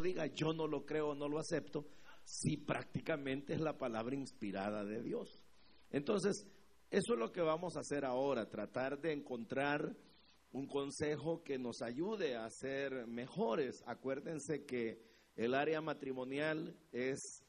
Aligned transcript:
diga, 0.00 0.26
yo 0.26 0.52
no 0.52 0.66
lo 0.66 0.84
creo, 0.84 1.14
no 1.14 1.28
lo 1.28 1.38
acepto, 1.38 1.86
si 2.24 2.56
prácticamente 2.56 3.54
es 3.54 3.60
la 3.60 3.76
palabra 3.76 4.14
inspirada 4.14 4.84
de 4.84 5.02
Dios. 5.02 5.42
Entonces, 5.90 6.46
eso 6.90 7.14
es 7.14 7.18
lo 7.18 7.32
que 7.32 7.40
vamos 7.40 7.76
a 7.76 7.80
hacer 7.80 8.04
ahora, 8.04 8.48
tratar 8.48 9.00
de 9.00 9.12
encontrar 9.12 9.96
un 10.52 10.66
consejo 10.66 11.42
que 11.42 11.58
nos 11.58 11.82
ayude 11.82 12.36
a 12.36 12.48
ser 12.48 13.06
mejores. 13.06 13.82
Acuérdense 13.86 14.64
que 14.64 15.02
el 15.34 15.54
área 15.54 15.80
matrimonial 15.80 16.78
es 16.92 17.44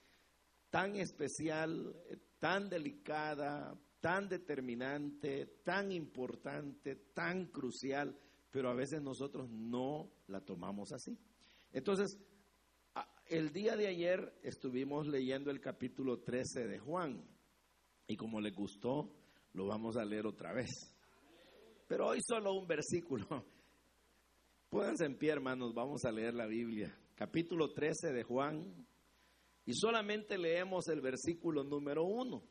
tan 0.71 0.96
especial, 0.96 1.96
tan 2.39 2.68
delicada, 2.70 3.80
tan 4.00 4.27
determinante, 4.27 5.46
tan 5.64 5.91
importante, 5.91 6.96
tan 7.14 7.46
crucial, 7.46 8.18
pero 8.52 8.70
a 8.70 8.73
veces 8.73 9.02
nosotros 9.02 9.50
no 9.50 10.12
la 10.27 10.41
tomamos 10.41 10.91
así. 10.91 11.18
Entonces, 11.71 12.18
el 13.27 13.51
día 13.51 13.75
de 13.75 13.87
ayer 13.87 14.33
estuvimos 14.43 15.07
leyendo 15.07 15.49
el 15.49 15.59
capítulo 15.59 16.20
13 16.20 16.67
de 16.67 16.79
Juan 16.79 17.23
y 18.07 18.16
como 18.16 18.39
le 18.39 18.52
gustó, 18.52 19.11
lo 19.53 19.66
vamos 19.66 19.97
a 19.97 20.05
leer 20.05 20.27
otra 20.27 20.53
vez. 20.53 20.70
Pero 21.88 22.07
hoy 22.07 22.19
solo 22.21 22.53
un 22.53 22.67
versículo. 22.67 23.25
Pónganse 24.69 25.05
en 25.05 25.17
pie, 25.17 25.31
hermanos, 25.31 25.73
vamos 25.73 26.05
a 26.05 26.11
leer 26.11 26.35
la 26.35 26.45
Biblia. 26.45 26.95
Capítulo 27.16 27.73
13 27.73 28.13
de 28.13 28.23
Juan. 28.23 28.88
Y 29.66 29.73
solamente 29.73 30.38
leemos 30.38 30.88
el 30.89 31.02
versículo 31.02 31.63
número 31.63 32.03
uno, 32.03 32.44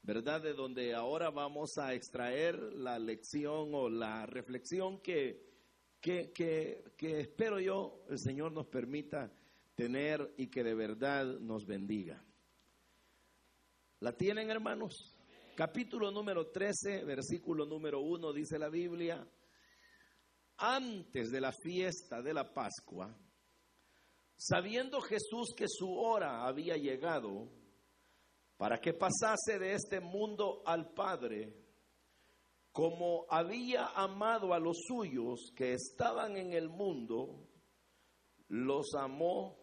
¿verdad? 0.00 0.40
De 0.40 0.54
donde 0.54 0.94
ahora 0.94 1.28
vamos 1.28 1.76
a 1.76 1.92
extraer 1.92 2.56
la 2.72 2.98
lección 2.98 3.74
o 3.74 3.90
la 3.90 4.24
reflexión 4.24 5.02
que, 5.02 5.44
que, 6.00 6.32
que 6.32 7.20
espero 7.20 7.60
yo 7.60 8.06
el 8.08 8.18
Señor 8.18 8.52
nos 8.52 8.66
permita 8.68 9.30
tener 9.74 10.34
y 10.36 10.48
que 10.48 10.62
de 10.62 10.74
verdad 10.74 11.24
nos 11.40 11.66
bendiga. 11.66 12.24
¿La 14.00 14.16
tienen, 14.16 14.50
hermanos? 14.50 15.16
Capítulo 15.54 16.10
número 16.10 16.50
13, 16.50 17.04
versículo 17.04 17.66
número 17.66 18.00
1, 18.00 18.32
dice 18.32 18.58
la 18.58 18.68
Biblia, 18.68 19.26
antes 20.56 21.30
de 21.30 21.40
la 21.40 21.52
fiesta 21.52 22.22
de 22.22 22.34
la 22.34 22.52
Pascua, 22.52 23.16
sabiendo 24.36 25.00
Jesús 25.00 25.54
que 25.56 25.66
su 25.68 25.92
hora 25.92 26.46
había 26.46 26.76
llegado 26.76 27.48
para 28.56 28.80
que 28.80 28.94
pasase 28.94 29.58
de 29.58 29.74
este 29.74 30.00
mundo 30.00 30.62
al 30.64 30.92
Padre, 30.94 31.54
como 32.72 33.26
había 33.28 33.88
amado 33.88 34.54
a 34.54 34.58
los 34.58 34.78
suyos 34.86 35.52
que 35.54 35.74
estaban 35.74 36.36
en 36.36 36.54
el 36.54 36.68
mundo, 36.70 37.46
los 38.48 38.94
amó 38.94 39.61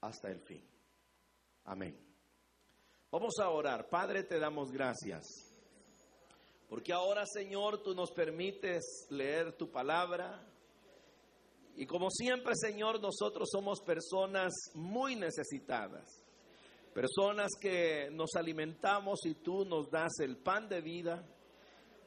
hasta 0.00 0.30
el 0.30 0.40
fin. 0.40 0.64
Amén. 1.64 1.96
Vamos 3.10 3.34
a 3.42 3.50
orar. 3.50 3.88
Padre, 3.88 4.22
te 4.22 4.38
damos 4.38 4.70
gracias. 4.70 5.24
Porque 6.68 6.92
ahora, 6.92 7.24
Señor, 7.26 7.82
tú 7.82 7.94
nos 7.94 8.12
permites 8.12 9.06
leer 9.10 9.56
tu 9.56 9.70
palabra. 9.70 10.46
Y 11.74 11.86
como 11.86 12.08
siempre, 12.10 12.52
Señor, 12.54 13.00
nosotros 13.00 13.48
somos 13.50 13.80
personas 13.80 14.52
muy 14.74 15.16
necesitadas. 15.16 16.24
Personas 16.94 17.50
que 17.60 18.10
nos 18.12 18.34
alimentamos 18.36 19.20
y 19.24 19.34
tú 19.34 19.64
nos 19.64 19.90
das 19.90 20.12
el 20.20 20.36
pan 20.36 20.68
de 20.68 20.80
vida. 20.80 21.24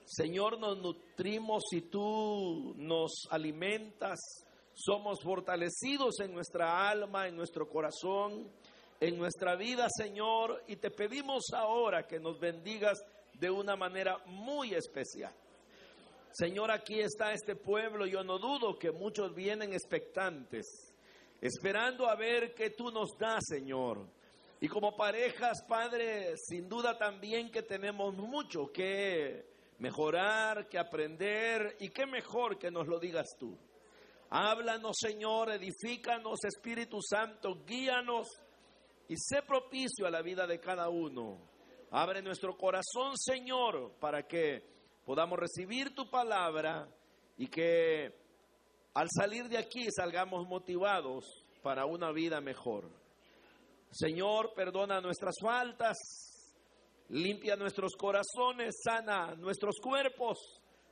Señor, 0.05 0.59
nos 0.59 0.77
nutrimos 0.77 1.64
y 1.71 1.81
tú 1.81 2.73
nos 2.77 3.27
alimentas. 3.30 4.19
Somos 4.73 5.21
fortalecidos 5.21 6.19
en 6.19 6.33
nuestra 6.33 6.89
alma, 6.89 7.27
en 7.27 7.35
nuestro 7.35 7.69
corazón, 7.69 8.52
en 8.99 9.17
nuestra 9.17 9.55
vida, 9.55 9.88
Señor. 9.95 10.63
Y 10.67 10.77
te 10.77 10.89
pedimos 10.89 11.43
ahora 11.53 12.07
que 12.07 12.19
nos 12.19 12.39
bendigas 12.39 12.97
de 13.33 13.49
una 13.49 13.75
manera 13.75 14.17
muy 14.25 14.73
especial. 14.73 15.33
Señor, 16.31 16.71
aquí 16.71 16.99
está 16.99 17.31
este 17.31 17.55
pueblo. 17.55 18.08
Yo 18.08 18.23
no 18.23 18.39
dudo 18.39 18.80
que 18.80 18.92
muchos 18.92 19.36
vienen 19.36 19.73
expectantes, 19.73 20.65
esperando 21.39 22.08
a 22.09 22.15
ver 22.15 22.55
qué 22.55 22.71
tú 22.71 22.89
nos 22.89 23.15
das, 23.19 23.43
Señor. 23.48 24.08
Y 24.59 24.67
como 24.67 24.95
parejas, 24.95 25.61
Padre, 25.67 26.36
sin 26.37 26.67
duda 26.67 26.98
también 26.98 27.52
que 27.52 27.61
tenemos 27.61 28.15
mucho 28.15 28.71
que 28.71 29.45
mejorar, 29.77 30.67
que 30.69 30.80
aprender 30.80 31.75
y 31.80 31.89
qué 31.89 32.05
mejor 32.05 32.58
que 32.58 32.71
nos 32.71 32.87
lo 32.87 32.98
digas 32.98 33.27
tú. 33.37 33.55
Háblanos, 34.36 34.95
Señor, 34.99 35.52
edifícanos, 35.52 36.44
Espíritu 36.44 36.98
Santo, 37.08 37.64
guíanos 37.67 38.27
y 39.08 39.16
sé 39.16 39.44
propicio 39.44 40.08
a 40.08 40.10
la 40.10 40.23
vida 40.23 40.48
de 40.48 40.60
cada 40.60 40.89
uno. 40.89 41.38
Abre 41.92 42.23
nuestro 42.23 42.58
corazón, 42.58 43.16
Señor, 43.16 43.92
para 43.99 44.23
que 44.23 44.64
podamos 45.05 45.38
recibir 45.38 45.93
tu 45.93 46.10
palabra 46.10 46.89
y 47.38 47.45
que 47.45 48.11
al 48.95 49.08
salir 49.11 49.48
de 49.49 49.60
aquí 49.60 49.86
salgamos 49.95 50.48
motivados 50.48 51.45
para 51.61 51.86
una 51.86 52.11
vida 52.11 52.42
mejor. 52.42 52.89
Señor, 53.92 54.55
perdona 54.55 54.99
nuestras 54.99 55.36
faltas, 55.39 55.95
limpia 57.10 57.55
nuestros 57.55 57.92
corazones, 57.95 58.82
sana 58.83 59.36
nuestros 59.36 59.76
cuerpos 59.80 60.39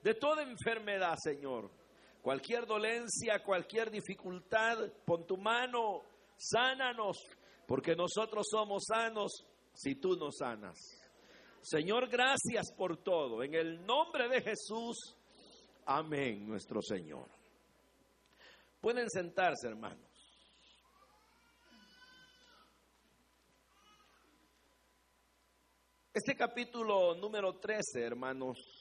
de 0.04 0.14
toda 0.14 0.44
enfermedad, 0.44 1.16
Señor. 1.20 1.81
Cualquier 2.22 2.66
dolencia, 2.68 3.44
cualquier 3.44 3.90
dificultad, 3.90 4.78
pon 5.06 5.26
tu 5.26 5.38
mano, 5.38 6.04
sánanos, 6.38 7.18
porque 7.68 7.96
nosotros 7.96 8.46
somos 8.50 8.84
sanos 8.88 9.46
si 9.74 9.96
tú 9.96 10.16
nos 10.16 10.38
sanas. 10.38 10.78
Señor, 11.62 12.10
gracias 12.10 12.72
por 12.76 12.98
todo. 12.98 13.44
En 13.44 13.56
el 13.56 13.86
nombre 13.86 14.28
de 14.30 14.42
Jesús, 14.42 15.16
amén, 15.86 16.48
nuestro 16.48 16.82
Señor. 16.82 17.28
Pueden 18.80 19.10
sentarse, 19.10 19.68
hermanos. 19.68 20.12
Este 26.14 26.36
capítulo 26.36 27.16
número 27.16 27.58
13, 27.58 28.04
hermanos, 28.04 28.81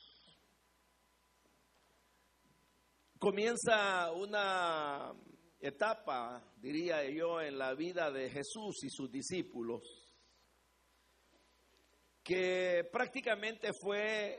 comienza 3.21 4.11
una 4.13 5.13
etapa, 5.61 6.43
diría 6.57 7.09
yo, 7.11 7.41
en 7.43 7.59
la 7.59 7.75
vida 7.75 8.11
de 8.11 8.31
Jesús 8.31 8.83
y 8.83 8.89
sus 8.89 9.13
discípulos 9.13 9.83
que 12.23 12.89
prácticamente 12.91 13.73
fue 13.79 14.39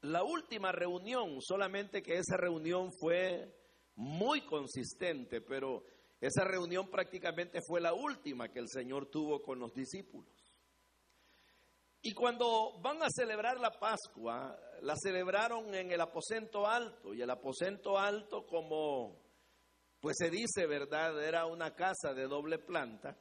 la 0.00 0.24
última 0.24 0.72
reunión, 0.72 1.40
solamente 1.40 2.02
que 2.02 2.18
esa 2.18 2.36
reunión 2.36 2.90
fue 2.92 3.54
muy 3.94 4.44
consistente, 4.46 5.40
pero 5.40 5.84
esa 6.20 6.44
reunión 6.44 6.90
prácticamente 6.90 7.60
fue 7.66 7.80
la 7.80 7.94
última 7.94 8.50
que 8.50 8.58
el 8.58 8.68
Señor 8.68 9.10
tuvo 9.10 9.42
con 9.42 9.60
los 9.60 9.72
discípulos. 9.74 10.33
Y 12.06 12.12
cuando 12.12 12.78
van 12.82 13.02
a 13.02 13.08
celebrar 13.08 13.58
la 13.58 13.70
Pascua, 13.70 14.54
la 14.82 14.94
celebraron 14.94 15.74
en 15.74 15.90
el 15.90 16.02
aposento 16.02 16.66
alto, 16.66 17.14
y 17.14 17.22
el 17.22 17.30
aposento 17.30 17.98
alto, 17.98 18.46
como 18.46 19.24
pues 20.00 20.16
se 20.18 20.28
dice, 20.28 20.66
¿verdad? 20.66 21.24
Era 21.24 21.46
una 21.46 21.74
casa 21.74 22.12
de 22.12 22.26
doble 22.26 22.58
planta 22.58 23.16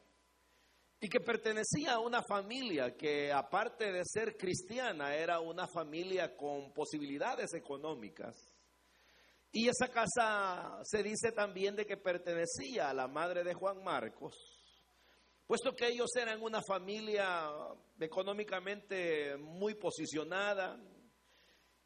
y 0.99 1.07
que 1.07 1.21
pertenecía 1.21 1.93
a 1.93 1.99
una 1.99 2.21
familia 2.21 2.95
que 2.97 3.31
aparte 3.31 3.91
de 3.93 4.03
ser 4.03 4.35
cristiana 4.35 5.15
era 5.15 5.39
una 5.39 5.65
familia 5.65 6.35
con 6.35 6.73
posibilidades 6.73 7.53
económicas. 7.53 8.35
Y 9.49 9.69
esa 9.69 9.87
casa 9.87 10.79
se 10.83 11.03
dice 11.03 11.31
también 11.31 11.77
de 11.77 11.85
que 11.85 11.95
pertenecía 11.95 12.89
a 12.89 12.93
la 12.93 13.07
madre 13.07 13.45
de 13.45 13.53
Juan 13.53 13.81
Marcos, 13.81 14.52
puesto 15.45 15.73
que 15.73 15.87
ellos 15.87 16.09
eran 16.15 16.41
una 16.41 16.61
familia 16.61 17.49
económicamente 17.99 19.37
muy 19.37 19.75
posicionada 19.75 20.79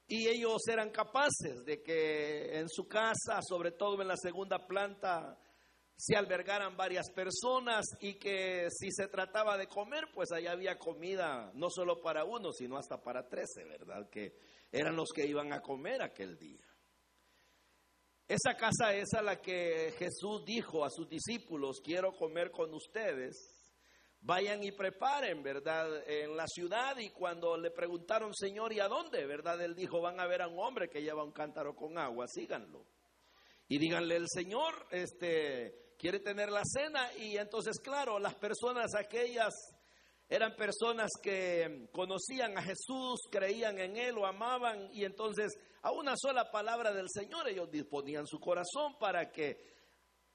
y 0.07 0.27
ellos 0.27 0.61
eran 0.67 0.89
capaces 0.89 1.65
de 1.65 1.81
que 1.83 2.57
en 2.57 2.69
su 2.69 2.87
casa, 2.87 3.41
sobre 3.41 3.71
todo 3.71 4.01
en 4.01 4.07
la 4.07 4.15
segunda 4.15 4.65
planta, 4.65 5.37
se 5.97 6.15
albergaran 6.15 6.77
varias 6.77 7.09
personas 7.09 7.85
y 7.99 8.19
que 8.19 8.67
si 8.69 8.91
se 8.91 9.07
trataba 9.07 9.57
de 9.57 9.67
comer, 9.67 10.05
pues 10.13 10.31
allá 10.31 10.51
había 10.51 10.77
comida 10.77 11.51
no 11.55 11.69
solo 11.69 11.99
para 12.01 12.23
uno, 12.23 12.53
sino 12.53 12.77
hasta 12.77 13.01
para 13.01 13.27
trece, 13.27 13.65
¿verdad? 13.65 14.07
Que 14.09 14.35
eran 14.71 14.95
los 14.95 15.09
que 15.13 15.25
iban 15.25 15.51
a 15.51 15.61
comer 15.61 16.03
aquel 16.03 16.37
día. 16.37 16.63
Esa 18.27 18.55
casa 18.57 18.93
es 18.93 19.13
a 19.13 19.21
la 19.21 19.39
que 19.39 19.93
Jesús 19.97 20.43
dijo 20.43 20.83
a 20.83 20.89
sus 20.89 21.07
discípulos, 21.07 21.79
quiero 21.81 22.11
comer 22.11 22.51
con 22.51 22.73
ustedes. 22.73 23.53
Vayan 24.19 24.61
y 24.65 24.73
preparen, 24.73 25.41
¿verdad? 25.41 26.03
En 26.05 26.35
la 26.35 26.45
ciudad 26.45 26.97
y 26.97 27.09
cuando 27.11 27.55
le 27.55 27.71
preguntaron, 27.71 28.35
Señor, 28.35 28.73
¿y 28.73 28.81
a 28.81 28.89
dónde? 28.89 29.25
¿Verdad? 29.25 29.61
Él 29.61 29.75
dijo, 29.75 30.01
van 30.01 30.19
a 30.19 30.27
ver 30.27 30.41
a 30.41 30.49
un 30.49 30.59
hombre 30.59 30.89
que 30.89 31.01
lleva 31.01 31.23
un 31.23 31.31
cántaro 31.31 31.73
con 31.73 31.97
agua, 31.97 32.27
síganlo. 32.27 32.85
Y 33.69 33.77
díganle, 33.77 34.17
el 34.17 34.27
Señor, 34.27 34.87
este, 34.91 35.93
quiere 35.97 36.19
tener 36.19 36.49
la 36.49 36.63
cena 36.65 37.13
y 37.17 37.37
entonces, 37.37 37.79
claro, 37.79 38.19
las 38.19 38.35
personas 38.35 38.93
aquellas 38.95 39.53
eran 40.27 40.57
personas 40.57 41.11
que 41.23 41.87
conocían 41.93 42.57
a 42.57 42.61
Jesús, 42.61 43.21
creían 43.31 43.79
en 43.79 43.95
Él, 43.95 44.15
lo 44.15 44.25
amaban 44.25 44.89
y 44.91 45.05
entonces 45.05 45.57
a 45.87 45.91
una 45.91 46.15
sola 46.17 46.51
palabra 46.51 46.91
del 46.91 47.07
Señor 47.09 47.47
ellos 47.47 47.71
disponían 47.71 48.27
su 48.27 48.41
corazón 48.41 48.97
para 48.99 49.31
que 49.31 49.57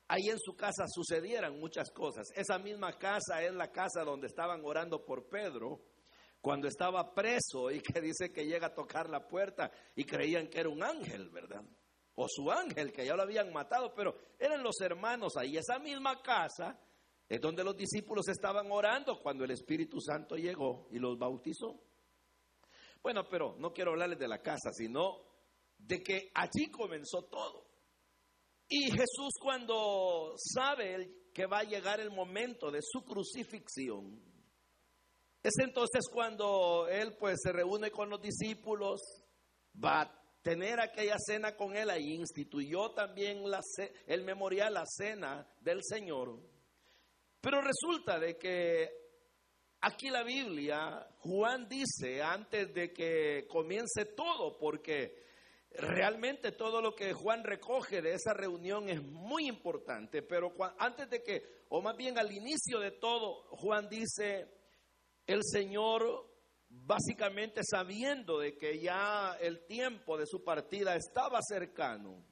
ahí 0.08 0.30
en 0.30 0.38
su 0.38 0.56
casa 0.56 0.86
sucedieran 0.88 1.60
muchas 1.60 1.90
cosas. 1.90 2.26
Esa 2.34 2.58
misma 2.58 2.96
casa 2.98 3.42
es 3.42 3.52
la 3.52 3.70
casa 3.70 4.02
donde 4.02 4.28
estaban 4.28 4.64
orando 4.64 5.04
por 5.04 5.28
Pedro 5.28 5.82
cuando 6.40 6.68
estaba 6.68 7.12
preso 7.12 7.70
y 7.70 7.80
que 7.80 8.00
dice 8.00 8.32
que 8.32 8.46
llega 8.46 8.68
a 8.68 8.74
tocar 8.74 9.10
la 9.10 9.28
puerta 9.28 9.70
y 9.94 10.04
creían 10.04 10.48
que 10.48 10.60
era 10.60 10.70
un 10.70 10.82
ángel, 10.82 11.28
¿verdad? 11.28 11.62
O 12.14 12.26
su 12.30 12.50
ángel, 12.50 12.90
que 12.90 13.04
ya 13.04 13.14
lo 13.14 13.22
habían 13.22 13.52
matado, 13.52 13.92
pero 13.94 14.16
eran 14.38 14.62
los 14.62 14.80
hermanos 14.80 15.36
ahí. 15.36 15.58
Esa 15.58 15.78
misma 15.78 16.22
casa 16.22 16.80
es 17.28 17.42
donde 17.42 17.62
los 17.62 17.76
discípulos 17.76 18.26
estaban 18.28 18.72
orando 18.72 19.20
cuando 19.20 19.44
el 19.44 19.50
Espíritu 19.50 20.00
Santo 20.00 20.36
llegó 20.36 20.88
y 20.90 20.98
los 20.98 21.18
bautizó. 21.18 21.78
Bueno, 23.02 23.28
pero 23.28 23.54
no 23.58 23.74
quiero 23.74 23.90
hablarles 23.90 24.18
de 24.18 24.28
la 24.28 24.40
casa, 24.40 24.72
sino 24.72 25.31
de 25.86 26.02
que 26.02 26.30
allí 26.34 26.70
comenzó 26.70 27.24
todo. 27.24 27.66
Y 28.68 28.90
Jesús 28.90 29.34
cuando 29.40 30.34
sabe 30.36 31.28
que 31.34 31.46
va 31.46 31.58
a 31.58 31.64
llegar 31.64 32.00
el 32.00 32.10
momento 32.10 32.70
de 32.70 32.80
su 32.82 33.04
crucifixión, 33.04 34.20
es 35.42 35.52
entonces 35.58 36.04
cuando 36.10 36.86
él 36.88 37.16
pues 37.18 37.38
se 37.42 37.52
reúne 37.52 37.90
con 37.90 38.08
los 38.08 38.20
discípulos, 38.20 39.00
va 39.82 40.02
a 40.02 40.22
tener 40.42 40.80
aquella 40.80 41.16
cena 41.18 41.56
con 41.56 41.76
él, 41.76 41.90
ahí 41.90 42.14
instituyó 42.14 42.92
también 42.92 43.48
la, 43.50 43.60
el 44.06 44.24
memorial, 44.24 44.74
la 44.74 44.84
cena 44.86 45.46
del 45.60 45.80
Señor. 45.82 46.38
Pero 47.40 47.60
resulta 47.60 48.18
de 48.18 48.38
que 48.38 48.88
aquí 49.80 50.10
la 50.10 50.22
Biblia, 50.22 51.08
Juan 51.18 51.68
dice 51.68 52.22
antes 52.22 52.72
de 52.72 52.92
que 52.92 53.46
comience 53.48 54.06
todo, 54.16 54.56
porque 54.58 55.31
realmente 55.78 56.52
todo 56.52 56.80
lo 56.80 56.94
que 56.94 57.12
Juan 57.12 57.44
recoge 57.44 58.02
de 58.02 58.14
esa 58.14 58.34
reunión 58.34 58.88
es 58.88 59.02
muy 59.02 59.46
importante, 59.46 60.22
pero 60.22 60.52
antes 60.78 61.08
de 61.10 61.22
que, 61.22 61.64
o 61.68 61.80
más 61.80 61.96
bien 61.96 62.18
al 62.18 62.32
inicio 62.32 62.78
de 62.80 62.92
todo, 62.92 63.44
Juan 63.50 63.88
dice, 63.88 64.48
el 65.26 65.40
Señor 65.42 66.30
básicamente 66.68 67.62
sabiendo 67.64 68.38
de 68.38 68.56
que 68.56 68.80
ya 68.80 69.36
el 69.40 69.66
tiempo 69.66 70.16
de 70.16 70.26
su 70.26 70.42
partida 70.42 70.96
estaba 70.96 71.40
cercano 71.42 72.24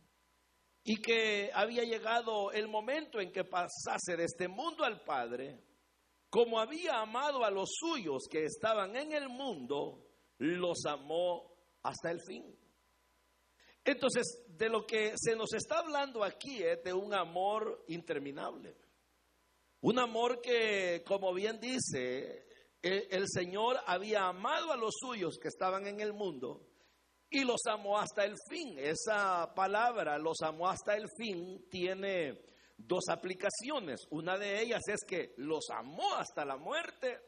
y 0.83 1.01
que 1.01 1.51
había 1.53 1.85
llegado 1.85 2.51
el 2.53 2.69
momento 2.69 3.21
en 3.21 3.33
que 3.33 3.45
pasase 3.45 4.17
de 4.17 4.25
este 4.25 4.49
mundo 4.49 4.85
al 4.85 5.05
Padre, 5.05 5.63
como 6.31 6.59
había 6.59 7.01
amado 7.01 7.45
a 7.45 7.51
los 7.51 7.71
suyos 7.75 8.27
que 8.31 8.45
estaban 8.45 8.97
en 8.97 9.13
el 9.13 9.29
mundo, 9.29 10.07
los 10.39 10.87
amó 10.87 11.55
hasta 11.83 12.11
el 12.11 12.21
fin. 12.21 12.60
Entonces, 13.85 14.45
de 14.49 14.69
lo 14.69 14.87
que 14.87 15.15
se 15.17 15.35
nos 15.35 15.53
está 15.55 15.79
hablando 15.79 16.23
aquí 16.23 16.63
es 16.63 16.83
de 16.83 16.93
un 16.93 17.15
amor 17.15 17.85
interminable. 17.89 18.77
Un 19.81 19.99
amor 19.99 20.41
que, 20.43 21.03
como 21.07 21.33
bien 21.33 21.59
dice 21.59 22.47
el 22.83 23.27
Señor 23.29 23.79
había 23.87 24.27
amado 24.27 24.73
a 24.73 24.77
los 24.77 24.95
suyos 24.99 25.39
que 25.39 25.49
estaban 25.49 25.87
en 25.87 26.01
el 26.01 26.13
mundo 26.13 26.67
y 27.29 27.45
los 27.45 27.61
amó 27.67 27.99
hasta 27.99 28.25
el 28.25 28.35
fin. 28.49 28.79
Esa 28.79 29.55
palabra, 29.55 30.19
los 30.19 30.41
amó 30.43 30.69
hasta 30.69 30.97
el 30.97 31.07
fin, 31.17 31.69
tiene 31.71 32.43
dos 32.77 33.05
aplicaciones. 33.09 34.07
Una 34.11 34.39
de 34.39 34.63
ellas 34.63 34.83
es 34.89 35.01
que 35.07 35.35
los 35.37 35.69
amó 35.71 36.15
hasta 36.17 36.45
la 36.45 36.57
muerte, 36.57 37.21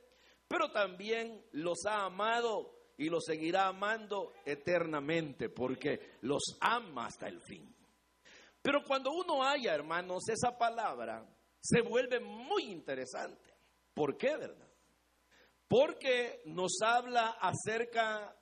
pero 0.49 0.70
también 0.72 1.46
los 1.52 1.84
ha 1.87 2.06
amado 2.06 2.81
y 2.98 3.08
los 3.08 3.24
seguirá 3.24 3.68
amando 3.68 4.32
eternamente, 4.44 5.48
porque 5.48 6.18
los 6.22 6.42
ama 6.60 7.06
hasta 7.06 7.28
el 7.28 7.40
fin. 7.40 7.74
Pero 8.60 8.82
cuando 8.84 9.10
uno 9.12 9.42
haya, 9.42 9.74
hermanos, 9.74 10.28
esa 10.28 10.56
palabra, 10.56 11.26
se 11.60 11.80
vuelve 11.80 12.20
muy 12.20 12.64
interesante. 12.64 13.52
¿Por 13.94 14.16
qué, 14.16 14.36
verdad? 14.36 14.72
porque 15.72 16.42
nos 16.44 16.82
habla 16.84 17.38
acerca 17.40 18.36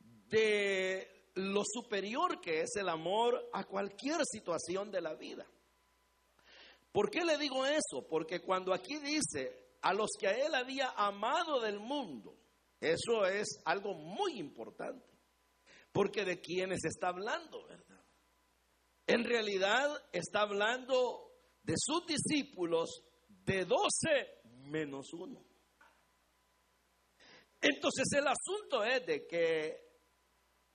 de 0.00 1.30
lo 1.36 1.62
superior 1.64 2.40
que 2.40 2.62
es 2.62 2.74
el 2.74 2.88
amor 2.88 3.50
a 3.52 3.62
cualquier 3.62 4.22
situación 4.24 4.90
de 4.90 5.00
la 5.00 5.14
vida. 5.14 5.46
¿Por 6.90 7.08
qué 7.08 7.24
le 7.24 7.38
digo 7.38 7.64
eso? 7.64 8.04
Porque 8.10 8.40
cuando 8.40 8.74
aquí 8.74 8.98
dice 8.98 9.76
a 9.80 9.94
los 9.94 10.10
que 10.18 10.26
a 10.26 10.32
él 10.32 10.56
había 10.56 10.90
amado 10.96 11.60
del 11.60 11.78
mundo, 11.78 12.36
eso 12.82 13.24
es 13.26 13.60
algo 13.64 13.94
muy 13.94 14.38
importante. 14.38 15.06
Porque 15.92 16.24
de 16.24 16.40
quiénes 16.40 16.84
está 16.84 17.08
hablando, 17.08 17.64
¿verdad? 17.66 18.04
En 19.06 19.24
realidad 19.24 19.90
está 20.12 20.40
hablando 20.40 21.32
de 21.62 21.74
sus 21.76 22.06
discípulos 22.06 23.04
de 23.28 23.64
doce 23.64 24.40
menos 24.64 25.12
uno. 25.12 25.44
Entonces 27.60 28.06
el 28.16 28.26
asunto 28.26 28.82
es 28.84 29.06
de 29.06 29.26
que 29.26 29.92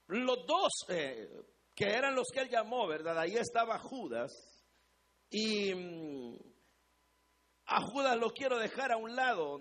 los 0.06 0.46
dos, 0.46 0.72
eh, 0.88 1.28
que 1.74 1.84
eran 1.84 2.14
los 2.14 2.28
que 2.32 2.40
él 2.40 2.48
llamó, 2.48 2.86
¿verdad? 2.86 3.18
Ahí 3.18 3.36
estaba 3.36 3.78
Judas. 3.78 4.32
Y 5.28 5.74
mm, 5.74 6.36
a 7.66 7.82
Judas 7.82 8.16
lo 8.16 8.30
quiero 8.30 8.58
dejar 8.58 8.92
a 8.92 8.96
un 8.96 9.14
lado, 9.14 9.60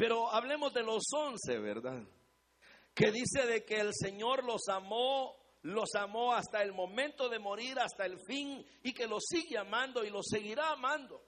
pero 0.00 0.32
hablemos 0.32 0.72
de 0.72 0.82
los 0.82 1.02
once, 1.12 1.58
¿verdad? 1.58 2.02
Que 2.94 3.12
dice 3.12 3.46
de 3.46 3.66
que 3.66 3.80
el 3.80 3.90
Señor 3.92 4.44
los 4.44 4.66
amó, 4.70 5.36
los 5.60 5.94
amó 5.94 6.32
hasta 6.32 6.62
el 6.62 6.72
momento 6.72 7.28
de 7.28 7.38
morir, 7.38 7.78
hasta 7.78 8.06
el 8.06 8.18
fin, 8.18 8.64
y 8.82 8.94
que 8.94 9.06
los 9.06 9.22
sigue 9.28 9.58
amando 9.58 10.02
y 10.02 10.08
los 10.08 10.24
seguirá 10.26 10.70
amando. 10.70 11.22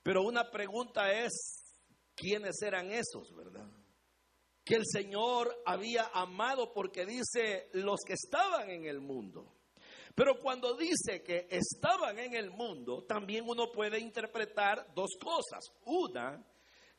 Pero 0.00 0.22
una 0.22 0.48
pregunta 0.48 1.10
es, 1.10 1.74
¿quiénes 2.14 2.62
eran 2.62 2.92
esos, 2.92 3.34
verdad? 3.34 3.68
que 4.64 4.76
el 4.76 4.84
Señor 4.86 5.52
había 5.66 6.08
amado 6.14 6.72
porque 6.72 7.04
dice 7.04 7.68
los 7.72 7.98
que 8.06 8.12
estaban 8.12 8.70
en 8.70 8.86
el 8.86 9.00
mundo. 9.00 9.56
Pero 10.14 10.38
cuando 10.38 10.76
dice 10.76 11.24
que 11.24 11.48
estaban 11.50 12.20
en 12.20 12.34
el 12.36 12.52
mundo, 12.52 13.02
también 13.08 13.44
uno 13.44 13.72
puede 13.72 13.98
interpretar 13.98 14.94
dos 14.94 15.16
cosas. 15.20 15.64
Una, 15.84 16.46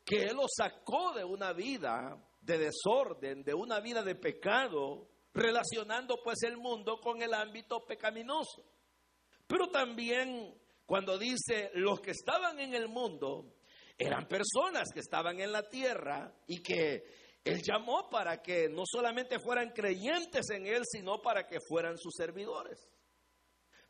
que 0.03 0.24
Él 0.24 0.36
los 0.36 0.51
sacó 0.55 1.13
de 1.13 1.24
una 1.24 1.53
vida 1.53 2.17
de 2.41 2.57
desorden, 2.57 3.43
de 3.43 3.53
una 3.53 3.79
vida 3.79 4.03
de 4.03 4.15
pecado, 4.15 5.07
relacionando 5.33 6.17
pues 6.24 6.43
el 6.43 6.57
mundo 6.57 7.00
con 7.00 7.22
el 7.22 7.33
ámbito 7.33 7.86
pecaminoso. 7.86 8.63
Pero 9.48 9.69
también 9.69 10.53
cuando 10.86 11.17
dice 11.17 11.72
los 11.75 12.01
que 12.01 12.12
estaban 12.12 12.60
en 12.60 12.74
el 12.74 12.88
mundo, 12.88 13.55
eran 13.98 14.27
personas 14.27 14.89
que 14.93 15.00
estaban 15.00 15.39
en 15.39 15.51
la 15.51 15.69
tierra 15.69 16.33
y 16.48 16.62
que 16.62 17.03
él 17.43 17.62
llamó 17.62 18.10
para 18.10 18.41
que 18.41 18.69
no 18.69 18.83
solamente 18.86 19.38
fueran 19.38 19.72
creyentes 19.72 20.50
en 20.50 20.65
Él, 20.65 20.83
sino 20.86 21.22
para 21.22 21.45
que 21.45 21.60
fueran 21.60 21.98
sus 21.98 22.13
servidores. 22.15 22.89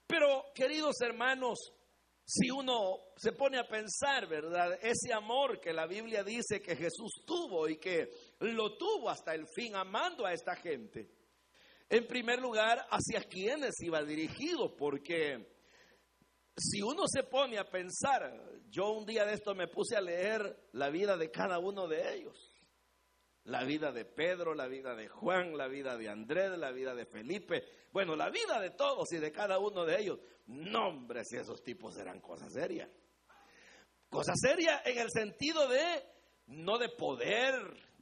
Pero, 0.08 0.46
queridos 0.56 0.96
hermanos, 1.02 1.72
si 2.26 2.50
uno 2.50 3.00
se 3.18 3.34
pone 3.34 3.58
a 3.58 3.68
pensar, 3.68 4.28
¿verdad? 4.28 4.80
Ese 4.82 5.14
amor 5.14 5.60
que 5.60 5.74
la 5.74 5.86
Biblia 5.86 6.24
dice 6.24 6.62
que 6.62 6.76
Jesús 6.76 7.24
tuvo 7.26 7.68
y 7.68 7.78
que 7.78 8.10
lo 8.40 8.78
tuvo 8.78 9.10
hasta 9.10 9.34
el 9.36 9.46
fin, 9.48 9.76
amando 9.76 10.26
a 10.26 10.34
esta 10.34 10.56
gente. 10.56 11.10
En 11.90 12.08
primer 12.08 12.40
lugar, 12.40 12.88
hacia 12.90 13.22
quienes 13.28 13.74
iba 13.82 14.04
dirigido, 14.04 14.76
porque 14.76 15.54
si 16.58 16.82
uno 16.82 17.04
se 17.08 17.24
pone 17.24 17.58
a 17.58 17.70
pensar, 17.70 18.42
yo 18.70 18.92
un 18.92 19.06
día 19.06 19.26
de 19.26 19.34
esto 19.34 19.54
me 19.54 19.68
puse 19.68 19.96
a 19.96 20.02
leer 20.02 20.70
la 20.72 20.90
vida 20.90 21.18
de 21.18 21.30
cada 21.30 21.60
uno 21.60 21.88
de 21.88 22.16
ellos 22.16 22.53
la 23.46 23.64
vida 23.64 23.92
de 23.92 24.06
Pedro, 24.06 24.54
la 24.54 24.68
vida 24.68 24.96
de 24.96 25.08
Juan, 25.08 25.58
la 25.58 25.68
vida 25.68 25.98
de 25.98 26.10
Andrés, 26.10 26.58
la 26.58 26.72
vida 26.72 26.96
de 26.96 27.06
Felipe, 27.06 27.64
bueno, 27.92 28.16
la 28.16 28.30
vida 28.30 28.60
de 28.60 28.72
todos 28.72 29.12
y 29.12 29.18
de 29.18 29.32
cada 29.32 29.60
uno 29.60 29.86
de 29.86 30.00
ellos. 30.00 30.20
No, 30.48 30.88
hombre, 30.90 31.24
si 31.26 31.38
esos 31.38 31.62
tipos 31.62 31.98
eran 31.98 32.22
cosas 32.22 32.54
serias. 32.54 32.90
Cosas 34.10 34.40
serias 34.40 34.82
en 34.86 34.98
el 34.98 35.10
sentido 35.12 35.68
de, 35.68 36.04
no 36.48 36.78
de 36.78 36.90
poder, 36.90 37.54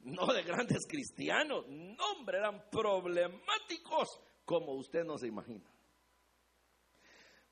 no 0.04 0.26
de 0.32 0.42
grandes 0.42 0.86
cristianos, 0.86 1.66
no, 1.68 2.12
hombre, 2.12 2.38
eran 2.38 2.68
problemáticos 2.70 4.20
como 4.44 4.74
usted 4.74 5.04
no 5.04 5.18
se 5.18 5.28
imagina. 5.28 5.68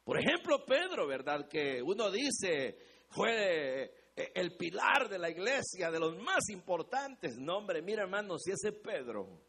Por 0.05 0.19
ejemplo, 0.19 0.65
Pedro, 0.65 1.07
¿verdad? 1.07 1.49
Que 1.49 1.83
uno 1.83 2.11
dice, 2.11 2.79
fue 3.09 4.00
el 4.17 4.57
pilar 4.57 5.09
de 5.09 5.19
la 5.19 5.31
iglesia, 5.31 5.91
de 5.91 5.99
los 5.99 6.17
más 6.19 6.49
importantes. 6.51 7.37
No, 7.39 7.59
hombre, 7.59 7.83
mira 7.83 8.03
hermano, 8.03 8.39
si 8.39 8.53
ese 8.53 8.73
Pedro, 8.73 9.41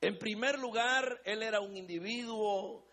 en 0.00 0.18
primer 0.18 0.58
lugar, 0.58 1.20
él 1.24 1.42
era 1.42 1.60
un 1.60 1.76
individuo, 1.76 2.86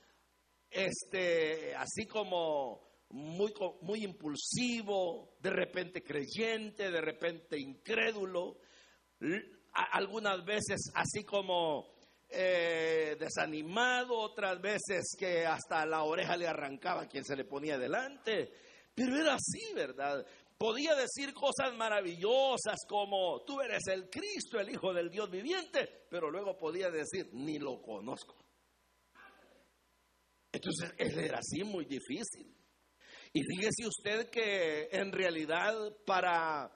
este, 0.70 1.76
así 1.76 2.06
como 2.06 2.86
muy, 3.10 3.54
muy 3.82 4.04
impulsivo, 4.04 5.36
de 5.40 5.50
repente 5.52 6.04
creyente, 6.04 6.90
de 6.90 7.02
repente 7.02 7.60
incrédulo, 7.60 8.58
algunas 9.92 10.44
veces 10.44 10.92
así 10.96 11.24
como 11.24 11.96
eh, 12.30 13.16
desanimado, 13.20 14.18
otras 14.18 14.60
veces 14.60 15.16
que 15.18 15.46
hasta 15.46 15.86
la 15.86 16.04
oreja 16.04 16.36
le 16.36 16.48
arrancaba 16.48 17.08
quien 17.08 17.24
se 17.24 17.36
le 17.36 17.46
ponía 17.46 17.78
delante. 17.78 18.52
Pero 18.94 19.20
era 19.20 19.36
así, 19.36 19.74
¿verdad? 19.74 20.26
Podía 20.58 20.96
decir 20.96 21.34
cosas 21.34 21.76
maravillosas 21.76 22.80
como, 22.88 23.44
tú 23.46 23.60
eres 23.60 23.88
el 23.88 24.10
Cristo, 24.10 24.60
el 24.60 24.70
Hijo 24.70 24.94
del 24.94 25.10
Dios 25.10 25.30
viviente, 25.30 26.06
pero 26.10 26.32
luego 26.32 26.58
podía 26.58 26.90
decir, 26.90 27.30
ni 27.34 27.60
lo 27.60 27.82
conozco. 27.82 28.36
Entonces, 30.52 30.94
era 30.98 31.40
así 31.40 31.64
muy 31.66 31.84
difícil. 31.84 32.56
Y 33.34 33.42
fíjese 33.44 33.86
usted 33.86 34.30
que 34.30 34.88
en 34.90 35.12
realidad 35.12 35.76
para 36.06 36.72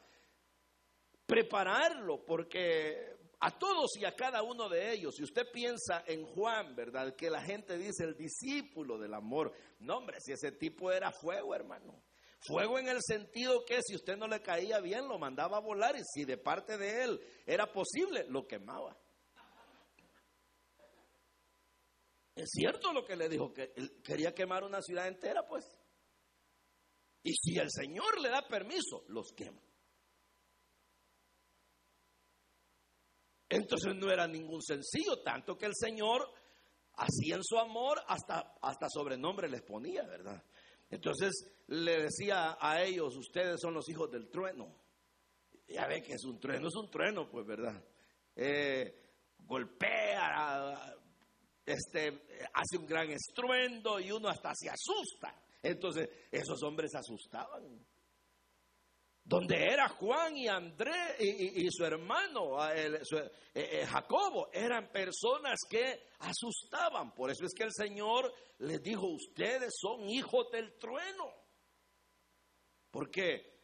prepararlo, 1.25 2.25
porque 2.25 3.15
a 3.39 3.57
todos 3.57 3.91
y 3.97 4.03
a 4.03 4.13
cada 4.13 4.43
uno 4.43 4.67
de 4.67 4.91
ellos, 4.91 5.15
si 5.15 5.23
usted 5.23 5.49
piensa 5.53 6.03
en 6.05 6.25
Juan, 6.25 6.75
¿verdad? 6.75 7.15
Que 7.15 7.29
la 7.29 7.41
gente 7.41 7.77
dice 7.77 8.03
el 8.03 8.17
discípulo 8.17 8.97
del 8.97 9.13
amor. 9.13 9.53
No, 9.79 9.97
hombre, 9.97 10.17
si 10.19 10.33
ese 10.33 10.51
tipo 10.51 10.91
era 10.91 11.13
fuego, 11.13 11.55
hermano. 11.55 12.03
Fuego 12.41 12.79
en 12.79 12.87
el 12.87 13.01
sentido 13.01 13.65
que 13.65 13.81
si 13.81 13.95
usted 13.95 14.15
no 14.15 14.27
le 14.27 14.41
caía 14.41 14.79
bien, 14.79 15.07
lo 15.07 15.19
mandaba 15.19 15.57
a 15.57 15.61
volar 15.61 15.95
y 15.97 16.03
si 16.03 16.23
de 16.23 16.37
parte 16.37 16.77
de 16.77 17.03
él 17.03 17.19
era 17.45 17.71
posible, 17.71 18.25
lo 18.29 18.47
quemaba. 18.47 18.97
Es 22.35 22.49
cierto 22.51 22.93
lo 22.93 23.05
que 23.05 23.17
le 23.17 23.27
dijo, 23.27 23.53
que 23.53 23.73
él 23.75 24.01
quería 24.01 24.33
quemar 24.33 24.63
una 24.63 24.81
ciudad 24.81 25.07
entera, 25.07 25.45
pues. 25.45 25.65
Y 27.21 27.33
si 27.33 27.57
el 27.57 27.69
Señor 27.69 28.21
le 28.21 28.29
da 28.29 28.47
permiso, 28.47 29.03
los 29.09 29.33
quema. 29.33 29.61
Entonces 33.49 33.93
no 33.95 34.09
era 34.09 34.25
ningún 34.27 34.61
sencillo, 34.61 35.21
tanto 35.21 35.57
que 35.57 35.65
el 35.65 35.75
Señor, 35.75 36.31
así 36.93 37.31
en 37.33 37.43
su 37.43 37.57
amor, 37.57 38.01
hasta, 38.07 38.55
hasta 38.61 38.87
sobrenombre 38.89 39.49
les 39.49 39.63
ponía, 39.63 40.03
¿verdad? 40.03 40.41
Entonces 40.89 41.31
le 41.67 42.03
decía 42.03 42.57
a 42.59 42.81
ellos, 42.81 43.15
ustedes 43.15 43.59
son 43.61 43.73
los 43.73 43.87
hijos 43.89 44.09
del 44.11 44.29
trueno. 44.29 44.75
Ya 45.67 45.87
ve 45.87 46.01
que 46.01 46.13
es 46.13 46.23
un 46.23 46.39
trueno, 46.39 46.67
es 46.67 46.75
un 46.75 46.89
trueno, 46.89 47.29
pues, 47.29 47.45
¿verdad? 47.45 47.83
Eh, 48.35 49.09
golpea, 49.45 50.95
este, 51.65 52.47
hace 52.53 52.77
un 52.77 52.87
gran 52.87 53.09
estruendo 53.11 53.99
y 53.99 54.11
uno 54.11 54.29
hasta 54.29 54.51
se 54.55 54.69
asusta. 54.69 55.35
Entonces, 55.61 56.09
esos 56.31 56.63
hombres 56.63 56.95
asustaban 56.95 57.85
donde 59.29 59.63
era 59.63 59.87
Juan 59.89 60.35
y 60.35 60.47
Andrés 60.47 61.19
y, 61.19 61.69
su 61.69 61.85
hermano 61.85 62.67
eh, 62.73 62.99
eh, 63.53 63.85
Jacobo, 63.85 64.49
eran 64.51 64.91
personas 64.91 65.59
que 65.69 66.07
asustaban. 66.17 67.13
Por 67.13 67.29
eso 67.29 67.45
es 67.45 67.53
que 67.53 67.65
el 67.65 67.71
Señor 67.71 68.33
les 68.57 68.81
dijo, 68.81 69.05
ustedes 69.05 69.71
son 69.79 70.09
hijos 70.09 70.49
del 70.51 70.79
trueno. 70.79 71.31
Porque 72.89 73.59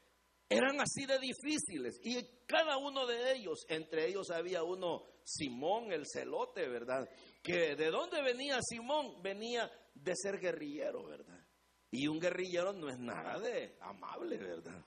eran 0.48 0.80
así 0.80 1.08
de 1.08 1.18
difíciles. 1.18 2.00
Y 2.04 2.46
cada 2.46 2.78
uno 2.78 3.08
de 3.08 3.34
ellos, 3.34 3.66
entre 3.68 4.08
ellos 4.08 4.30
había 4.30 4.62
uno, 4.62 5.04
Simón 5.24 5.92
el 5.92 6.04
celote, 6.06 6.68
¿verdad? 6.70 7.10
Que 7.42 7.76
de 7.76 7.90
dónde 7.90 8.22
venía 8.22 8.60
Simón? 8.62 9.20
Venía 9.24 9.68
de 9.96 10.14
ser 10.16 10.40
guerrillero, 10.40 11.08
¿verdad? 11.08 11.44
Y 11.90 12.08
un 12.08 12.20
guerrillero 12.20 12.72
no 12.72 12.88
es 12.88 13.00
nada 13.00 13.40
de 13.40 13.80
amable, 13.82 14.38
¿verdad? 14.38 14.86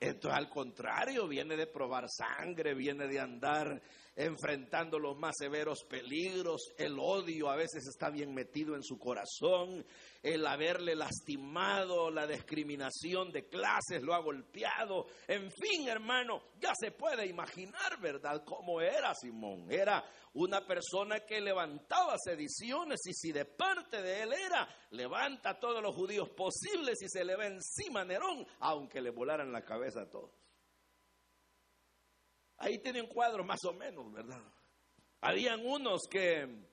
Esto 0.00 0.30
al 0.30 0.48
contrario, 0.48 1.26
viene 1.26 1.56
de 1.56 1.66
probar 1.66 2.06
sangre, 2.08 2.74
viene 2.74 3.08
de 3.08 3.18
andar 3.18 3.82
enfrentando 4.14 4.98
los 4.98 5.16
más 5.16 5.34
severos 5.38 5.84
peligros, 5.88 6.72
el 6.76 6.98
odio 6.98 7.48
a 7.48 7.56
veces 7.56 7.86
está 7.86 8.10
bien 8.10 8.34
metido 8.34 8.74
en 8.74 8.82
su 8.82 8.98
corazón, 8.98 9.86
el 10.34 10.46
haberle 10.46 10.94
lastimado, 10.94 12.10
la 12.10 12.26
discriminación 12.26 13.30
de 13.30 13.48
clases 13.48 14.02
lo 14.02 14.14
ha 14.14 14.18
golpeado, 14.18 15.06
en 15.26 15.50
fin, 15.50 15.88
hermano, 15.88 16.42
ya 16.60 16.72
se 16.78 16.92
puede 16.92 17.26
imaginar, 17.26 17.98
¿verdad?, 18.00 18.44
cómo 18.44 18.80
era 18.80 19.14
Simón. 19.14 19.70
Era 19.70 20.04
una 20.34 20.66
persona 20.66 21.20
que 21.20 21.40
levantaba 21.40 22.16
sediciones 22.18 23.00
y 23.06 23.14
si 23.14 23.32
de 23.32 23.46
parte 23.46 24.02
de 24.02 24.22
él 24.22 24.32
era, 24.32 24.68
levanta 24.90 25.50
a 25.50 25.58
todos 25.58 25.82
los 25.82 25.94
judíos 25.94 26.28
posibles 26.30 27.00
y 27.02 27.08
se 27.08 27.24
le 27.24 27.34
va 27.34 27.46
encima 27.46 28.04
Nerón, 28.04 28.46
aunque 28.60 29.00
le 29.00 29.10
volaran 29.10 29.50
la 29.50 29.64
cabeza 29.64 30.02
a 30.02 30.10
todos. 30.10 30.30
Ahí 32.58 32.78
tiene 32.78 33.00
un 33.00 33.08
cuadro 33.08 33.44
más 33.44 33.64
o 33.64 33.72
menos, 33.72 34.12
¿verdad? 34.12 34.42
Habían 35.20 35.64
unos 35.64 36.02
que 36.10 36.68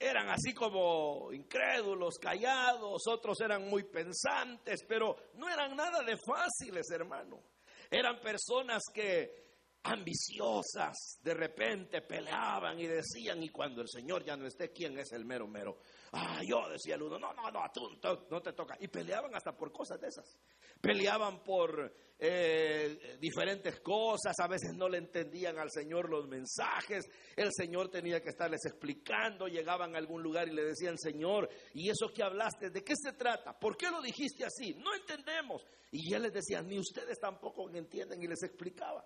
eran 0.00 0.30
así 0.30 0.54
como 0.54 1.30
incrédulos, 1.30 2.18
callados, 2.18 3.06
otros 3.06 3.38
eran 3.42 3.68
muy 3.68 3.84
pensantes, 3.84 4.82
pero 4.88 5.14
no 5.34 5.46
eran 5.46 5.76
nada 5.76 6.02
de 6.02 6.16
fáciles, 6.16 6.90
hermano. 6.90 7.38
Eran 7.90 8.18
personas 8.18 8.82
que 8.94 9.49
ambiciosas, 9.82 11.18
de 11.22 11.34
repente 11.34 12.02
peleaban 12.02 12.78
y 12.78 12.86
decían, 12.86 13.42
y 13.42 13.48
cuando 13.48 13.80
el 13.80 13.88
Señor 13.88 14.24
ya 14.24 14.36
no 14.36 14.46
esté, 14.46 14.70
¿quién 14.70 14.98
es 14.98 15.12
el 15.12 15.24
mero 15.24 15.46
mero? 15.46 15.78
Ah, 16.12 16.40
yo 16.46 16.68
decía 16.68 16.96
el 16.96 17.02
uno, 17.02 17.18
no, 17.18 17.32
no, 17.32 17.50
no, 17.50 17.60
tú, 17.72 17.88
no 18.30 18.42
te 18.42 18.52
toca. 18.52 18.76
Y 18.80 18.88
peleaban 18.88 19.34
hasta 19.34 19.56
por 19.56 19.72
cosas 19.72 20.00
de 20.00 20.08
esas. 20.08 20.36
Peleaban 20.80 21.42
por 21.42 21.94
eh, 22.18 23.16
diferentes 23.18 23.80
cosas, 23.80 24.38
a 24.38 24.48
veces 24.48 24.74
no 24.74 24.88
le 24.88 24.98
entendían 24.98 25.58
al 25.58 25.70
Señor 25.70 26.10
los 26.10 26.28
mensajes, 26.28 27.08
el 27.36 27.50
Señor 27.52 27.90
tenía 27.90 28.20
que 28.20 28.30
estarles 28.30 28.64
explicando, 28.66 29.46
llegaban 29.46 29.94
a 29.94 29.98
algún 29.98 30.22
lugar 30.22 30.48
y 30.48 30.52
le 30.52 30.64
decían, 30.64 30.98
Señor, 30.98 31.48
¿y 31.72 31.88
eso 31.88 32.08
que 32.14 32.22
hablaste? 32.22 32.70
¿De 32.70 32.82
qué 32.82 32.94
se 32.96 33.12
trata? 33.12 33.58
¿Por 33.58 33.76
qué 33.76 33.90
lo 33.90 34.02
dijiste 34.02 34.44
así? 34.44 34.74
No 34.74 34.94
entendemos. 34.94 35.62
Y 35.92 36.12
él 36.12 36.22
les 36.22 36.32
decía, 36.32 36.60
ni 36.60 36.78
ustedes 36.78 37.18
tampoco 37.18 37.70
entienden 37.70 38.22
y 38.22 38.26
les 38.26 38.42
explicaba. 38.42 39.04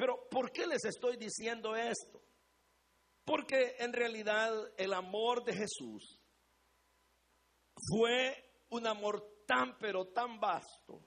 Pero 0.00 0.30
¿por 0.30 0.50
qué 0.50 0.66
les 0.66 0.82
estoy 0.86 1.18
diciendo 1.18 1.76
esto? 1.76 2.22
Porque 3.22 3.76
en 3.80 3.92
realidad 3.92 4.50
el 4.78 4.94
amor 4.94 5.44
de 5.44 5.52
Jesús 5.52 6.18
fue 7.90 8.64
un 8.70 8.86
amor 8.86 9.42
tan 9.46 9.76
pero 9.76 10.06
tan 10.06 10.40
vasto, 10.40 11.06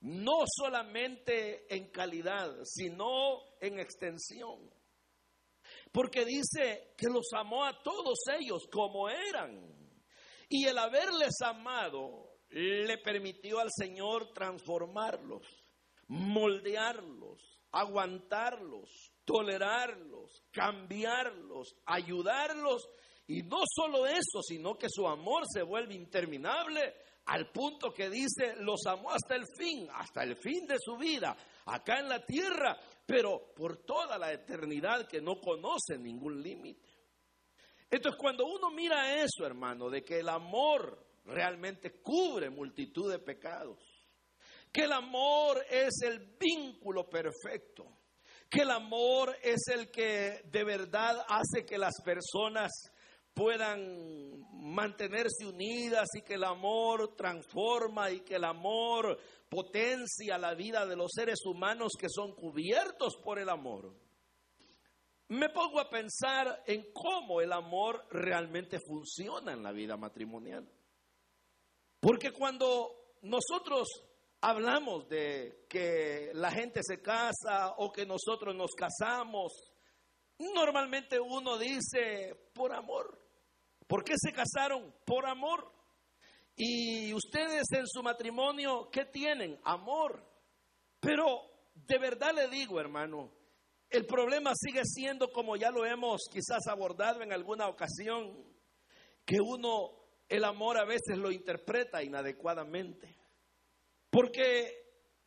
no 0.00 0.44
solamente 0.54 1.74
en 1.74 1.90
calidad, 1.90 2.54
sino 2.64 3.40
en 3.58 3.80
extensión. 3.80 4.70
Porque 5.90 6.26
dice 6.26 6.92
que 6.94 7.06
los 7.06 7.32
amó 7.32 7.64
a 7.64 7.82
todos 7.82 8.18
ellos 8.38 8.68
como 8.70 9.08
eran. 9.08 9.66
Y 10.50 10.66
el 10.66 10.76
haberles 10.76 11.40
amado 11.42 12.40
le 12.50 12.98
permitió 12.98 13.60
al 13.60 13.70
Señor 13.74 14.34
transformarlos, 14.34 15.46
moldearlos, 16.08 17.55
aguantarlos, 17.80 19.12
tolerarlos, 19.24 20.44
cambiarlos, 20.50 21.76
ayudarlos. 21.84 22.88
Y 23.26 23.42
no 23.42 23.62
solo 23.66 24.06
eso, 24.06 24.42
sino 24.42 24.76
que 24.78 24.88
su 24.88 25.06
amor 25.06 25.44
se 25.52 25.62
vuelve 25.62 25.94
interminable 25.94 26.94
al 27.26 27.50
punto 27.50 27.92
que 27.92 28.08
dice, 28.08 28.54
los 28.60 28.86
amó 28.86 29.10
hasta 29.10 29.34
el 29.34 29.44
fin, 29.58 29.88
hasta 29.92 30.22
el 30.22 30.36
fin 30.36 30.66
de 30.66 30.76
su 30.78 30.96
vida, 30.96 31.36
acá 31.66 31.98
en 31.98 32.08
la 32.08 32.24
tierra, 32.24 32.78
pero 33.04 33.52
por 33.54 33.78
toda 33.78 34.16
la 34.16 34.32
eternidad 34.32 35.08
que 35.08 35.20
no 35.20 35.40
conoce 35.40 35.98
ningún 35.98 36.40
límite. 36.40 36.88
Entonces, 37.90 38.18
cuando 38.20 38.46
uno 38.46 38.70
mira 38.70 39.22
eso, 39.22 39.44
hermano, 39.44 39.90
de 39.90 40.04
que 40.04 40.20
el 40.20 40.28
amor 40.28 41.04
realmente 41.24 42.00
cubre 42.00 42.48
multitud 42.48 43.10
de 43.10 43.18
pecados, 43.18 43.78
que 44.76 44.82
el 44.82 44.92
amor 44.92 45.64
es 45.70 46.02
el 46.02 46.36
vínculo 46.38 47.08
perfecto, 47.08 47.86
que 48.46 48.60
el 48.60 48.70
amor 48.70 49.34
es 49.42 49.68
el 49.68 49.90
que 49.90 50.42
de 50.52 50.64
verdad 50.64 51.24
hace 51.30 51.64
que 51.64 51.78
las 51.78 51.94
personas 52.04 52.70
puedan 53.32 54.38
mantenerse 54.52 55.46
unidas 55.46 56.08
y 56.12 56.20
que 56.20 56.34
el 56.34 56.44
amor 56.44 57.16
transforma 57.16 58.10
y 58.10 58.20
que 58.20 58.34
el 58.34 58.44
amor 58.44 59.18
potencia 59.48 60.36
la 60.36 60.52
vida 60.52 60.84
de 60.84 60.96
los 60.96 61.10
seres 61.10 61.38
humanos 61.46 61.92
que 61.98 62.10
son 62.10 62.34
cubiertos 62.34 63.16
por 63.24 63.38
el 63.38 63.48
amor. 63.48 63.94
Me 65.28 65.48
pongo 65.48 65.80
a 65.80 65.88
pensar 65.88 66.64
en 66.66 66.92
cómo 66.92 67.40
el 67.40 67.54
amor 67.54 68.06
realmente 68.10 68.78
funciona 68.78 69.54
en 69.54 69.62
la 69.62 69.72
vida 69.72 69.96
matrimonial. 69.96 70.70
Porque 71.98 72.30
cuando 72.30 73.06
nosotros 73.22 73.88
hablamos 74.46 75.08
de 75.08 75.66
que 75.68 76.30
la 76.34 76.52
gente 76.52 76.80
se 76.84 77.02
casa 77.02 77.74
o 77.78 77.90
que 77.90 78.06
nosotros 78.06 78.54
nos 78.54 78.70
casamos, 78.76 79.52
normalmente 80.38 81.18
uno 81.18 81.58
dice 81.58 82.50
por 82.54 82.72
amor. 82.72 83.20
¿Por 83.88 84.04
qué 84.04 84.14
se 84.16 84.32
casaron? 84.32 84.94
Por 85.04 85.26
amor. 85.26 85.72
Y 86.54 87.12
ustedes 87.12 87.64
en 87.72 87.88
su 87.88 88.04
matrimonio, 88.04 88.88
¿qué 88.92 89.06
tienen? 89.06 89.58
Amor. 89.64 90.24
Pero 91.00 91.40
de 91.74 91.98
verdad 91.98 92.32
le 92.32 92.46
digo, 92.46 92.78
hermano, 92.78 93.32
el 93.90 94.06
problema 94.06 94.52
sigue 94.54 94.82
siendo, 94.84 95.28
como 95.32 95.56
ya 95.56 95.72
lo 95.72 95.84
hemos 95.84 96.22
quizás 96.30 96.68
abordado 96.68 97.20
en 97.22 97.32
alguna 97.32 97.66
ocasión, 97.66 98.44
que 99.24 99.38
uno 99.40 99.90
el 100.28 100.44
amor 100.44 100.78
a 100.78 100.84
veces 100.84 101.18
lo 101.18 101.32
interpreta 101.32 102.00
inadecuadamente. 102.04 103.15
Porque 104.16 104.72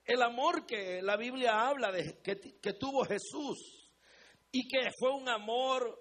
el 0.04 0.20
amor 0.24 0.66
que 0.66 1.00
la 1.04 1.16
Biblia 1.16 1.68
habla 1.68 1.92
de 1.92 2.18
que, 2.24 2.74
tuvo 2.74 3.06
Jesús 3.06 3.88
y 4.52 4.68
que 4.68 4.90
fue 4.98 5.12
un 5.12 5.30
amor 5.30 5.96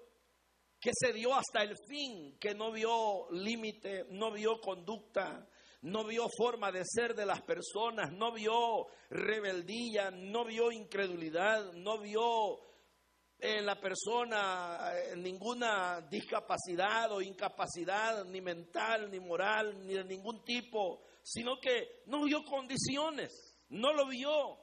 que 0.79 0.89
se 0.99 1.13
dio 1.13 1.35
hasta 1.35 1.61
el 1.61 1.77
fin, 1.87 2.35
que 2.39 2.55
no 2.55 2.71
vio 2.71 3.29
límite, 3.29 4.05
no 4.09 4.31
vio 4.31 4.59
conducta, 4.59 5.47
no 5.83 6.03
vio 6.03 6.25
forma 6.35 6.71
de 6.71 6.81
ser 6.83 7.13
de 7.13 7.27
las 7.27 7.43
personas, 7.43 8.11
no 8.11 8.33
vio 8.33 8.87
rebeldía, 9.11 10.09
no 10.09 10.43
vio 10.45 10.71
incredulidad, 10.71 11.73
no 11.73 11.99
vio 11.99 12.59
en 13.37 13.67
la 13.67 13.79
persona 13.79 14.93
eh, 14.95 15.15
ninguna 15.15 16.01
discapacidad 16.09 17.11
o 17.11 17.21
incapacidad, 17.21 18.25
ni 18.25 18.41
mental, 18.41 19.11
ni 19.11 19.19
moral, 19.19 19.85
ni 19.85 19.93
de 19.93 20.05
ningún 20.05 20.43
tipo, 20.43 21.03
sino 21.31 21.59
que 21.59 22.01
no 22.07 22.23
vio 22.23 22.43
condiciones, 22.43 23.55
no 23.69 23.93
lo 23.93 24.07
vio. 24.07 24.57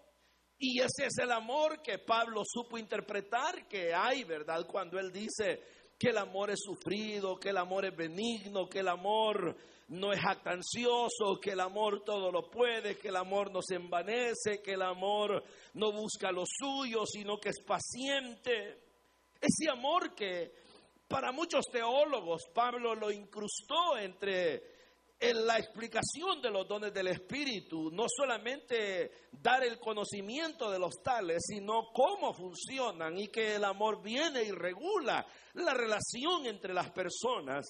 Y 0.58 0.80
ese 0.80 1.06
es 1.06 1.18
el 1.18 1.30
amor 1.30 1.82
que 1.82 1.99
Pablo 1.99 2.42
supo 2.44 2.78
interpretar 2.78 3.68
que 3.68 3.94
hay, 3.94 4.25
¿verdad? 4.25 4.66
Cuando 4.66 4.99
él 4.99 5.12
dice, 5.12 5.62
que 5.99 6.11
el 6.11 6.18
amor 6.18 6.50
es 6.50 6.61
sufrido, 6.61 7.37
que 7.37 7.50
el 7.50 7.56
amor 7.56 7.87
es 7.87 7.96
benigno, 7.96 8.68
que 8.68 8.80
el 8.80 8.88
amor 8.88 9.56
no 9.88 10.12
es 10.12 10.20
jactancioso, 10.20 11.38
que 11.40 11.52
el 11.52 11.61
amor 11.61 12.02
todo 12.04 12.30
lo 12.30 12.50
puede, 12.50 12.99
que 12.99 13.08
el 13.08 13.16
amor 13.16 13.50
no 13.50 13.61
se 13.62 13.76
envanece, 13.76 14.61
que 14.62 14.73
el 14.73 14.82
amor 14.82 15.42
no 15.75 15.92
busca 15.92 16.30
lo 16.32 16.44
suyo, 16.46 17.06
sino 17.06 17.38
que 17.38 17.50
es 17.50 17.61
paciente. 17.61 18.80
Ese 19.40 19.70
amor 19.70 20.14
que 20.14 20.52
para 21.08 21.32
muchos 21.32 21.66
teólogos 21.70 22.42
Pablo 22.52 22.94
lo 22.94 23.11
incrustó 23.11 23.96
entre 23.96 24.75
en 25.18 25.46
la 25.46 25.58
explicación 25.58 26.42
de 26.42 26.50
los 26.50 26.68
dones 26.68 26.92
del 26.92 27.08
Espíritu, 27.08 27.90
no 27.90 28.04
solamente 28.08 29.28
dar 29.32 29.64
el 29.64 29.78
conocimiento 29.78 30.70
de 30.70 30.78
los 30.78 31.02
tales, 31.02 31.42
sino 31.46 31.90
cómo 31.92 32.35
funcionan 32.35 33.18
y 33.18 33.28
que 33.28 33.54
el 33.54 33.64
amor 33.64 34.02
viene 34.02 34.42
y 34.42 34.50
regula 34.50 35.26
la 35.54 35.73
relación 35.73 36.46
entre 36.46 36.75
las 36.75 36.90
personas. 36.90 37.64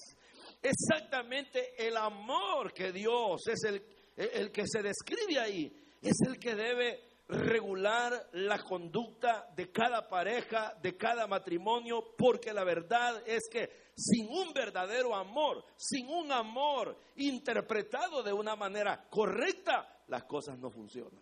Exactamente 0.61 1.87
el 1.87 1.95
amor 1.95 2.73
que 2.73 2.91
Dios 2.91 3.41
es 3.47 3.63
el, 3.63 3.83
el 4.17 4.51
que 4.51 4.63
se 4.67 4.81
describe 4.81 5.39
ahí, 5.39 5.71
es 6.01 6.17
el 6.27 6.37
que 6.37 6.55
debe 6.55 7.07
regular 7.27 8.29
la 8.33 8.59
conducta 8.59 9.49
de 9.55 9.71
cada 9.71 10.07
pareja, 10.07 10.73
de 10.81 10.95
cada 10.95 11.27
matrimonio, 11.27 12.15
porque 12.17 12.53
la 12.53 12.63
verdad 12.63 13.21
es 13.25 13.49
que 13.49 13.69
sin 13.95 14.29
un 14.29 14.53
verdadero 14.53 15.15
amor, 15.15 15.65
sin 15.75 16.07
un 16.07 16.31
amor 16.31 16.97
interpretado 17.15 18.23
de 18.23 18.31
una 18.31 18.55
manera 18.55 19.07
correcta, 19.09 20.03
las 20.07 20.23
cosas 20.23 20.57
no 20.57 20.69
funcionan. 20.69 21.21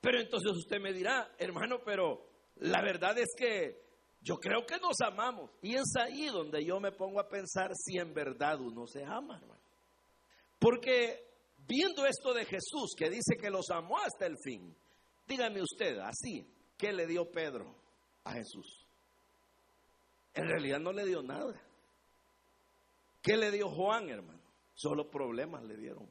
Pero 0.00 0.20
entonces 0.20 0.52
usted 0.52 0.80
me 0.80 0.92
dirá, 0.92 1.32
hermano, 1.38 1.80
pero 1.84 2.26
la 2.56 2.82
verdad 2.82 3.18
es 3.18 3.34
que 3.36 3.82
yo 4.20 4.36
creo 4.36 4.64
que 4.66 4.78
nos 4.78 5.00
amamos. 5.00 5.50
Y 5.62 5.74
es 5.74 5.94
ahí 5.98 6.26
donde 6.26 6.64
yo 6.64 6.78
me 6.80 6.92
pongo 6.92 7.20
a 7.20 7.28
pensar 7.28 7.70
si 7.74 7.98
en 7.98 8.14
verdad 8.14 8.60
uno 8.60 8.86
se 8.86 9.04
ama, 9.04 9.38
hermano. 9.38 9.60
Porque 10.58 11.31
viendo 11.66 12.06
esto 12.06 12.32
de 12.34 12.44
Jesús, 12.44 12.94
que 12.96 13.10
dice 13.10 13.36
que 13.40 13.50
los 13.50 13.70
amó 13.70 13.98
hasta 13.98 14.26
el 14.26 14.36
fin, 14.42 14.74
dígame 15.26 15.62
usted, 15.62 15.98
así, 15.98 16.46
¿qué 16.76 16.92
le 16.92 17.06
dio 17.06 17.30
Pedro 17.30 17.74
a 18.24 18.32
Jesús? 18.32 18.86
En 20.34 20.48
realidad 20.48 20.80
no 20.80 20.92
le 20.92 21.04
dio 21.04 21.22
nada. 21.22 21.60
¿Qué 23.22 23.36
le 23.36 23.50
dio 23.50 23.68
Juan, 23.68 24.08
hermano? 24.08 24.40
Solo 24.74 25.10
problemas 25.10 25.62
le 25.64 25.76
dieron. 25.76 26.08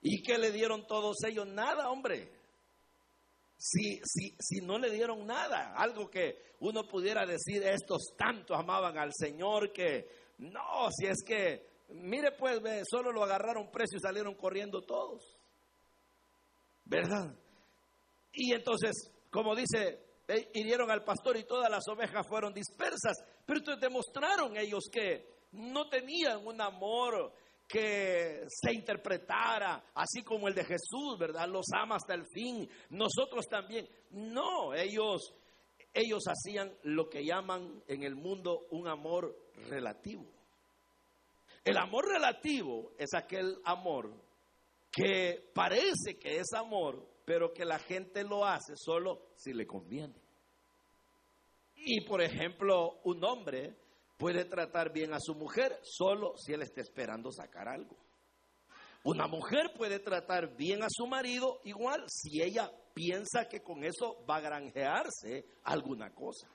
¿Y 0.00 0.22
qué 0.22 0.38
le 0.38 0.52
dieron 0.52 0.86
todos 0.86 1.16
ellos? 1.24 1.46
Nada, 1.46 1.90
hombre. 1.90 2.32
Si, 3.58 4.00
si, 4.04 4.36
si 4.38 4.60
no 4.64 4.78
le 4.78 4.90
dieron 4.90 5.26
nada, 5.26 5.74
algo 5.74 6.08
que 6.08 6.54
uno 6.60 6.84
pudiera 6.84 7.26
decir, 7.26 7.62
estos 7.62 8.14
tanto 8.16 8.54
amaban 8.54 8.98
al 8.98 9.10
Señor 9.12 9.72
que 9.72 10.08
no, 10.38 10.88
si 10.90 11.06
es 11.06 11.22
que 11.26 11.75
Mire 11.88 12.32
pues, 12.32 12.60
solo 12.90 13.12
lo 13.12 13.22
agarraron 13.22 13.70
precio 13.70 13.98
y 13.98 14.00
salieron 14.00 14.34
corriendo 14.34 14.82
todos. 14.82 15.36
¿Verdad? 16.84 17.34
Y 18.32 18.52
entonces, 18.52 19.12
como 19.30 19.54
dice, 19.54 20.06
eh, 20.28 20.50
hirieron 20.54 20.90
al 20.90 21.04
pastor 21.04 21.36
y 21.36 21.44
todas 21.44 21.70
las 21.70 21.86
ovejas 21.88 22.26
fueron 22.28 22.52
dispersas. 22.52 23.16
Pero 23.44 23.58
entonces 23.58 23.80
demostraron 23.80 24.56
ellos 24.56 24.84
que 24.90 25.26
no 25.52 25.88
tenían 25.88 26.46
un 26.46 26.60
amor 26.60 27.32
que 27.66 28.44
se 28.48 28.72
interpretara 28.72 29.90
así 29.94 30.22
como 30.22 30.46
el 30.46 30.54
de 30.54 30.64
Jesús, 30.64 31.18
¿verdad? 31.18 31.48
Los 31.48 31.66
ama 31.72 31.96
hasta 31.96 32.14
el 32.14 32.24
fin. 32.26 32.68
Nosotros 32.90 33.46
también. 33.48 33.88
No, 34.10 34.74
ellos 34.74 35.34
ellos 35.96 36.24
hacían 36.28 36.72
lo 36.82 37.08
que 37.08 37.24
llaman 37.24 37.82
en 37.88 38.02
el 38.02 38.14
mundo 38.14 38.66
un 38.70 38.86
amor 38.86 39.34
relativo. 39.68 40.35
El 41.66 41.78
amor 41.78 42.06
relativo 42.06 42.92
es 42.96 43.12
aquel 43.12 43.58
amor 43.64 44.14
que 44.88 45.50
parece 45.52 46.16
que 46.16 46.36
es 46.36 46.52
amor, 46.52 47.04
pero 47.24 47.52
que 47.52 47.64
la 47.64 47.80
gente 47.80 48.22
lo 48.22 48.44
hace 48.44 48.74
solo 48.76 49.32
si 49.34 49.52
le 49.52 49.66
conviene. 49.66 50.14
Y 51.74 52.02
por 52.02 52.22
ejemplo, 52.22 53.00
un 53.02 53.24
hombre 53.24 53.74
puede 54.16 54.44
tratar 54.44 54.92
bien 54.92 55.12
a 55.12 55.18
su 55.18 55.34
mujer 55.34 55.76
solo 55.82 56.34
si 56.36 56.52
él 56.52 56.62
está 56.62 56.82
esperando 56.82 57.32
sacar 57.32 57.66
algo. 57.66 57.96
Una 59.02 59.26
mujer 59.26 59.72
puede 59.76 59.98
tratar 59.98 60.56
bien 60.56 60.84
a 60.84 60.88
su 60.88 61.04
marido 61.08 61.62
igual 61.64 62.04
si 62.06 62.42
ella 62.42 62.70
piensa 62.94 63.48
que 63.48 63.60
con 63.60 63.82
eso 63.82 64.24
va 64.24 64.36
a 64.36 64.40
granjearse 64.40 65.44
alguna 65.64 66.14
cosa. 66.14 66.48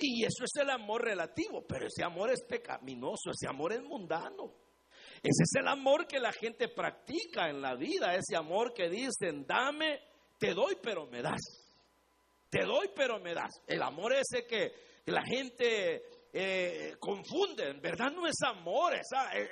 Y 0.00 0.24
eso 0.24 0.44
es 0.44 0.56
el 0.56 0.70
amor 0.70 1.04
relativo, 1.04 1.64
pero 1.66 1.86
ese 1.86 2.02
amor 2.02 2.30
es 2.30 2.42
pecaminoso, 2.42 3.30
ese 3.30 3.48
amor 3.48 3.72
es 3.72 3.82
mundano. 3.82 4.54
Ese 5.22 5.42
es 5.42 5.54
el 5.60 5.68
amor 5.68 6.06
que 6.06 6.18
la 6.18 6.32
gente 6.32 6.68
practica 6.68 7.50
en 7.50 7.60
la 7.60 7.74
vida, 7.74 8.14
ese 8.14 8.36
amor 8.36 8.72
que 8.72 8.88
dicen, 8.88 9.46
dame, 9.46 10.00
te 10.38 10.54
doy, 10.54 10.76
pero 10.82 11.06
me 11.06 11.20
das. 11.20 11.40
Te 12.48 12.64
doy, 12.64 12.90
pero 12.96 13.20
me 13.20 13.34
das. 13.34 13.50
El 13.66 13.82
amor 13.82 14.14
ese 14.14 14.46
que 14.46 14.72
la 15.06 15.22
gente 15.22 16.02
eh, 16.32 16.96
confunde, 16.98 17.74
verdad 17.74 18.10
no 18.12 18.26
es 18.26 18.40
amor, 18.42 18.94
e, 18.94 19.00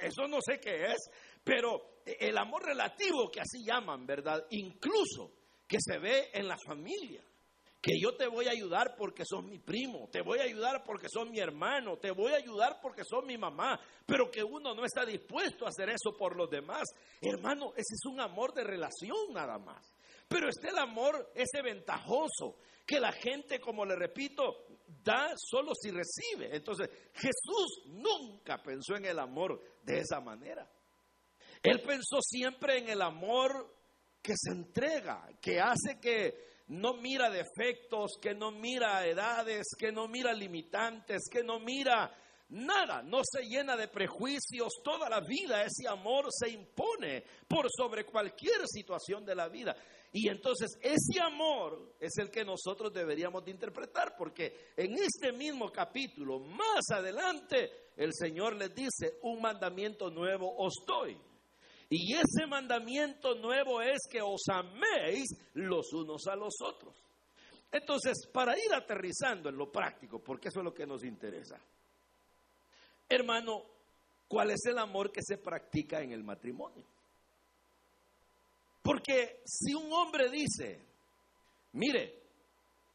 eso 0.07 0.27
no 0.27 0.39
sé 0.41 0.59
qué 0.59 0.87
es, 0.87 1.11
pero 1.45 2.01
el 2.07 2.39
amor 2.39 2.65
relativo 2.65 3.31
que 3.31 3.41
así 3.41 3.63
llaman, 3.65 4.07
¿verdad? 4.07 4.47
Incluso 4.51 5.33
que 5.67 5.77
se 5.81 5.99
ve 5.99 6.31
en 6.33 6.49
la 6.49 6.57
familia 6.57 7.28
que 7.81 7.93
yo 8.01 8.17
te 8.17 8.27
voy 8.27 8.47
a 8.49 8.51
ayudar 8.51 8.97
porque 8.97 9.25
sos 9.25 9.45
mi 9.45 9.59
primo, 9.59 10.09
te 10.11 10.21
voy 10.21 10.41
a 10.41 10.43
ayudar 10.43 10.83
porque 10.85 11.07
sos 11.09 11.29
mi 11.31 11.39
hermano, 11.39 11.97
te 11.97 12.11
voy 12.11 12.33
a 12.33 12.37
ayudar 12.37 12.81
porque 12.83 13.03
sos 13.05 13.25
mi 13.25 13.39
mamá, 13.39 13.79
pero 14.05 14.31
que 14.31 14.43
uno 14.43 14.75
no 14.75 14.85
está 14.85 15.05
dispuesto 15.05 15.65
a 15.65 15.69
hacer 15.69 15.91
eso 15.91 16.17
por 16.17 16.37
los 16.37 16.51
demás. 16.51 16.83
Hermano, 17.21 17.73
ese 17.75 17.95
es 17.95 18.05
un 18.07 18.21
amor 18.21 18.53
de 18.53 18.65
relación 18.65 19.33
nada 19.33 19.59
más. 19.59 19.93
Pero 20.27 20.49
está 20.49 20.69
el 20.69 20.79
amor 20.79 21.33
ese 21.35 21.63
ventajoso, 21.63 22.59
que 22.85 23.01
la 23.01 23.13
gente, 23.13 23.61
como 23.61 23.87
le 23.87 23.97
repito, 23.97 24.67
da 25.03 25.33
solo 25.37 25.73
si 25.75 25.91
recibe. 25.91 26.55
Entonces, 26.55 26.91
Jesús 27.15 27.85
nunca 27.87 28.61
pensó 28.63 28.97
en 28.97 29.07
el 29.07 29.19
amor 29.19 29.61
de 29.83 30.01
esa 30.01 30.21
manera. 30.21 30.69
Él 31.63 31.81
pensó 31.81 32.19
siempre 32.21 32.79
en 32.79 32.89
el 32.89 33.03
amor 33.03 33.75
que 34.21 34.35
se 34.37 34.53
entrega, 34.53 35.29
que 35.41 35.61
hace 35.61 35.99
que 36.01 36.58
no 36.69 36.95
mira 36.95 37.31
defectos, 37.31 38.19
que 38.21 38.35
no 38.35 38.51
mira 38.51 39.07
edades, 39.07 39.67
que 39.79 39.91
no 39.91 40.09
mira 40.09 40.33
limitantes, 40.33 41.29
que 41.31 41.43
no 41.43 41.59
mira 41.61 42.15
nada, 42.51 43.03
no 43.03 43.21
se 43.25 43.43
llena 43.43 43.77
de 43.77 43.89
prejuicios, 43.89 44.81
toda 44.83 45.09
la 45.09 45.21
vida 45.21 45.63
ese 45.63 45.87
amor 45.89 46.27
se 46.31 46.51
impone 46.51 47.25
por 47.47 47.67
sobre 47.71 48.05
cualquier 48.05 48.67
situación 48.67 49.25
de 49.25 49.35
la 49.35 49.49
vida. 49.49 49.77
Y 50.13 50.29
entonces 50.29 50.79
ese 50.81 51.21
amor 51.21 51.97
es 52.01 52.17
el 52.19 52.31
que 52.31 52.45
nosotros 52.45 52.93
deberíamos 52.93 53.45
de 53.45 53.51
interpretar, 53.51 54.15
porque 54.17 54.73
en 54.77 54.95
este 54.95 55.33
mismo 55.33 55.71
capítulo, 55.71 56.41
más 56.41 56.91
adelante, 56.91 57.91
el 57.97 58.13
Señor 58.15 58.57
les 58.57 58.75
dice, 58.75 59.19
un 59.23 59.41
mandamiento 59.41 60.11
nuevo 60.11 60.55
os 60.57 60.75
doy 60.87 61.19
y 61.91 62.15
ese 62.15 62.47
mandamiento 62.47 63.35
nuevo 63.37 63.81
es 63.81 63.99
que 64.11 64.21
os 64.21 64.43
améis 64.51 65.29
los 65.55 65.93
unos 65.93 66.27
a 66.27 66.37
los 66.37 66.55
otros. 66.63 66.95
Entonces, 67.73 68.27
para 68.33 68.59
ir 68.59 68.73
aterrizando 68.75 69.49
en 69.49 69.57
lo 69.57 69.71
práctico, 69.71 70.23
porque 70.23 70.49
eso 70.49 70.61
es 70.61 70.65
lo 70.65 70.75
que 70.75 70.87
nos 70.87 71.05
interesa. 71.05 71.59
Hermano, 73.09 73.63
cuál 74.27 74.51
es 74.51 74.65
el 74.67 74.79
amor 74.79 75.11
que 75.11 75.23
se 75.23 75.39
practica 75.39 76.01
en 76.01 76.13
el 76.13 76.23
matrimonio. 76.23 76.85
Porque 78.83 79.43
si 79.45 79.75
un 79.75 79.91
hombre 79.93 80.31
dice, 80.31 80.81
mire, 81.73 82.23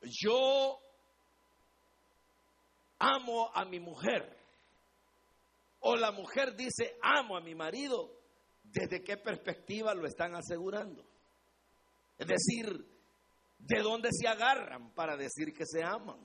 yo 0.04 0.80
amo 3.00 3.52
a 3.54 3.66
mi 3.66 3.80
mujer, 3.80 4.38
o 5.82 5.96
la 5.96 6.12
mujer 6.12 6.56
dice, 6.56 6.98
amo 7.02 7.38
a 7.38 7.42
mi 7.42 7.54
marido, 7.54 8.23
¿desde 8.64 9.04
qué 9.04 9.18
perspectiva 9.18 9.94
lo 9.94 10.08
están 10.08 10.36
asegurando? 10.36 11.06
Es 12.18 12.28
decir, 12.28 12.86
¿de 13.60 13.82
dónde 13.82 14.10
se 14.12 14.28
agarran 14.28 14.92
para 14.94 15.16
decir 15.18 15.54
que 15.54 15.66
se 15.66 15.84
aman? 15.84 16.20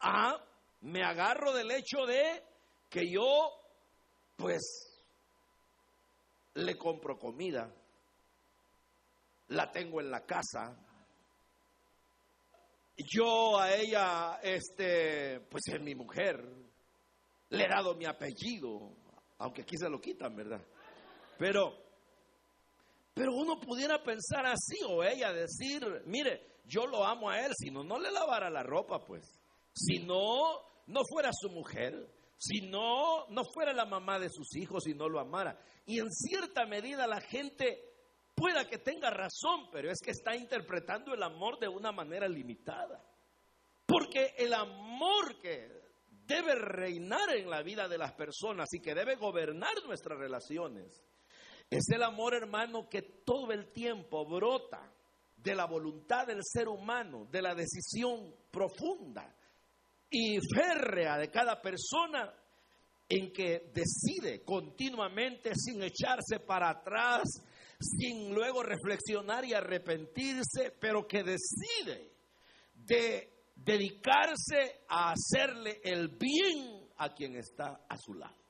Ah, 0.00 0.36
me 0.82 1.02
agarro 1.04 1.52
del 1.52 1.70
hecho 1.70 2.04
de 2.06 2.42
que 2.90 3.10
yo, 3.10 3.50
pues, 4.36 4.62
le 6.54 6.76
compro 6.76 7.18
comida, 7.18 7.72
la 9.48 9.70
tengo 9.70 10.00
en 10.00 10.10
la 10.10 10.24
casa, 10.26 10.76
yo 12.96 13.58
a 13.58 13.74
ella, 13.74 14.40
este, 14.42 15.40
pues 15.50 15.62
es 15.72 15.80
mi 15.80 15.94
mujer, 15.94 16.44
le 17.50 17.64
he 17.64 17.68
dado 17.68 17.94
mi 17.94 18.04
apellido, 18.04 18.94
aunque 19.38 19.62
aquí 19.62 19.76
se 19.76 19.88
lo 19.88 20.00
quitan, 20.00 20.36
¿verdad? 20.36 20.62
Pero, 21.38 21.76
pero 23.14 23.32
uno 23.32 23.58
pudiera 23.60 24.02
pensar 24.02 24.46
así 24.46 24.78
o 24.88 25.02
ella 25.02 25.32
decir, 25.32 26.02
mire, 26.06 26.52
yo 26.64 26.86
lo 26.86 27.04
amo 27.04 27.30
a 27.30 27.40
él, 27.44 27.52
si 27.56 27.70
no, 27.70 27.82
no 27.82 27.98
le 27.98 28.10
lavara 28.10 28.50
la 28.50 28.62
ropa, 28.62 29.04
pues. 29.04 29.38
Si 29.74 29.98
no, 30.00 30.60
no 30.86 31.00
fuera 31.08 31.30
su 31.32 31.50
mujer, 31.50 32.08
si 32.36 32.68
no, 32.68 33.26
no 33.28 33.44
fuera 33.44 33.72
la 33.72 33.86
mamá 33.86 34.18
de 34.18 34.28
sus 34.28 34.56
hijos 34.56 34.86
y 34.86 34.94
no 34.94 35.08
lo 35.08 35.20
amara. 35.20 35.58
Y 35.86 35.98
en 35.98 36.10
cierta 36.10 36.66
medida 36.66 37.06
la 37.06 37.20
gente 37.20 37.92
pueda 38.34 38.68
que 38.68 38.78
tenga 38.78 39.10
razón, 39.10 39.68
pero 39.70 39.90
es 39.90 40.00
que 40.00 40.10
está 40.10 40.34
interpretando 40.36 41.14
el 41.14 41.22
amor 41.22 41.58
de 41.58 41.68
una 41.68 41.92
manera 41.92 42.28
limitada. 42.28 43.04
Porque 43.86 44.34
el 44.38 44.54
amor 44.54 45.40
que 45.40 45.82
debe 46.26 46.54
reinar 46.54 47.36
en 47.36 47.50
la 47.50 47.62
vida 47.62 47.88
de 47.88 47.98
las 47.98 48.12
personas 48.12 48.72
y 48.72 48.80
que 48.80 48.94
debe 48.94 49.16
gobernar 49.16 49.74
nuestras 49.86 50.18
relaciones 50.18 51.02
es 51.72 51.88
el 51.90 52.02
amor, 52.02 52.34
hermano, 52.34 52.88
que 52.88 53.02
todo 53.24 53.52
el 53.52 53.72
tiempo 53.72 54.26
brota 54.26 54.92
de 55.36 55.54
la 55.54 55.66
voluntad 55.66 56.26
del 56.26 56.40
ser 56.42 56.68
humano, 56.68 57.26
de 57.30 57.42
la 57.42 57.54
decisión 57.54 58.34
profunda 58.50 59.34
y 60.10 60.38
férrea 60.54 61.16
de 61.16 61.30
cada 61.30 61.60
persona 61.60 62.32
en 63.08 63.32
que 63.32 63.70
decide 63.74 64.44
continuamente 64.44 65.52
sin 65.54 65.82
echarse 65.82 66.40
para 66.46 66.70
atrás, 66.70 67.22
sin 67.78 68.34
luego 68.34 68.62
reflexionar 68.62 69.44
y 69.44 69.54
arrepentirse, 69.54 70.76
pero 70.78 71.06
que 71.06 71.22
decide 71.22 72.12
de 72.74 73.32
dedicarse 73.56 74.84
a 74.88 75.12
hacerle 75.12 75.80
el 75.82 76.08
bien 76.08 76.88
a 76.98 77.12
quien 77.14 77.36
está 77.36 77.84
a 77.88 77.96
su 77.96 78.14
lado. 78.14 78.41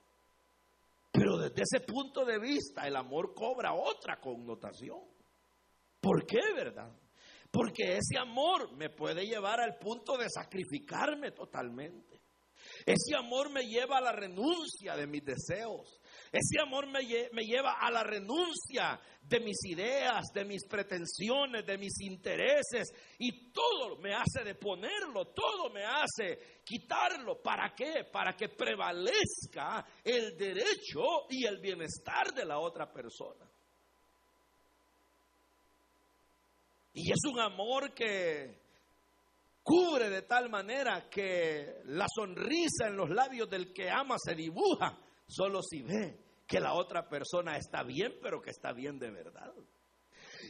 Pero 1.12 1.37
desde 1.37 1.62
ese 1.62 1.81
punto 1.85 2.25
de 2.25 2.38
vista 2.38 2.87
el 2.87 2.96
amor 2.96 3.35
cobra 3.35 3.75
otra 3.75 4.18
connotación. 4.18 4.98
¿Por 6.01 6.27
qué, 6.27 6.40
verdad? 6.55 6.90
Porque 7.51 7.98
ese 7.98 8.18
amor 8.18 8.72
me 8.72 8.88
puede 8.88 9.27
llevar 9.27 9.61
al 9.61 9.77
punto 9.79 10.16
de 10.16 10.27
sacrificarme 10.31 11.33
totalmente. 11.33 12.22
Ese 12.87 13.14
amor 13.14 13.51
me 13.51 13.64
lleva 13.64 13.98
a 13.98 14.01
la 14.01 14.12
renuncia 14.12 14.96
de 14.96 15.07
mis 15.07 15.22
deseos. 15.22 16.01
Ese 16.33 16.59
amor 16.62 16.87
me, 16.87 17.03
lleva 17.03 17.75
a 17.79 17.90
la 17.90 18.03
renuncia 18.03 18.99
de 19.21 19.38
mis 19.40 19.66
ideas, 19.66 20.33
de 20.33 20.47
mis 20.47 20.66
pretensiones, 20.66 21.66
de 21.66 21.77
mis 21.77 22.01
intereses. 22.01 22.90
Y 23.18 23.53
todo 23.53 23.99
me 23.99 24.14
hace 24.14 24.42
de 24.42 24.55
ponerlo, 24.55 25.27
todo 25.27 25.68
me 25.68 25.85
hace 25.85 26.62
quitarlo. 26.64 27.42
¿Para 27.42 27.75
qué? 27.75 28.05
Para 28.11 28.35
que 28.35 28.49
prevalezca 28.49 29.85
el 30.03 30.35
derecho 30.35 31.27
y 31.29 31.45
el 31.45 31.59
bienestar 31.61 32.33
de 32.33 32.47
la 32.47 32.59
otra 32.61 32.90
persona. 32.90 33.47
Y 36.95 37.12
es 37.12 37.21
un 37.31 37.40
amor 37.40 37.92
que 37.92 38.59
cubre 39.62 40.09
de 40.09 40.23
tal 40.23 40.49
manera 40.49 41.11
que 41.11 41.83
la 41.85 42.07
sonrisa 42.09 42.87
en 42.87 42.97
los 42.97 43.11
labios 43.11 43.51
del 43.51 43.71
que 43.75 43.90
ama 43.90 44.16
se 44.18 44.35
dibuja 44.35 44.99
solo 45.26 45.62
si 45.62 45.82
ve 45.82 46.18
que 46.46 46.61
la 46.61 46.74
otra 46.74 47.08
persona 47.08 47.56
está 47.56 47.82
bien, 47.82 48.14
pero 48.22 48.40
que 48.40 48.50
está 48.50 48.72
bien 48.72 48.98
de 48.98 49.11
verdad. 49.11 49.52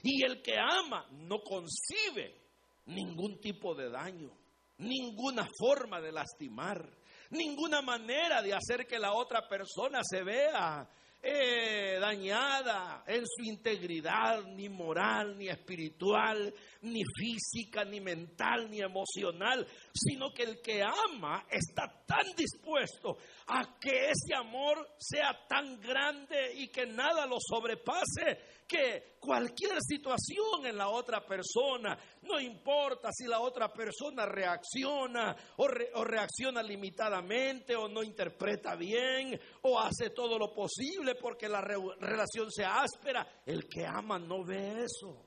Y 0.03 0.25
el 0.25 0.43
que 0.43 0.57
ama 0.59 1.07
no 1.13 1.41
concibe 1.43 2.43
ningún 2.87 3.41
tipo 3.41 3.75
de 3.75 3.91
daño, 3.91 4.31
ninguna 4.79 5.47
forma 5.59 6.01
de 6.01 6.13
lastimar, 6.13 6.91
ninguna 7.31 7.83
manera 7.83 8.43
de 8.43 8.55
hacer 8.55 8.87
que 8.87 8.99
la 8.99 9.13
otra 9.13 9.47
persona 9.49 10.01
se 10.03 10.23
vea 10.23 10.89
eh, 11.25 11.99
dañada 12.01 13.05
en 13.07 13.25
su 13.27 13.45
integridad, 13.45 14.43
ni 14.45 14.69
moral, 14.69 15.39
ni 15.39 15.49
espiritual, 15.49 16.53
ni 16.81 17.03
física, 17.17 17.85
ni 17.85 18.01
mental, 18.01 18.69
ni 18.69 18.81
emocional, 18.81 19.65
sino 19.95 20.33
que 20.35 20.43
el 20.43 20.61
que 20.61 20.83
ama 20.83 21.47
está 21.49 22.05
tan 22.05 22.35
dispuesto 22.37 23.19
a 23.47 23.79
que 23.79 24.11
ese 24.11 24.35
amor 24.35 24.97
sea 24.99 25.47
tan 25.49 25.81
grande 25.81 26.55
y 26.57 26.69
que 26.69 26.87
nada 26.87 27.25
lo 27.25 27.37
sobrepase 27.39 28.63
que 28.67 29.17
cualquier 29.21 29.79
situación 29.81 30.67
en 30.67 30.77
la 30.77 30.89
otra 30.89 31.25
persona, 31.25 31.97
no 32.33 32.41
importa 32.41 33.11
si 33.13 33.27
la 33.27 33.41
otra 33.41 33.71
persona 33.71 34.25
reacciona 34.25 35.37
o, 35.57 35.69
reacciona 35.69 36.63
limitadamente 36.63 37.77
o 37.77 37.89
no 37.89 38.03
interpreta 38.03 38.75
bien 38.75 39.39
o 39.63 39.79
hace 39.79 40.11
todo 40.11 40.39
lo 40.39 40.55
posible 40.55 41.15
porque 41.17 41.47
la 41.49 41.61
relación 41.61 42.51
sea 42.51 42.81
áspera, 42.81 43.43
el 43.45 43.69
que 43.69 43.85
ama 43.85 44.19
no 44.19 44.45
ve 44.45 44.85
eso, 44.85 45.27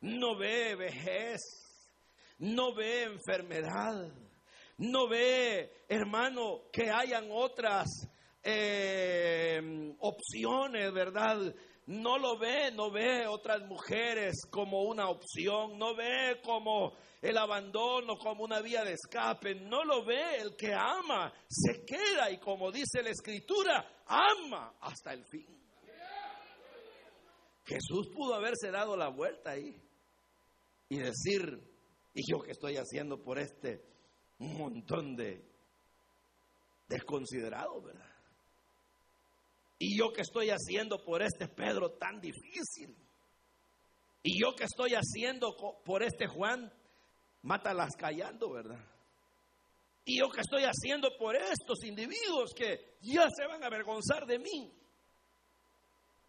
no 0.00 0.36
ve 0.38 0.74
vejez, 0.76 1.40
no 2.38 2.74
ve 2.74 3.02
enfermedad, 3.02 4.10
no 4.78 5.08
ve, 5.08 5.84
hermano, 5.88 6.70
que 6.72 6.90
hayan 6.90 7.28
otras 7.30 8.08
eh, 8.42 9.94
opciones, 9.98 10.90
¿verdad? 10.92 11.54
No 11.86 12.18
lo 12.18 12.38
ve, 12.38 12.70
no 12.72 12.90
ve 12.90 13.26
otras 13.26 13.62
mujeres 13.62 14.42
como 14.50 14.82
una 14.82 15.08
opción, 15.08 15.78
no 15.78 15.94
ve 15.96 16.40
como 16.44 16.92
el 17.20 17.36
abandono 17.38 18.18
como 18.18 18.44
una 18.44 18.60
vía 18.60 18.84
de 18.84 18.94
escape, 18.94 19.54
no 19.54 19.84
lo 19.84 20.04
ve, 20.04 20.36
el 20.38 20.56
que 20.56 20.72
ama 20.74 21.32
se 21.48 21.84
queda 21.84 22.30
y 22.30 22.38
como 22.38 22.70
dice 22.70 23.02
la 23.02 23.10
escritura, 23.10 24.04
ama 24.06 24.74
hasta 24.80 25.12
el 25.12 25.24
fin. 25.24 25.46
Jesús 27.64 28.08
pudo 28.12 28.34
haberse 28.34 28.70
dado 28.70 28.96
la 28.96 29.08
vuelta 29.08 29.50
ahí 29.50 29.80
y 30.88 30.98
decir, 30.98 31.62
¿y 32.12 32.30
yo 32.30 32.40
qué 32.40 32.50
estoy 32.50 32.76
haciendo 32.76 33.22
por 33.22 33.38
este 33.38 33.84
montón 34.38 35.14
de 35.14 35.44
desconsiderados, 36.88 37.84
verdad? 37.84 38.11
¿Y 39.84 39.98
yo 39.98 40.12
qué 40.12 40.20
estoy 40.20 40.48
haciendo 40.50 41.02
por 41.02 41.22
este 41.22 41.48
Pedro 41.48 41.90
tan 41.94 42.20
difícil? 42.20 42.96
¿Y 44.22 44.40
yo 44.40 44.54
qué 44.54 44.62
estoy 44.62 44.92
haciendo 44.94 45.56
por 45.84 46.04
este 46.04 46.28
Juan? 46.28 46.72
Mátalas 47.42 47.96
callando, 47.98 48.52
¿verdad? 48.52 48.78
¿Y 50.04 50.20
yo 50.20 50.30
qué 50.30 50.42
estoy 50.42 50.62
haciendo 50.62 51.08
por 51.18 51.34
estos 51.34 51.82
individuos 51.82 52.52
que 52.54 52.94
ya 53.00 53.26
se 53.36 53.44
van 53.48 53.64
a 53.64 53.66
avergonzar 53.66 54.24
de 54.24 54.38
mí? 54.38 54.72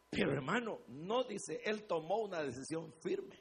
Pero 0.09 0.31
hermano, 0.31 0.79
no 0.87 1.23
dice, 1.23 1.61
él 1.63 1.85
tomó 1.85 2.23
una 2.23 2.41
decisión 2.41 2.91
firme. 3.03 3.39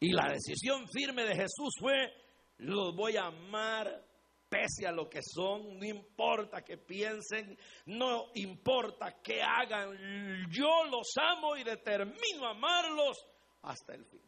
Y 0.00 0.10
la 0.14 0.32
decisión 0.32 0.84
firme 0.88 1.22
de 1.22 1.36
Jesús 1.36 1.76
fue, 1.78 2.12
los 2.58 2.92
voy 2.96 3.16
a 3.16 3.26
amar 3.26 4.04
pese 4.48 4.86
a 4.86 4.92
lo 4.92 5.08
que 5.08 5.20
son, 5.22 5.78
no 5.78 5.84
importa 5.84 6.62
que 6.62 6.78
piensen, 6.78 7.58
no 7.86 8.26
importa 8.34 9.20
que 9.22 9.42
hagan, 9.42 10.46
yo 10.50 10.84
los 10.90 11.12
amo 11.16 11.56
y 11.56 11.64
determino 11.64 12.46
amarlos 12.48 13.16
hasta 13.62 13.94
el 13.94 14.04
fin. 14.04 14.22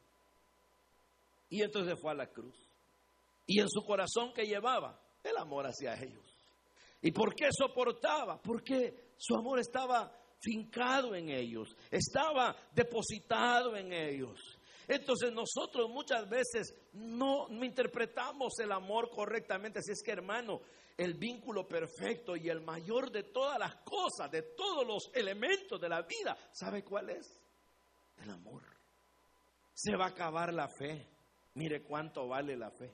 Y 1.51 1.63
entonces 1.63 1.99
fue 2.01 2.13
a 2.13 2.15
la 2.15 2.27
cruz. 2.27 2.57
Y 3.47 3.61
en 3.61 3.69
su 3.69 3.83
corazón 3.83 4.33
que 4.35 4.45
llevaba 4.45 5.01
el 5.23 5.37
amor 5.37 5.67
hacia 5.67 5.95
ellos. 5.95 6.25
¿Y 7.01 7.13
por 7.13 7.35
qué 7.35 7.49
soportaba? 7.51 8.41
Porque 8.43 9.13
su 9.17 9.35
amor 9.37 9.61
estaba 9.61 10.13
fincado 10.41 11.15
en 11.15 11.31
ellos, 11.31 11.75
estaba 11.91 12.55
depositado 12.73 13.77
en 13.77 13.93
ellos. 13.93 14.58
Entonces 14.89 15.33
nosotros 15.33 15.91
muchas 15.91 16.29
veces 16.29 16.75
no, 16.95 17.47
no 17.49 17.65
interpretamos 17.65 18.59
el 18.59 18.73
amor 18.73 19.11
correctamente. 19.11 19.81
Así 19.81 19.93
es 19.93 20.03
que 20.03 20.13
hermano, 20.13 20.63
el 20.97 21.15
vínculo 21.15 21.69
perfecto 21.69 22.35
y 22.35 22.49
el 22.49 22.63
mayor 22.63 23.13
de 23.13 23.25
todas 23.25 23.59
las 23.59 23.77
cosas, 23.85 24.31
de 24.31 24.43
todos 24.43 24.87
los 24.87 25.11
elementos 25.15 25.79
de 25.79 25.89
la 25.89 26.03
vida, 26.03 26.37
¿sabe 26.53 26.83
cuál 26.83 27.11
es? 27.11 27.41
El 28.17 28.31
amor. 28.31 28.63
Se 29.75 29.95
va 29.95 30.07
a 30.07 30.09
acabar 30.09 30.53
la 30.53 30.69
fe. 30.69 31.07
Mire 31.55 31.83
cuánto 31.83 32.27
vale 32.27 32.57
la 32.57 32.71
fe. 32.71 32.93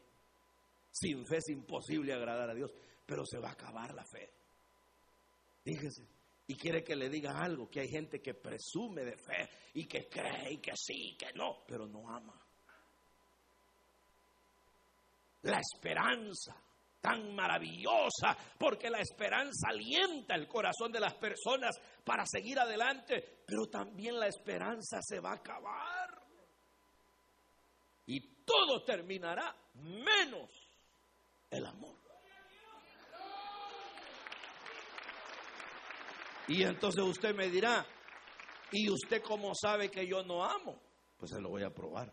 Sin 0.90 1.24
fe 1.26 1.38
es 1.38 1.48
imposible 1.48 2.12
agradar 2.12 2.50
a 2.50 2.54
Dios, 2.54 2.72
pero 3.06 3.24
se 3.24 3.38
va 3.38 3.48
a 3.50 3.52
acabar 3.52 3.94
la 3.94 4.04
fe. 4.04 4.30
Fíjese. 5.64 6.13
Y 6.46 6.56
quiere 6.56 6.84
que 6.84 6.94
le 6.94 7.08
diga 7.08 7.38
algo, 7.38 7.70
que 7.70 7.80
hay 7.80 7.88
gente 7.88 8.20
que 8.20 8.34
presume 8.34 9.02
de 9.02 9.16
fe 9.16 9.48
y 9.74 9.86
que 9.86 10.08
cree 10.08 10.52
y 10.52 10.58
que 10.58 10.72
sí, 10.76 11.16
que 11.18 11.32
no, 11.32 11.64
pero 11.66 11.86
no 11.86 12.08
ama. 12.10 12.38
La 15.42 15.58
esperanza 15.58 16.54
tan 17.04 17.34
maravillosa, 17.34 18.34
porque 18.58 18.88
la 18.88 19.00
esperanza 19.00 19.68
alienta 19.68 20.34
el 20.34 20.48
corazón 20.48 20.90
de 20.90 21.00
las 21.00 21.14
personas 21.16 21.78
para 22.02 22.24
seguir 22.24 22.58
adelante, 22.58 23.42
pero 23.46 23.66
también 23.66 24.18
la 24.18 24.26
esperanza 24.26 25.00
se 25.02 25.20
va 25.20 25.32
a 25.32 25.34
acabar. 25.34 26.22
Y 28.06 28.20
todo 28.44 28.82
terminará 28.84 29.54
menos 29.74 30.50
el 31.50 31.66
amor. 31.66 32.03
Y 36.48 36.62
entonces 36.62 37.02
usted 37.02 37.34
me 37.34 37.48
dirá, 37.48 37.86
¿y 38.70 38.90
usted 38.90 39.22
cómo 39.22 39.52
sabe 39.54 39.90
que 39.90 40.06
yo 40.06 40.22
no 40.22 40.44
amo? 40.44 40.78
Pues 41.18 41.30
se 41.30 41.40
lo 41.40 41.48
voy 41.48 41.62
a 41.62 41.70
probar. 41.70 42.12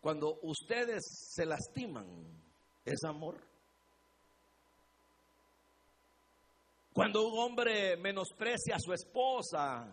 Cuando 0.00 0.38
ustedes 0.42 1.02
se 1.34 1.46
lastiman, 1.46 2.06
es 2.84 3.02
amor. 3.04 3.40
Cuando 6.92 7.26
un 7.26 7.38
hombre 7.38 7.96
menosprecia 7.96 8.76
a 8.76 8.80
su 8.80 8.92
esposa, 8.92 9.86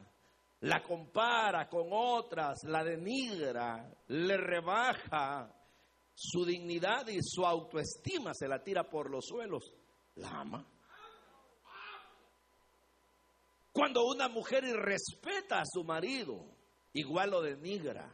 la 0.62 0.84
compara 0.84 1.68
con 1.68 1.88
otras, 1.92 2.60
la 2.64 2.84
denigra, 2.84 3.92
le 4.08 4.38
rebaja 4.38 5.54
su 6.14 6.46
dignidad 6.46 7.08
y 7.08 7.18
su 7.22 7.46
autoestima, 7.46 8.34
se 8.34 8.48
la 8.48 8.64
tira 8.64 8.90
por 8.90 9.10
los 9.10 9.26
suelos, 9.26 9.74
la 10.16 10.30
ama. 10.30 10.66
Cuando 13.74 14.06
una 14.06 14.30
mujer 14.30 14.64
irrespeta 14.64 15.60
a 15.60 15.66
su 15.66 15.84
marido, 15.84 16.46
igual 16.94 17.32
lo 17.32 17.42
denigra. 17.42 18.08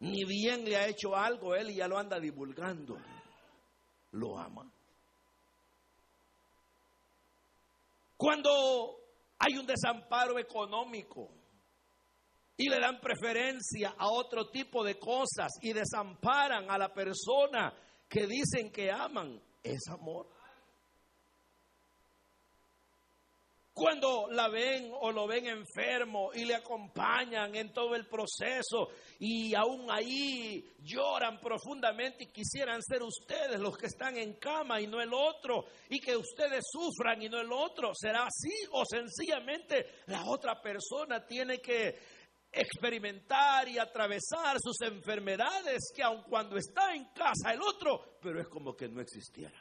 Ni 0.00 0.24
bien 0.24 0.64
le 0.64 0.78
ha 0.78 0.88
hecho 0.88 1.14
algo 1.14 1.54
él 1.54 1.74
ya 1.74 1.86
lo 1.86 1.98
anda 1.98 2.18
divulgando. 2.18 2.96
Lo 4.12 4.38
ama. 4.38 4.72
Cuando 8.16 8.96
hay 9.38 9.58
un 9.58 9.66
desamparo 9.66 10.38
económico 10.38 11.28
y 12.56 12.68
le 12.68 12.80
dan 12.80 13.00
preferencia 13.00 13.94
a 13.98 14.08
otro 14.08 14.48
tipo 14.50 14.82
de 14.82 14.98
cosas 14.98 15.52
y 15.60 15.74
desamparan 15.74 16.70
a 16.70 16.78
la 16.78 16.92
persona 16.92 17.72
que 18.08 18.26
dicen 18.26 18.72
que 18.72 18.90
aman, 18.90 19.40
es 19.62 19.80
amor. 19.88 20.39
Cuando 23.80 24.26
la 24.30 24.46
ven 24.48 24.92
o 25.00 25.10
lo 25.10 25.26
ven 25.26 25.46
enfermo 25.46 26.32
y 26.34 26.44
le 26.44 26.54
acompañan 26.54 27.54
en 27.54 27.72
todo 27.72 27.94
el 27.94 28.06
proceso 28.06 28.90
y 29.18 29.54
aún 29.54 29.90
ahí 29.90 30.62
lloran 30.82 31.40
profundamente 31.40 32.24
y 32.24 32.26
quisieran 32.26 32.82
ser 32.82 33.02
ustedes 33.02 33.58
los 33.58 33.78
que 33.78 33.86
están 33.86 34.18
en 34.18 34.34
cama 34.34 34.82
y 34.82 34.86
no 34.86 35.00
el 35.00 35.14
otro 35.14 35.64
y 35.88 35.98
que 35.98 36.14
ustedes 36.14 36.62
sufran 36.70 37.22
y 37.22 37.30
no 37.30 37.40
el 37.40 37.50
otro, 37.50 37.92
¿será 37.94 38.26
así 38.26 38.52
o 38.72 38.84
sencillamente 38.84 40.02
la 40.08 40.26
otra 40.26 40.60
persona 40.60 41.24
tiene 41.24 41.56
que 41.56 41.98
experimentar 42.52 43.66
y 43.66 43.78
atravesar 43.78 44.58
sus 44.60 44.78
enfermedades 44.82 45.90
que 45.96 46.02
aun 46.02 46.22
cuando 46.24 46.58
está 46.58 46.94
en 46.94 47.06
casa 47.14 47.54
el 47.54 47.62
otro, 47.62 48.18
pero 48.20 48.42
es 48.42 48.48
como 48.48 48.76
que 48.76 48.90
no 48.90 49.00
existiera? 49.00 49.58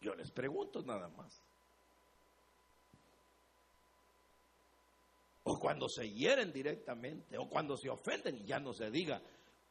Yo 0.00 0.16
les 0.16 0.32
pregunto 0.32 0.82
nada 0.82 1.08
más. 1.10 1.40
O 5.42 5.58
cuando 5.58 5.88
se 5.88 6.08
hieren 6.10 6.52
directamente, 6.52 7.38
o 7.38 7.48
cuando 7.48 7.76
se 7.76 7.88
ofenden, 7.88 8.36
y 8.36 8.46
ya 8.46 8.58
no 8.58 8.72
se 8.72 8.90
diga, 8.90 9.22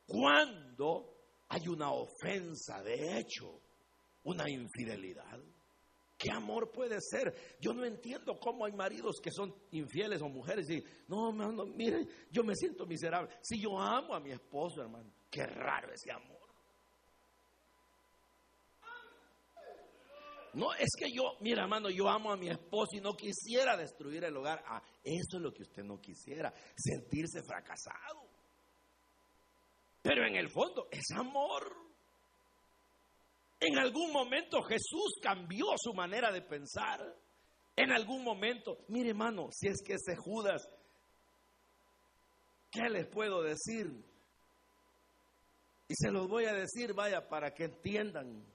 cuando 0.05 1.15
hay 1.49 1.67
una 1.67 1.91
ofensa, 1.91 2.81
de 2.83 3.19
hecho, 3.19 3.61
una 4.23 4.49
infidelidad. 4.49 5.39
¿Qué 6.17 6.31
amor 6.33 6.71
puede 6.71 6.99
ser? 6.99 7.33
Yo 7.61 7.73
no 7.73 7.85
entiendo 7.85 8.37
cómo 8.39 8.65
hay 8.65 8.73
maridos 8.73 9.21
que 9.23 9.31
son 9.31 9.55
infieles 9.71 10.21
o 10.21 10.27
mujeres 10.27 10.69
y 10.69 10.83
no, 11.07 11.31
no, 11.31 11.65
mire, 11.65 12.05
yo 12.29 12.43
me 12.43 12.55
siento 12.55 12.85
miserable. 12.85 13.33
Si 13.41 13.61
yo 13.61 13.79
amo 13.79 14.13
a 14.13 14.19
mi 14.19 14.31
esposo, 14.31 14.81
hermano, 14.81 15.09
qué 15.31 15.45
raro 15.45 15.93
ese 15.93 16.11
amor. 16.11 16.38
No, 20.53 20.73
es 20.73 20.89
que 20.97 21.11
yo, 21.11 21.37
mira 21.41 21.63
hermano, 21.63 21.89
yo 21.89 22.07
amo 22.07 22.31
a 22.31 22.37
mi 22.37 22.49
esposo 22.49 22.95
y 22.95 23.01
no 23.01 23.13
quisiera 23.13 23.77
destruir 23.77 24.23
el 24.23 24.35
hogar. 24.35 24.63
Ah, 24.67 24.81
eso 25.03 25.37
es 25.37 25.41
lo 25.41 25.53
que 25.53 25.63
usted 25.63 25.83
no 25.83 25.99
quisiera, 25.99 26.53
sentirse 26.75 27.43
fracasado. 27.43 28.27
Pero 30.01 30.25
en 30.25 30.35
el 30.35 30.49
fondo 30.49 30.87
es 30.91 31.05
amor. 31.15 31.75
En 33.59 33.77
algún 33.77 34.11
momento 34.11 34.61
Jesús 34.61 35.19
cambió 35.21 35.65
su 35.77 35.93
manera 35.93 36.31
de 36.31 36.41
pensar. 36.41 36.99
En 37.75 37.91
algún 37.91 38.23
momento, 38.23 38.85
mire 38.87 39.09
hermano, 39.09 39.49
si 39.51 39.67
es 39.67 39.81
que 39.85 39.93
ese 39.93 40.15
Judas, 40.15 40.67
¿qué 42.71 42.89
les 42.89 43.07
puedo 43.07 43.41
decir? 43.41 43.87
Y 45.87 45.95
se 45.95 46.11
los 46.11 46.27
voy 46.27 46.45
a 46.45 46.53
decir, 46.53 46.93
vaya, 46.93 47.27
para 47.27 47.53
que 47.53 47.65
entiendan. 47.65 48.45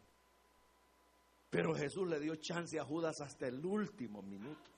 Pero 1.54 1.72
Jesús 1.72 2.08
le 2.08 2.18
dio 2.18 2.34
chance 2.34 2.80
a 2.80 2.84
Judas 2.84 3.20
hasta 3.20 3.46
el 3.46 3.64
último 3.64 4.22
minuto. 4.22 4.72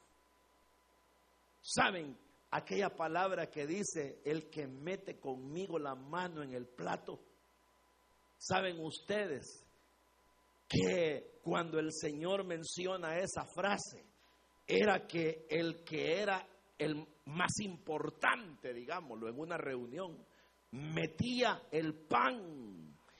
¿Saben 1.58 2.14
aquella 2.50 2.94
palabra 2.94 3.48
que 3.48 3.66
dice, 3.66 4.20
el 4.22 4.50
que 4.50 4.66
mete 4.66 5.18
conmigo 5.18 5.78
la 5.78 5.94
mano 5.94 6.42
en 6.42 6.52
el 6.52 6.66
plato? 6.66 7.18
¿Saben 8.36 8.78
ustedes 8.84 9.64
que 10.68 11.38
cuando 11.42 11.78
el 11.78 11.94
Señor 11.94 12.44
menciona 12.44 13.20
esa 13.20 13.46
frase, 13.46 14.04
era 14.66 15.06
que 15.06 15.46
el 15.48 15.82
que 15.82 16.20
era 16.20 16.46
el 16.76 17.08
más 17.24 17.58
importante, 17.60 18.74
digámoslo, 18.74 19.30
en 19.30 19.38
una 19.38 19.56
reunión, 19.56 20.22
metía 20.72 21.68
el 21.70 21.94
pan 21.94 22.75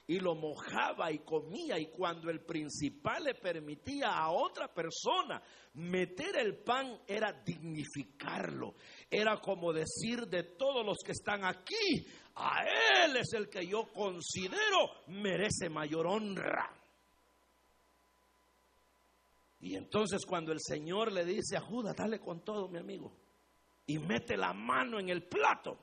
y 0.09 0.21
lo 0.21 0.35
mojaba 0.35 1.11
y 1.11 1.19
comía 1.21 1.79
y 1.79 1.87
cuando 1.87 2.31
el 2.31 2.41
principal 2.41 3.25
le 3.25 3.35
permitía 3.35 4.13
a 4.13 4.31
otra 4.31 4.73
persona 4.73 5.43
meter 5.75 6.39
el 6.39 6.59
pan 6.59 7.01
era 7.07 7.33
dignificarlo, 7.45 8.75
era 9.11 9.39
como 9.41 9.73
decir 9.73 10.27
de 10.29 10.45
todos 10.45 10.87
los 10.87 10.99
que 11.05 11.13
están 11.13 11.45
aquí, 11.45 12.07
a 12.37 12.65
él 13.05 13.17
es 13.17 13.33
el 13.33 13.49
que 13.49 13.67
yo 13.67 13.89
considero 13.93 15.05
merece 15.09 15.69
mayor 15.69 16.07
honra. 16.07 16.71
Y 19.61 19.75
entonces 19.75 20.25
cuando 20.25 20.53
el 20.53 20.61
Señor 20.61 21.11
le 21.11 21.25
dice 21.25 21.57
a 21.57 21.61
Judas, 21.61 21.97
dale 21.97 22.21
con 22.21 22.45
todo 22.45 22.69
mi 22.69 22.79
amigo, 22.79 23.13
y 23.87 23.99
mete 23.99 24.37
la 24.37 24.53
mano 24.53 25.01
en 25.01 25.09
el 25.09 25.25
plato, 25.25 25.79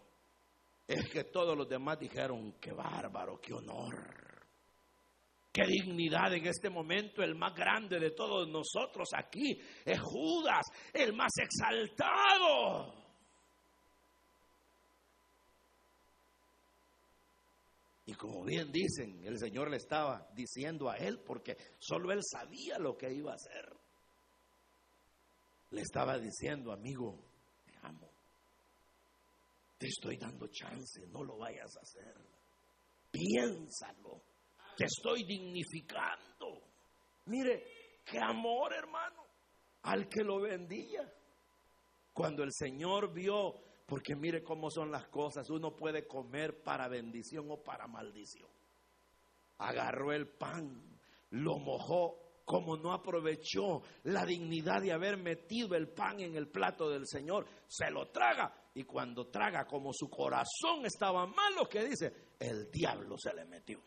es 0.87 1.09
que 1.09 1.25
todos 1.25 1.57
los 1.57 1.67
demás 1.67 1.99
dijeron, 1.99 2.53
qué 2.59 2.71
bárbaro, 2.71 3.39
qué 3.39 3.53
honor. 3.53 4.23
Qué 5.51 5.63
dignidad 5.67 6.33
en 6.33 6.47
este 6.47 6.69
momento, 6.69 7.21
el 7.21 7.35
más 7.35 7.53
grande 7.53 7.99
de 7.99 8.11
todos 8.11 8.47
nosotros 8.49 9.09
aquí 9.15 9.61
es 9.85 9.99
Judas, 9.99 10.63
el 10.91 11.13
más 11.13 11.31
exaltado. 11.37 13.03
Y 18.05 18.13
como 18.15 18.43
bien 18.43 18.71
dicen, 18.71 19.23
el 19.23 19.37
Señor 19.37 19.69
le 19.69 19.77
estaba 19.77 20.27
diciendo 20.33 20.89
a 20.89 20.97
él, 20.97 21.19
porque 21.19 21.55
solo 21.79 22.11
él 22.11 22.19
sabía 22.23 22.77
lo 22.79 22.97
que 22.97 23.13
iba 23.13 23.31
a 23.31 23.35
hacer. 23.35 23.73
Le 25.69 25.81
estaba 25.81 26.17
diciendo, 26.17 26.71
amigo, 26.71 27.23
te 29.83 29.89
estoy 29.89 30.15
dando 30.15 30.47
chance, 30.47 31.05
no 31.07 31.25
lo 31.25 31.37
vayas 31.39 31.75
a 31.75 31.81
hacer. 31.81 32.15
Piénsalo, 33.11 34.23
te 34.77 34.85
estoy 34.85 35.25
dignificando. 35.25 36.69
Mire, 37.25 37.99
qué 38.05 38.17
amor, 38.17 38.73
hermano, 38.73 39.25
al 39.81 40.07
que 40.07 40.23
lo 40.23 40.39
vendía. 40.39 41.13
Cuando 42.13 42.43
el 42.43 42.53
Señor 42.53 43.11
vio, 43.11 43.55
porque 43.85 44.15
mire 44.15 44.41
cómo 44.41 44.69
son 44.69 44.89
las 44.89 45.09
cosas, 45.09 45.49
uno 45.49 45.75
puede 45.75 46.07
comer 46.07 46.63
para 46.63 46.87
bendición 46.87 47.51
o 47.51 47.61
para 47.61 47.85
maldición. 47.85 48.49
Agarró 49.57 50.13
el 50.13 50.29
pan, 50.29 50.97
lo 51.31 51.59
mojó, 51.59 52.39
como 52.45 52.77
no 52.77 52.93
aprovechó 52.93 53.81
la 54.03 54.25
dignidad 54.25 54.81
de 54.81 54.93
haber 54.93 55.17
metido 55.17 55.75
el 55.75 55.89
pan 55.89 56.21
en 56.21 56.37
el 56.37 56.47
plato 56.47 56.89
del 56.89 57.05
Señor, 57.05 57.45
se 57.67 57.91
lo 57.91 58.09
traga. 58.11 58.62
Y 58.75 58.83
cuando 58.83 59.27
traga, 59.27 59.65
como 59.65 59.91
su 59.93 60.09
corazón 60.09 60.85
estaba 60.85 61.27
malo, 61.27 61.67
que 61.69 61.83
dice, 61.83 62.33
el 62.39 62.71
diablo 62.71 63.17
se 63.17 63.33
le 63.33 63.45
metió. 63.45 63.79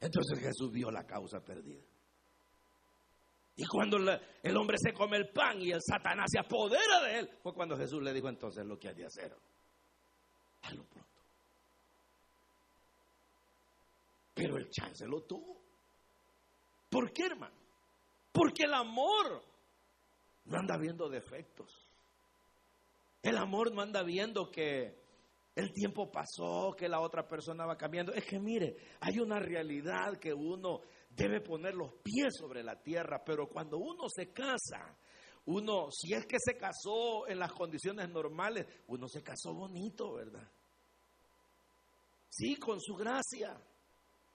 Entonces 0.00 0.38
Jesús 0.40 0.72
vio 0.72 0.90
la 0.90 1.04
causa 1.04 1.44
perdida. 1.44 1.82
Y 3.56 3.66
cuando 3.66 3.98
el 3.98 4.56
hombre 4.56 4.76
se 4.78 4.92
come 4.92 5.16
el 5.16 5.30
pan 5.30 5.60
y 5.60 5.72
el 5.72 5.80
Satanás 5.82 6.26
se 6.30 6.38
apodera 6.38 7.02
de 7.02 7.18
él, 7.18 7.30
fue 7.42 7.52
cuando 7.52 7.76
Jesús 7.76 8.00
le 8.02 8.12
dijo 8.12 8.28
entonces 8.28 8.64
lo 8.64 8.78
que 8.78 8.88
hay 8.88 8.94
de 8.94 9.06
hacer. 9.06 9.36
lo 10.72 10.84
pronto. 10.84 11.08
Pero 14.32 14.56
el 14.56 14.70
chance 14.70 15.04
lo 15.06 15.22
tuvo. 15.22 15.60
¿Por 16.88 17.12
qué, 17.12 17.26
hermano? 17.26 17.56
Porque 18.30 18.62
el 18.62 18.74
amor 18.74 19.42
no 20.48 20.58
anda 20.58 20.76
viendo 20.76 21.08
defectos. 21.08 21.70
El 23.22 23.36
amor 23.36 23.72
no 23.72 23.82
anda 23.82 24.02
viendo 24.02 24.50
que 24.50 24.98
el 25.54 25.72
tiempo 25.72 26.10
pasó, 26.10 26.74
que 26.76 26.88
la 26.88 27.00
otra 27.00 27.26
persona 27.26 27.66
va 27.66 27.76
cambiando. 27.76 28.12
Es 28.12 28.24
que 28.24 28.38
mire, 28.38 28.76
hay 29.00 29.18
una 29.18 29.38
realidad 29.38 30.18
que 30.18 30.32
uno 30.32 30.80
debe 31.10 31.40
poner 31.40 31.74
los 31.74 31.94
pies 32.02 32.34
sobre 32.38 32.62
la 32.62 32.80
tierra, 32.80 33.22
pero 33.24 33.48
cuando 33.48 33.78
uno 33.78 34.08
se 34.08 34.32
casa, 34.32 34.96
uno, 35.46 35.90
si 35.90 36.14
es 36.14 36.26
que 36.26 36.36
se 36.38 36.56
casó 36.56 37.26
en 37.26 37.38
las 37.38 37.52
condiciones 37.52 38.08
normales, 38.08 38.66
uno 38.86 39.08
se 39.08 39.22
casó 39.22 39.52
bonito, 39.52 40.14
¿verdad? 40.14 40.48
Sí, 42.30 42.56
con 42.56 42.80
su 42.80 42.94
gracia 42.94 43.60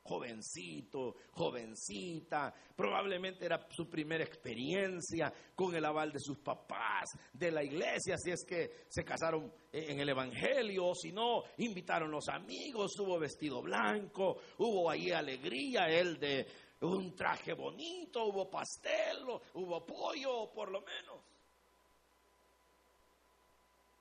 jovencito, 0.04 1.16
jovencita, 1.32 2.54
probablemente 2.76 3.46
era 3.46 3.68
su 3.70 3.90
primera 3.90 4.24
experiencia 4.24 5.34
con 5.56 5.74
el 5.76 5.86
aval 5.86 6.12
de 6.12 6.20
sus 6.20 6.40
papás, 6.40 7.10
de 7.32 7.52
la 7.52 7.64
iglesia, 7.64 8.18
si 8.18 8.32
es 8.32 8.44
que 8.46 8.86
se 8.90 9.04
casaron 9.04 9.52
en 9.72 10.00
el 10.00 10.10
Evangelio, 10.10 10.88
o 10.88 10.96
si 10.96 11.12
no, 11.12 11.44
invitaron 11.58 12.12
los 12.12 12.28
amigos, 12.28 13.00
hubo 13.00 13.18
vestido 13.18 13.62
blanco, 13.62 14.38
hubo 14.58 14.90
ahí 14.90 15.12
alegría, 15.12 15.88
el 15.88 16.20
de 16.20 16.46
un 16.82 17.16
traje 17.16 17.54
bonito, 17.54 18.26
hubo 18.26 18.50
pastel, 18.50 19.24
hubo 19.54 19.86
pollo, 19.86 20.52
por 20.54 20.70
lo 20.70 20.82
menos. 20.82 21.22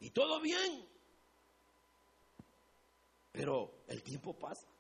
Y 0.01 0.11
todo 0.11 0.41
bien. 0.41 0.85
Pero 3.31 3.85
el 3.87 4.03
tiempo 4.03 4.37
pasa. 4.37 4.72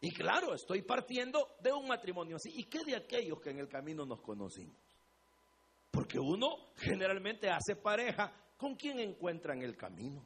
Y 0.00 0.12
claro, 0.12 0.54
estoy 0.54 0.82
partiendo 0.82 1.56
de 1.60 1.72
un 1.72 1.88
matrimonio 1.88 2.36
así. 2.36 2.50
¿Y 2.54 2.64
qué 2.64 2.84
de 2.84 2.96
aquellos 2.96 3.40
que 3.40 3.50
en 3.50 3.58
el 3.58 3.68
camino 3.68 4.06
nos 4.06 4.20
conocimos? 4.20 4.76
Porque 5.90 6.18
uno 6.18 6.72
generalmente 6.76 7.50
hace 7.50 7.74
pareja 7.76 8.32
con 8.56 8.76
quien 8.76 9.00
encuentra 9.00 9.54
en 9.54 9.62
el 9.62 9.76
camino. 9.76 10.24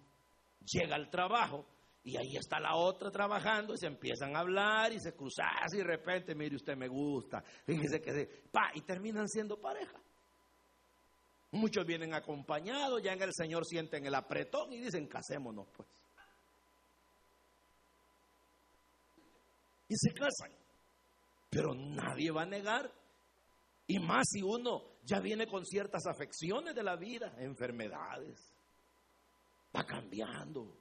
Llega 0.65 0.97
al 0.97 1.09
trabajo 1.09 1.67
y 2.05 2.17
ahí 2.17 2.37
está 2.37 2.59
la 2.61 2.75
otra 2.77 3.11
trabajando 3.11 3.75
y 3.75 3.79
se 3.79 3.87
empiezan 3.87 4.37
a 4.37 4.41
hablar 4.41 4.93
y 4.93 5.01
se 5.01 5.15
cruzan 5.15 5.47
y 5.73 5.79
de 5.79 5.85
repente, 5.85 6.35
mire 6.35 6.57
usted 6.57 6.77
me 6.77 6.89
gusta, 6.89 7.43
fíjese 7.65 8.01
que 8.01 8.43
pa, 8.51 8.71
y 8.75 8.83
terminan 8.83 9.29
siendo 9.29 9.61
pareja. 9.61 9.99
Muchos 11.53 11.87
vienen 11.87 12.15
acompañados, 12.15 13.03
ya 13.03 13.13
en 13.13 13.23
el 13.23 13.33
Señor 13.33 13.65
sienten 13.67 14.07
el 14.07 14.15
apretón 14.15 14.73
y 14.73 14.81
dicen, 14.81 15.07
casémonos 15.07 15.69
pues. 15.75 15.89
Y 19.93 19.97
se 19.97 20.13
casan. 20.15 20.51
Pero 21.51 21.75
nadie 21.75 22.31
va 22.31 22.43
a 22.43 22.47
negar. 22.47 22.91
Y 23.87 23.99
más 23.99 24.27
si 24.31 24.43
uno 24.43 24.83
ya 25.05 25.21
viene 25.21 25.47
con 25.47 25.67
ciertas 25.67 26.07
afecciones 26.07 26.75
de 26.75 26.83
la 26.83 26.97
vida, 26.97 27.35
enfermedades. 27.39 28.41
Va 29.77 29.85
cambiando. 29.85 30.79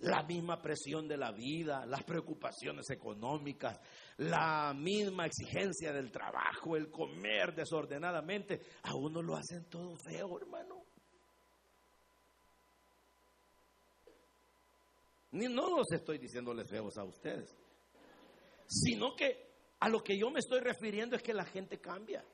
La 0.00 0.22
misma 0.24 0.60
presión 0.60 1.08
de 1.08 1.16
la 1.16 1.32
vida, 1.32 1.86
las 1.86 2.02
preocupaciones 2.02 2.90
económicas, 2.90 3.80
la 4.18 4.74
misma 4.74 5.26
exigencia 5.26 5.92
del 5.92 6.10
trabajo, 6.10 6.76
el 6.76 6.90
comer 6.90 7.54
desordenadamente, 7.54 8.60
a 8.82 8.94
uno 8.94 9.22
lo 9.22 9.36
hacen 9.36 9.64
todo 9.70 9.96
feo, 9.96 10.36
hermano. 10.36 10.82
Ni 15.30 15.46
no 15.46 15.70
los 15.70 15.90
estoy 15.92 16.18
diciéndoles 16.18 16.68
feos 16.68 16.98
a 16.98 17.04
ustedes 17.04 17.63
sino 18.66 19.14
que 19.14 19.44
a 19.80 19.88
lo 19.88 20.02
que 20.02 20.18
yo 20.18 20.30
me 20.30 20.40
estoy 20.40 20.60
refiriendo 20.60 21.16
es 21.16 21.22
que 21.22 21.34
la 21.34 21.44
gente 21.44 21.80
cambia. 21.80 22.24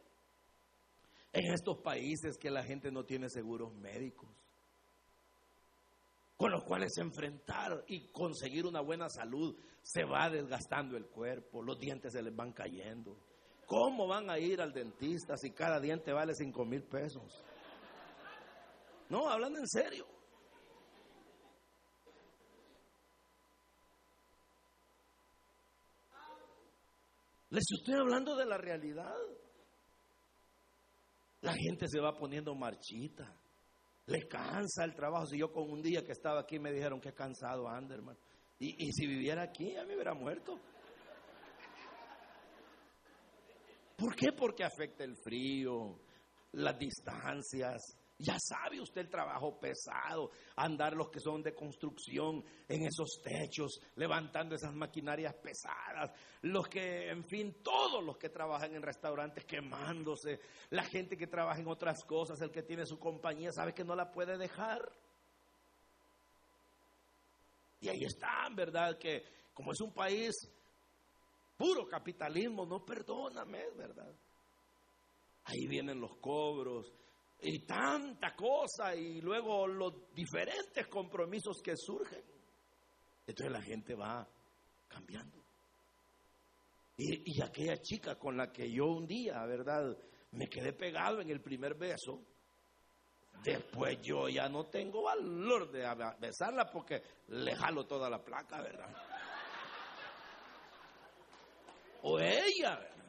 En 1.33 1.53
estos 1.53 1.79
países 1.79 2.37
que 2.39 2.51
la 2.51 2.63
gente 2.63 2.91
no 2.91 3.05
tiene 3.05 3.29
seguros 3.29 3.73
médicos, 3.75 4.29
con 6.37 6.51
los 6.51 6.65
cuales 6.65 6.97
enfrentar 6.99 7.85
y 7.87 8.11
conseguir 8.13 8.67
una 8.67 8.81
buena 8.81 9.09
salud 9.09 9.57
se 9.83 10.05
va 10.05 10.31
desgastando 10.31 10.97
el 10.97 11.07
cuerpo, 11.07 11.63
los 11.63 11.79
dientes 11.79 12.13
se 12.13 12.23
les 12.23 12.35
van 12.35 12.53
cayendo. 12.53 13.17
¿Cómo 13.67 14.09
van 14.09 14.29
a 14.31 14.39
ir 14.39 14.61
al 14.61 14.73
dentista 14.73 15.37
si 15.37 15.51
cada 15.51 15.79
diente 15.79 16.13
vale 16.13 16.35
cinco 16.35 16.65
mil 16.65 16.83
pesos? 16.83 17.45
No, 19.09 19.29
hablando 19.29 19.59
en 19.59 19.69
serio. 19.69 20.07
Les 27.51 27.65
estoy 27.73 27.95
hablando 27.95 28.37
de 28.37 28.47
la 28.47 28.57
realidad. 28.57 29.15
La 31.41 31.53
gente 31.55 31.87
se 31.89 32.01
va 32.01 32.17
poniendo 32.17 32.55
marchita. 32.55 33.37
Le 34.07 34.27
cansa 34.29 34.85
el 34.85 34.95
trabajo. 34.95 35.27
Si 35.27 35.39
yo 35.39 35.53
con 35.53 35.71
un 35.71 35.83
día 35.83 36.05
que 36.05 36.13
estaba 36.13 36.41
aquí 36.41 36.59
me 36.59 36.73
dijeron 36.73 37.01
que 37.01 37.13
cansado 37.13 37.69
anda, 37.69 37.95
hermano. 37.95 38.19
Y, 38.59 38.87
y 38.87 38.93
si 38.93 39.07
viviera 39.07 39.43
aquí, 39.43 39.73
ya 39.73 39.85
me 39.85 39.95
hubiera 39.95 40.15
muerto. 40.15 40.61
¿Por 43.97 44.15
qué? 44.15 44.33
Porque 44.33 44.65
afecta 44.65 45.05
el 45.05 45.17
frío, 45.17 46.01
las 46.53 46.79
distancias, 46.79 48.00
ya 48.21 48.37
sabe 48.39 48.81
usted 48.81 49.03
el 49.03 49.11
trabajo 49.11 49.59
pesado, 49.59 50.31
andar 50.57 50.95
los 50.95 51.09
que 51.09 51.21
son 51.21 51.43
de 51.43 51.55
construcción 51.55 52.45
en 52.69 52.83
esos 52.83 53.21
techos, 53.23 53.81
levantando 53.97 54.55
esas 54.55 54.75
maquinarias 54.75 55.35
pesadas, 55.37 56.13
los 56.43 56.69
que, 56.69 57.09
en 57.09 57.25
fin, 57.25 57.63
todos 57.63 58.05
los 58.05 58.19
que 58.19 58.29
trabajan 58.29 58.75
en 58.75 58.83
restaurantes 58.83 59.45
quemándose, 59.45 60.41
la 60.71 60.85
gente 60.85 61.17
que 61.17 61.27
trabaja 61.27 61.61
en 61.61 61.69
otras 61.69 62.05
cosas, 62.05 62.41
el 62.43 62.51
que 62.51 62.63
tiene 62.63 62.85
su 62.85 62.99
compañía, 62.99 63.53
sabe 63.53 63.73
que 63.73 63.85
no 63.85 63.95
la 63.95 64.11
puede 64.11 64.37
dejar. 64.37 64.81
Y 67.81 67.89
ahí 67.89 68.05
están, 68.05 68.55
¿verdad? 68.55 68.99
Que 68.99 69.25
como 69.55 69.73
es 69.73 69.81
un 69.81 69.93
país 69.93 70.35
puro 71.57 71.87
capitalismo, 71.87 72.67
no 72.67 72.85
perdóname, 72.85 73.71
¿verdad? 73.77 74.15
Ahí 75.45 75.67
vienen 75.67 76.01
los 76.01 76.17
cobros, 76.17 76.93
y 77.43 77.61
tanta 77.61 78.35
cosa 78.35 78.95
y 78.95 79.21
luego 79.21 79.67
los 79.67 80.13
diferentes 80.15 80.87
compromisos 80.89 81.61
que 81.63 81.77
surgen. 81.77 82.23
Entonces 83.27 83.53
la 83.53 83.63
gente 83.63 83.95
va 83.95 84.27
cambiando. 84.89 85.39
Y, 86.97 87.39
y, 87.39 87.43
aquella 87.43 87.79
chica 87.79 88.17
con 88.17 88.37
la 88.37 88.53
que 88.53 88.71
yo 88.71 88.87
un 88.87 89.07
día, 89.07 89.43
¿verdad? 89.47 89.97
Me 90.33 90.49
quedé 90.49 90.73
pegado 90.75 91.21
en 91.21 91.31
el 91.31 91.41
primer 91.41 91.75
beso. 91.75 92.23
Después 93.43 93.99
yo 94.03 94.29
ya 94.29 94.49
no 94.51 94.67
tengo 94.67 95.03
valor 95.03 95.71
de 95.71 95.87
besarla 96.19 96.71
porque 96.71 97.03
le 97.29 97.55
jalo 97.57 97.87
toda 97.87 98.11
la 98.11 98.23
placa, 98.23 98.61
¿verdad? 98.61 98.95
O 102.03 102.19
ella, 102.19 102.77
¿verdad? 102.77 103.01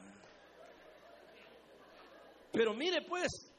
Pero 2.52 2.74
mire 2.74 3.02
pues, 3.02 3.51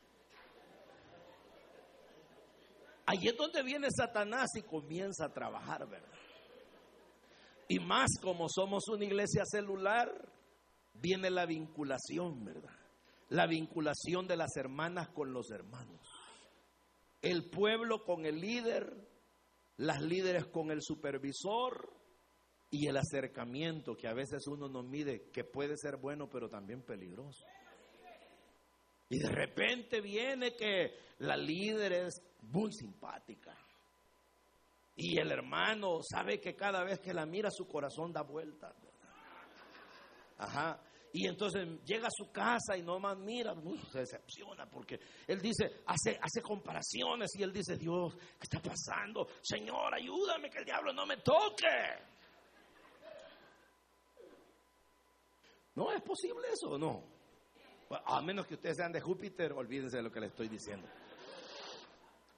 Allí 3.05 3.27
es 3.27 3.37
donde 3.37 3.63
viene 3.63 3.87
Satanás 3.91 4.49
y 4.55 4.61
comienza 4.61 5.25
a 5.25 5.33
trabajar, 5.33 5.87
¿verdad? 5.89 6.07
Y 7.67 7.79
más 7.79 8.09
como 8.21 8.47
somos 8.49 8.87
una 8.87 9.03
iglesia 9.03 9.43
celular, 9.45 10.09
viene 10.93 11.29
la 11.29 11.45
vinculación, 11.45 12.45
¿verdad? 12.45 12.77
La 13.29 13.47
vinculación 13.47 14.27
de 14.27 14.37
las 14.37 14.55
hermanas 14.55 15.09
con 15.09 15.33
los 15.33 15.49
hermanos. 15.51 16.01
El 17.21 17.49
pueblo 17.49 18.03
con 18.03 18.25
el 18.25 18.39
líder, 18.39 18.95
las 19.77 20.01
líderes 20.01 20.45
con 20.47 20.71
el 20.71 20.81
supervisor 20.81 21.93
y 22.69 22.87
el 22.87 22.97
acercamiento 22.97 23.95
que 23.95 24.07
a 24.07 24.13
veces 24.13 24.47
uno 24.47 24.67
no 24.67 24.83
mide, 24.83 25.29
que 25.31 25.43
puede 25.43 25.77
ser 25.77 25.97
bueno 25.97 26.29
pero 26.29 26.49
también 26.49 26.81
peligroso. 26.83 27.45
Y 29.09 29.19
de 29.19 29.29
repente 29.29 30.01
viene 30.01 30.55
que 30.55 30.97
la 31.19 31.37
líder 31.37 31.93
es 31.93 32.21
muy 32.43 32.71
simpática. 32.71 33.55
Y 34.95 35.17
el 35.17 35.31
hermano 35.31 35.99
sabe 36.03 36.39
que 36.39 36.55
cada 36.55 36.83
vez 36.83 36.99
que 36.99 37.13
la 37.13 37.25
mira 37.25 37.49
su 37.51 37.67
corazón 37.67 38.13
da 38.13 38.21
vueltas. 38.21 38.75
Ajá. 40.37 40.79
Y 41.15 41.27
entonces 41.27 41.67
llega 41.85 42.07
a 42.07 42.11
su 42.11 42.31
casa 42.31 42.75
y 42.75 42.81
no 42.81 42.99
más 42.99 43.15
mira, 43.17 43.53
se 43.91 43.99
decepciona 43.99 44.65
porque 44.65 44.99
él 45.27 45.39
dice, 45.39 45.83
hace, 45.85 46.19
hace 46.19 46.41
comparaciones 46.41 47.29
y 47.37 47.43
él 47.43 47.53
dice, 47.53 47.77
Dios, 47.77 48.15
¿qué 48.15 48.43
está 48.43 48.59
pasando? 48.59 49.27
Señor, 49.41 49.93
ayúdame 49.93 50.49
que 50.49 50.57
el 50.57 50.65
diablo 50.65 50.91
no 50.91 51.05
me 51.05 51.17
toque. 51.17 51.67
¿No 55.75 55.91
es 55.91 56.01
posible 56.01 56.47
eso 56.51 56.77
no? 56.79 57.03
A 58.05 58.19
menos 58.21 58.47
que 58.47 58.55
ustedes 58.55 58.77
sean 58.77 58.91
de 58.91 58.99
Júpiter, 58.99 59.53
olvídense 59.53 59.97
de 59.97 60.03
lo 60.03 60.11
que 60.11 60.19
le 60.19 60.27
estoy 60.27 60.47
diciendo. 60.47 60.87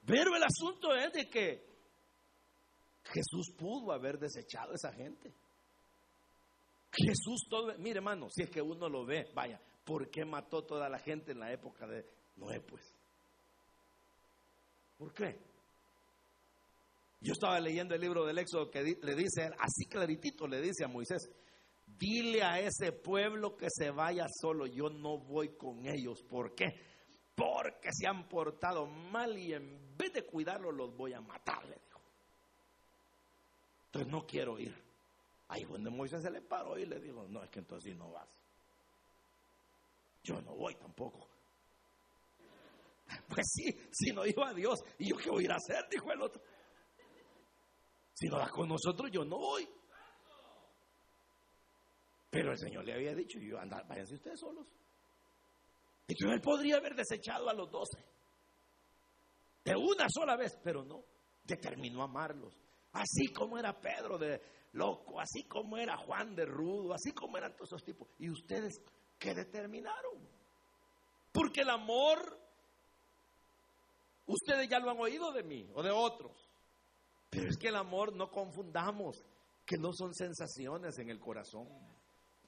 Pero 0.05 0.35
el 0.35 0.43
asunto 0.43 0.95
es 0.95 1.11
de 1.13 1.29
que 1.29 1.65
Jesús 3.05 3.51
pudo 3.57 3.91
haber 3.91 4.19
desechado 4.19 4.71
a 4.71 4.75
esa 4.75 4.93
gente. 4.93 5.33
Jesús 6.91 7.47
todo, 7.49 7.77
mire 7.77 7.97
hermano, 7.97 8.29
si 8.29 8.43
es 8.43 8.49
que 8.49 8.61
uno 8.61 8.87
lo 8.87 9.05
ve, 9.05 9.29
vaya, 9.33 9.59
¿por 9.83 10.09
qué 10.09 10.23
mató 10.25 10.63
toda 10.63 10.89
la 10.89 10.99
gente 10.99 11.33
en 11.33 11.39
la 11.39 11.51
época 11.51 11.87
de 11.87 12.05
Noé 12.37 12.61
pues? 12.61 12.93
¿Por 14.97 15.13
qué? 15.13 15.37
Yo 17.19 17.33
estaba 17.33 17.59
leyendo 17.59 17.95
el 17.95 18.01
libro 18.01 18.25
del 18.25 18.37
Éxodo 18.37 18.69
que 18.69 18.81
le 18.81 19.15
dice, 19.15 19.49
así 19.59 19.85
claritito 19.89 20.47
le 20.47 20.61
dice 20.61 20.85
a 20.85 20.87
Moisés, 20.87 21.29
dile 21.85 22.43
a 22.43 22.59
ese 22.59 22.91
pueblo 22.91 23.57
que 23.57 23.67
se 23.69 23.89
vaya 23.89 24.25
solo, 24.41 24.67
yo 24.67 24.89
no 24.89 25.17
voy 25.17 25.55
con 25.57 25.85
ellos. 25.85 26.21
¿Por 26.23 26.53
qué? 26.55 26.67
Porque 27.35 27.89
se 27.91 28.07
han 28.07 28.27
portado 28.29 28.85
mal 28.85 29.37
y 29.37 29.53
en 29.53 29.84
vez 29.97 30.13
de 30.13 30.25
cuidarlos 30.25 30.73
los 30.73 30.95
voy 30.95 31.13
a 31.13 31.21
matar, 31.21 31.63
le 31.65 31.75
dijo. 31.75 32.01
Entonces 33.87 34.11
no 34.11 34.25
quiero 34.25 34.59
ir. 34.59 34.75
Ahí 35.47 35.63
donde 35.63 35.89
Moisés 35.89 36.21
se 36.21 36.31
le 36.31 36.41
paró 36.41 36.77
y 36.77 36.85
le 36.85 36.99
dijo, 36.99 37.27
no, 37.27 37.43
es 37.43 37.49
que 37.49 37.59
entonces 37.59 37.95
no 37.95 38.11
vas. 38.11 38.27
Yo 40.23 40.41
no 40.41 40.55
voy 40.55 40.75
tampoco. 40.75 41.29
Pues 43.29 43.45
sí, 43.53 43.71
si 43.91 44.11
no 44.11 44.25
iba 44.25 44.49
a 44.49 44.53
Dios, 44.53 44.79
¿y 44.97 45.09
yo 45.09 45.17
qué 45.17 45.29
voy 45.29 45.43
a 45.43 45.45
ir 45.45 45.51
a 45.51 45.55
hacer? 45.57 45.87
Dijo 45.89 46.11
el 46.11 46.21
otro. 46.21 46.41
Si 48.13 48.27
no 48.27 48.37
vas 48.37 48.49
con 48.49 48.67
nosotros, 48.67 49.11
yo 49.11 49.23
no 49.23 49.37
voy. 49.37 49.67
Pero 52.31 52.51
el 52.51 52.57
Señor 52.57 52.83
le 52.83 52.93
había 52.93 53.13
dicho, 53.13 53.39
yo 53.39 53.59
andar, 53.59 53.87
váyanse 53.87 54.15
ustedes 54.15 54.39
solos. 54.39 54.67
Yo 56.07 56.29
él 56.31 56.41
podría 56.41 56.77
haber 56.77 56.95
desechado 56.95 57.49
a 57.49 57.53
los 57.53 57.69
doce. 57.71 58.03
De 59.65 59.75
una 59.75 60.05
sola 60.09 60.37
vez, 60.37 60.57
pero 60.63 60.85
no. 60.85 61.03
Determinó 61.43 62.03
amarlos. 62.03 62.55
Así 62.93 63.33
como 63.33 63.57
era 63.57 63.77
Pedro 63.79 64.17
de 64.17 64.41
loco, 64.73 65.19
así 65.19 65.43
como 65.47 65.77
era 65.77 65.97
Juan 65.97 66.35
de 66.35 66.45
rudo, 66.45 66.93
así 66.93 67.11
como 67.11 67.37
eran 67.37 67.55
todos 67.55 67.69
esos 67.69 67.83
tipos. 67.83 68.07
¿Y 68.19 68.29
ustedes 68.29 68.79
qué 69.17 69.33
determinaron? 69.33 70.29
Porque 71.31 71.61
el 71.61 71.69
amor, 71.69 72.39
ustedes 74.27 74.69
ya 74.69 74.79
lo 74.79 74.91
han 74.91 74.99
oído 74.99 75.31
de 75.31 75.43
mí 75.43 75.69
o 75.73 75.83
de 75.83 75.91
otros. 75.91 76.49
Pero 77.29 77.49
es 77.49 77.57
que 77.57 77.67
el 77.67 77.75
amor 77.75 78.15
no 78.15 78.29
confundamos, 78.29 79.21
que 79.65 79.77
no 79.77 79.91
son 79.91 80.13
sensaciones 80.13 80.97
en 80.99 81.09
el 81.09 81.19
corazón. 81.19 81.67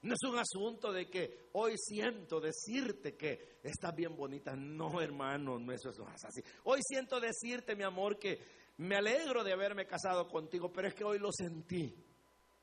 No 0.02 0.14
es 0.14 0.30
un 0.30 0.38
asunto 0.38 0.92
de 0.92 1.06
que 1.06 1.48
hoy 1.52 1.74
siento 1.76 2.40
decirte 2.40 3.16
que 3.16 3.58
estás 3.62 3.94
bien 3.94 4.14
bonita. 4.14 4.54
No, 4.54 5.00
hermano, 5.00 5.58
no 5.58 5.72
eso 5.72 5.90
es 5.90 6.24
así. 6.24 6.40
Hoy 6.64 6.80
siento 6.82 7.18
decirte, 7.20 7.74
mi 7.74 7.82
amor, 7.82 8.18
que 8.18 8.38
me 8.78 8.96
alegro 8.96 9.42
de 9.42 9.52
haberme 9.52 9.86
casado 9.86 10.28
contigo, 10.28 10.72
pero 10.72 10.88
es 10.88 10.94
que 10.94 11.04
hoy 11.04 11.18
lo 11.18 11.32
sentí. 11.32 11.94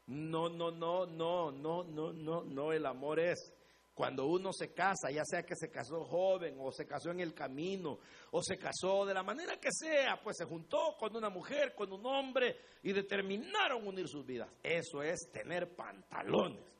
No, 0.07 0.49
no, 0.49 0.71
no, 0.71 1.05
no, 1.05 1.51
no, 1.51 1.83
no, 1.83 2.13
no, 2.13 2.43
no. 2.43 2.71
El 2.71 2.85
amor 2.85 3.19
es 3.19 3.51
cuando 3.95 4.25
uno 4.27 4.51
se 4.53 4.73
casa, 4.73 5.09
ya 5.09 5.23
sea 5.25 5.43
que 5.43 5.55
se 5.55 5.69
casó 5.69 6.03
joven 6.03 6.57
o 6.59 6.71
se 6.71 6.85
casó 6.85 7.11
en 7.11 7.21
el 7.21 7.33
camino 7.33 7.99
o 8.31 8.43
se 8.43 8.57
casó 8.57 9.05
de 9.05 9.13
la 9.13 9.23
manera 9.23 9.57
que 9.57 9.69
sea, 9.71 10.21
pues 10.21 10.35
se 10.37 10.45
juntó 10.45 10.95
con 10.99 11.15
una 11.15 11.29
mujer, 11.29 11.73
con 11.73 11.91
un 11.91 12.05
hombre 12.05 12.57
y 12.83 12.91
determinaron 12.91 13.87
unir 13.87 14.07
sus 14.07 14.25
vidas. 14.25 14.49
Eso 14.61 15.01
es 15.01 15.31
tener 15.31 15.75
pantalones. 15.75 16.74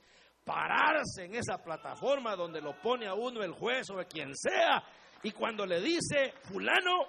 Pararse 0.45 1.25
en 1.25 1.35
esa 1.35 1.57
plataforma 1.61 2.35
donde 2.35 2.61
lo 2.61 2.79
pone 2.79 3.07
a 3.07 3.15
uno 3.15 3.43
el 3.43 3.51
juez 3.51 3.89
o 3.89 3.97
quien 4.07 4.33
sea 4.35 4.83
y 5.25 5.31
cuando 5.31 5.65
le 5.65 5.81
dice, 5.81 6.33
fulano, 6.43 7.07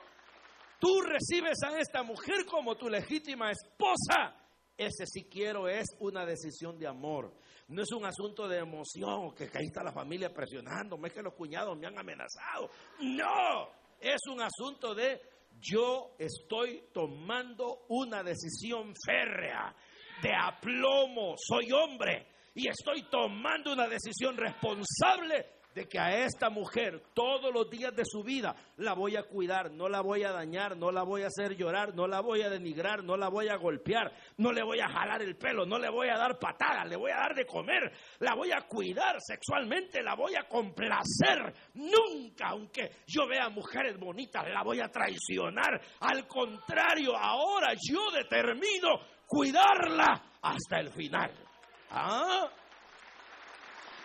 tú 0.81 1.03
recibes 1.03 1.63
a 1.63 1.79
esta 1.79 2.03
mujer 2.03 2.47
como 2.47 2.75
tu 2.75 2.89
legítima 2.89 3.51
esposa 3.51 4.35
ese 4.75 5.05
si 5.07 5.25
quiero 5.25 5.69
es 5.69 5.87
una 6.01 6.25
decisión 6.25 6.79
de 6.79 6.87
amor. 6.87 7.35
No 7.69 7.83
es 7.83 7.93
un 7.93 8.07
asunto 8.07 8.49
de 8.49 8.59
emoción, 8.59 9.35
que, 9.35 9.45
ahí 9.45 9.67
está 9.67 9.83
la 9.83 9.93
familia 9.93 10.33
presionándome, 10.33 11.09
es 11.09 11.15
que 11.15 11.23
los 11.23 11.35
cuñados 11.35 11.77
me 11.77 11.87
han 11.87 11.99
amenazado. 11.99 12.71
No, 13.01 13.69
es 14.01 14.21
un 14.31 14.41
asunto 14.41 14.95
de 14.95 15.21
yo 15.61 16.15
estoy 16.19 16.85
tomando 16.95 17.85
una 17.89 18.23
decisión 18.23 18.95
férrea, 19.05 19.75
de 20.23 20.31
aplomo, 20.35 21.35
soy 21.37 21.71
hombre 21.73 22.36
y 22.57 22.69
estoy 22.69 23.03
tomando 23.11 23.75
una 23.75 23.87
decisión 23.87 24.35
responsable 24.35 25.45
de 25.75 25.87
que 25.87 25.99
a 25.99 26.25
esta 26.25 26.49
mujer 26.49 27.03
todos 27.13 27.53
los 27.53 27.69
días 27.69 27.95
de 27.95 28.05
su 28.07 28.23
vida 28.23 28.57
la 28.79 28.95
voy 28.95 29.15
a 29.15 29.25
cuidar, 29.25 29.71
no 29.71 29.91
la 29.91 30.01
voy 30.01 30.25
a 30.25 30.33
dañar, 30.33 30.75
no 30.75 30.91
la 30.91 31.03
voy 31.03 31.23
a 31.23 31.27
hacer 31.27 31.55
llorar, 31.55 31.95
no 31.95 32.07
la 32.07 32.23
voy 32.23 32.41
a 32.41 32.49
denigrar, 32.49 33.05
no 33.05 33.15
la 33.19 33.29
voy 33.29 33.49
a 33.49 33.57
golpear, 33.57 34.11
no 34.39 34.53
le 34.53 34.63
voy 34.63 34.81
a 34.81 34.89
jalar 34.89 35.21
el 35.21 35.37
pelo, 35.37 35.67
no 35.67 35.79
le 35.79 35.91
voy 35.91 36.09
a 36.09 36.17
dar 36.17 36.39
patadas, 36.39 36.89
le 36.89 36.97
voy 36.97 37.11
a 37.11 37.17
dar 37.17 37.35
de 37.35 37.45
comer, 37.45 37.93
la 38.21 38.35
voy 38.35 38.53
a 38.53 38.63
cuidar 38.63 39.17
sexualmente, 39.21 40.03
la 40.03 40.15
voy 40.15 40.35
a 40.35 40.49
complacer. 40.49 41.53
Nunca, 41.75 42.49
aunque 42.49 43.03
yo 43.07 43.27
vea 43.27 43.51
mujeres 43.51 43.99
bonitas, 43.99 44.49
la 44.49 44.63
voy 44.63 44.81
a 44.81 44.89
traicionar. 44.89 45.79
Al 46.01 46.27
contrario, 46.27 47.15
ahora 47.15 47.75
yo 47.87 48.11
determino 48.13 48.99
cuidarla 49.27 50.39
hasta 50.41 50.81
el 50.81 50.91
final. 50.91 51.46
¿Ah? 51.91 52.51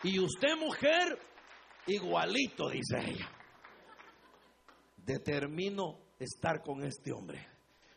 Y 0.03 0.19
usted, 0.19 0.55
mujer, 0.57 1.17
Igualito, 1.87 2.69
dice 2.69 2.97
ella. 2.99 3.29
Determino 4.97 6.13
estar 6.19 6.61
con 6.61 6.83
este 6.83 7.11
hombre. 7.11 7.47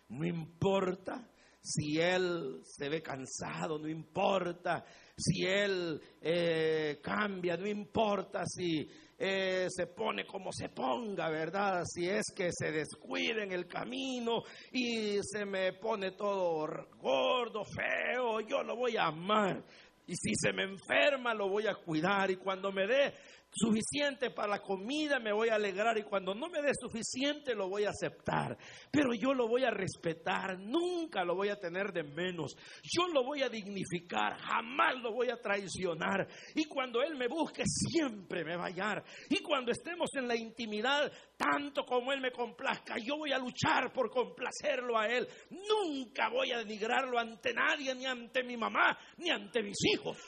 No 0.08 0.24
importa 0.26 1.28
si 1.60 1.98
él 1.98 2.60
se 2.62 2.88
ve 2.88 3.02
cansado, 3.02 3.78
no 3.78 3.88
importa 3.88 4.84
si 5.16 5.44
él 5.44 6.00
eh, 6.20 7.00
cambia, 7.02 7.56
no 7.56 7.66
importa 7.66 8.44
si 8.46 8.88
eh, 9.18 9.66
se 9.68 9.86
pone 9.86 10.26
como 10.26 10.50
se 10.52 10.68
ponga, 10.68 11.28
¿verdad? 11.28 11.82
Si 11.84 12.08
es 12.08 12.24
que 12.34 12.50
se 12.52 12.72
descuida 12.72 13.42
en 13.42 13.52
el 13.52 13.66
camino 13.66 14.42
y 14.72 15.18
se 15.22 15.44
me 15.44 15.72
pone 15.74 16.12
todo 16.12 16.66
gordo, 16.98 17.62
feo, 17.64 18.40
yo 18.40 18.62
lo 18.62 18.76
voy 18.76 18.96
a 18.96 19.06
amar. 19.06 19.64
Y 20.06 20.14
si 20.16 20.34
se 20.34 20.52
me 20.52 20.64
enferma, 20.64 21.32
lo 21.32 21.48
voy 21.48 21.66
a 21.66 21.74
cuidar. 21.74 22.30
Y 22.30 22.36
cuando 22.36 22.70
me 22.72 22.86
dé 22.86 23.14
suficiente 23.54 24.30
para 24.30 24.48
la 24.48 24.58
comida, 24.60 25.18
me 25.20 25.32
voy 25.32 25.48
a 25.48 25.54
alegrar 25.54 25.96
y 25.96 26.02
cuando 26.02 26.34
no 26.34 26.48
me 26.48 26.60
dé 26.60 26.72
suficiente 26.74 27.54
lo 27.54 27.68
voy 27.68 27.84
a 27.84 27.90
aceptar. 27.90 28.56
Pero 28.90 29.14
yo 29.14 29.32
lo 29.32 29.48
voy 29.48 29.64
a 29.64 29.70
respetar, 29.70 30.58
nunca 30.58 31.24
lo 31.24 31.36
voy 31.36 31.48
a 31.48 31.56
tener 31.56 31.92
de 31.92 32.02
menos. 32.02 32.56
Yo 32.82 33.06
lo 33.08 33.24
voy 33.24 33.42
a 33.42 33.48
dignificar, 33.48 34.36
jamás 34.38 34.96
lo 35.00 35.12
voy 35.12 35.30
a 35.30 35.40
traicionar. 35.40 36.26
Y 36.54 36.64
cuando 36.64 37.02
Él 37.02 37.16
me 37.16 37.28
busque, 37.28 37.62
siempre 37.64 38.44
me 38.44 38.56
va 38.56 38.64
a 38.64 38.68
hallar. 38.68 39.04
Y 39.30 39.42
cuando 39.42 39.70
estemos 39.70 40.10
en 40.14 40.26
la 40.26 40.36
intimidad, 40.36 41.12
tanto 41.36 41.84
como 41.84 42.12
Él 42.12 42.20
me 42.20 42.32
complazca, 42.32 42.96
yo 42.98 43.16
voy 43.16 43.32
a 43.32 43.38
luchar 43.38 43.92
por 43.92 44.10
complacerlo 44.10 44.98
a 44.98 45.06
Él. 45.06 45.28
Nunca 45.50 46.28
voy 46.28 46.52
a 46.52 46.58
denigrarlo 46.58 47.18
ante 47.18 47.52
nadie, 47.52 47.94
ni 47.94 48.06
ante 48.06 48.42
mi 48.42 48.56
mamá, 48.56 48.98
ni 49.18 49.30
ante 49.30 49.62
mis 49.62 49.78
hijos. 49.92 50.18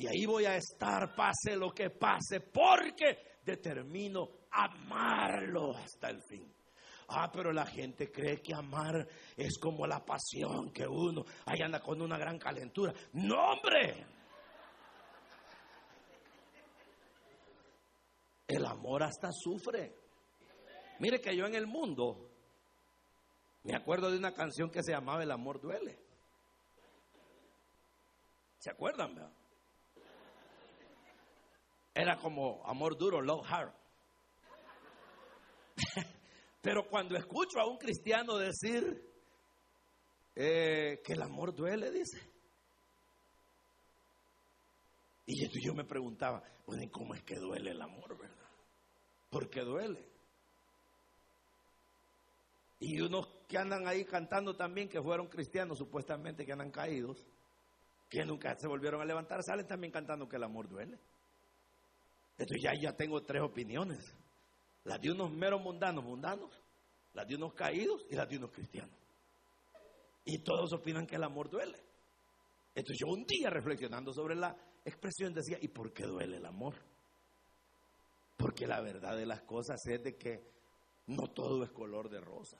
Y 0.00 0.06
ahí 0.06 0.24
voy 0.24 0.46
a 0.46 0.56
estar, 0.56 1.14
pase 1.14 1.54
lo 1.56 1.72
que 1.72 1.90
pase, 1.90 2.40
porque 2.40 3.36
determino 3.44 4.30
amarlo 4.50 5.76
hasta 5.76 6.08
el 6.08 6.22
fin. 6.22 6.50
Ah, 7.08 7.30
pero 7.30 7.52
la 7.52 7.66
gente 7.66 8.10
cree 8.10 8.40
que 8.40 8.54
amar 8.54 9.06
es 9.36 9.58
como 9.58 9.86
la 9.86 10.02
pasión 10.02 10.72
que 10.72 10.86
uno 10.86 11.26
ahí 11.44 11.60
anda 11.60 11.80
con 11.80 12.00
una 12.00 12.16
gran 12.16 12.38
calentura. 12.38 12.94
No, 13.12 13.50
hombre. 13.50 14.06
El 18.48 18.64
amor 18.64 19.02
hasta 19.02 19.28
sufre. 19.32 19.94
Mire 21.00 21.20
que 21.20 21.36
yo 21.36 21.44
en 21.44 21.56
el 21.56 21.66
mundo 21.66 22.30
me 23.64 23.76
acuerdo 23.76 24.10
de 24.10 24.16
una 24.16 24.32
canción 24.32 24.70
que 24.70 24.82
se 24.82 24.92
llamaba 24.92 25.22
El 25.22 25.30
amor 25.30 25.60
duele. 25.60 25.98
¿Se 28.60 28.70
acuerdan? 28.70 29.14
Verdad? 29.14 29.39
Era 32.00 32.16
como 32.18 32.62
amor 32.66 32.96
duro, 32.96 33.20
love 33.20 33.44
hard. 33.46 33.72
Pero 36.62 36.88
cuando 36.88 37.16
escucho 37.16 37.60
a 37.60 37.66
un 37.66 37.78
cristiano 37.78 38.36
decir 38.36 39.02
eh, 40.34 41.00
que 41.04 41.12
el 41.12 41.22
amor 41.22 41.54
duele, 41.54 41.90
dice. 41.90 42.18
Y 45.26 45.64
yo 45.64 45.74
me 45.74 45.84
preguntaba, 45.84 46.42
bueno, 46.66 46.90
¿cómo 46.90 47.14
es 47.14 47.22
que 47.22 47.36
duele 47.36 47.70
el 47.70 47.80
amor, 47.80 48.18
verdad? 48.18 48.36
¿Por 49.30 49.48
qué 49.48 49.60
duele? 49.60 50.04
Y 52.80 53.00
unos 53.00 53.28
que 53.46 53.58
andan 53.58 53.86
ahí 53.86 54.04
cantando 54.04 54.56
también, 54.56 54.88
que 54.88 55.00
fueron 55.02 55.28
cristianos 55.28 55.78
supuestamente, 55.78 56.44
que 56.44 56.52
andan 56.52 56.70
caídos, 56.70 57.24
que 58.08 58.24
nunca 58.24 58.56
se 58.56 58.66
volvieron 58.66 59.00
a 59.00 59.04
levantar, 59.04 59.42
salen 59.42 59.66
también 59.66 59.92
cantando 59.92 60.28
que 60.28 60.36
el 60.36 60.42
amor 60.42 60.68
duele. 60.68 60.98
Entonces 62.40 62.62
ya, 62.62 62.72
ya 62.74 62.96
tengo 62.96 63.20
tres 63.22 63.42
opiniones. 63.42 64.16
Las 64.84 64.98
de 64.98 65.10
unos 65.10 65.30
meros 65.30 65.60
mundanos, 65.60 66.02
mundanos, 66.02 66.50
las 67.12 67.28
de 67.28 67.34
unos 67.34 67.52
caídos 67.52 68.06
y 68.08 68.14
las 68.14 68.26
de 68.30 68.38
unos 68.38 68.50
cristianos. 68.50 68.96
Y 70.24 70.42
todos 70.42 70.72
opinan 70.72 71.06
que 71.06 71.16
el 71.16 71.24
amor 71.24 71.50
duele. 71.50 71.78
Entonces 72.74 72.96
yo 72.98 73.12
un 73.12 73.26
día 73.26 73.50
reflexionando 73.50 74.10
sobre 74.14 74.36
la 74.36 74.56
expresión 74.86 75.34
decía, 75.34 75.58
¿y 75.60 75.68
por 75.68 75.92
qué 75.92 76.04
duele 76.04 76.38
el 76.38 76.46
amor? 76.46 76.76
Porque 78.38 78.66
la 78.66 78.80
verdad 78.80 79.18
de 79.18 79.26
las 79.26 79.42
cosas 79.42 79.78
es 79.86 80.02
de 80.02 80.16
que 80.16 80.50
no 81.08 81.28
todo 81.34 81.62
es 81.62 81.70
color 81.72 82.08
de 82.08 82.22
rosa. 82.22 82.58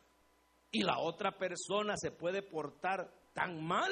Y 0.70 0.83
la 0.83 0.99
otra 0.99 1.39
persona 1.39 1.95
se 1.97 2.11
puede 2.11 2.43
portar 2.43 3.11
tan 3.33 3.66
mal 3.66 3.91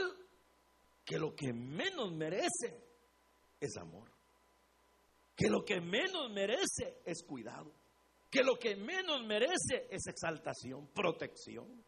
que 1.03 1.19
lo 1.19 1.35
que 1.35 1.55
menos 1.55 2.13
merece 2.13 2.85
es 3.59 3.75
amor. 3.79 4.18
Que 5.39 5.49
lo 5.49 5.65
que 5.65 5.81
menos 5.81 6.33
merece 6.33 7.01
es 7.05 7.23
cuidado. 7.23 7.73
Que 8.29 8.43
lo 8.43 8.59
que 8.59 8.75
menos 8.75 9.25
merece 9.25 9.87
es 9.89 10.05
exaltación, 10.09 10.89
protección. 10.89 11.81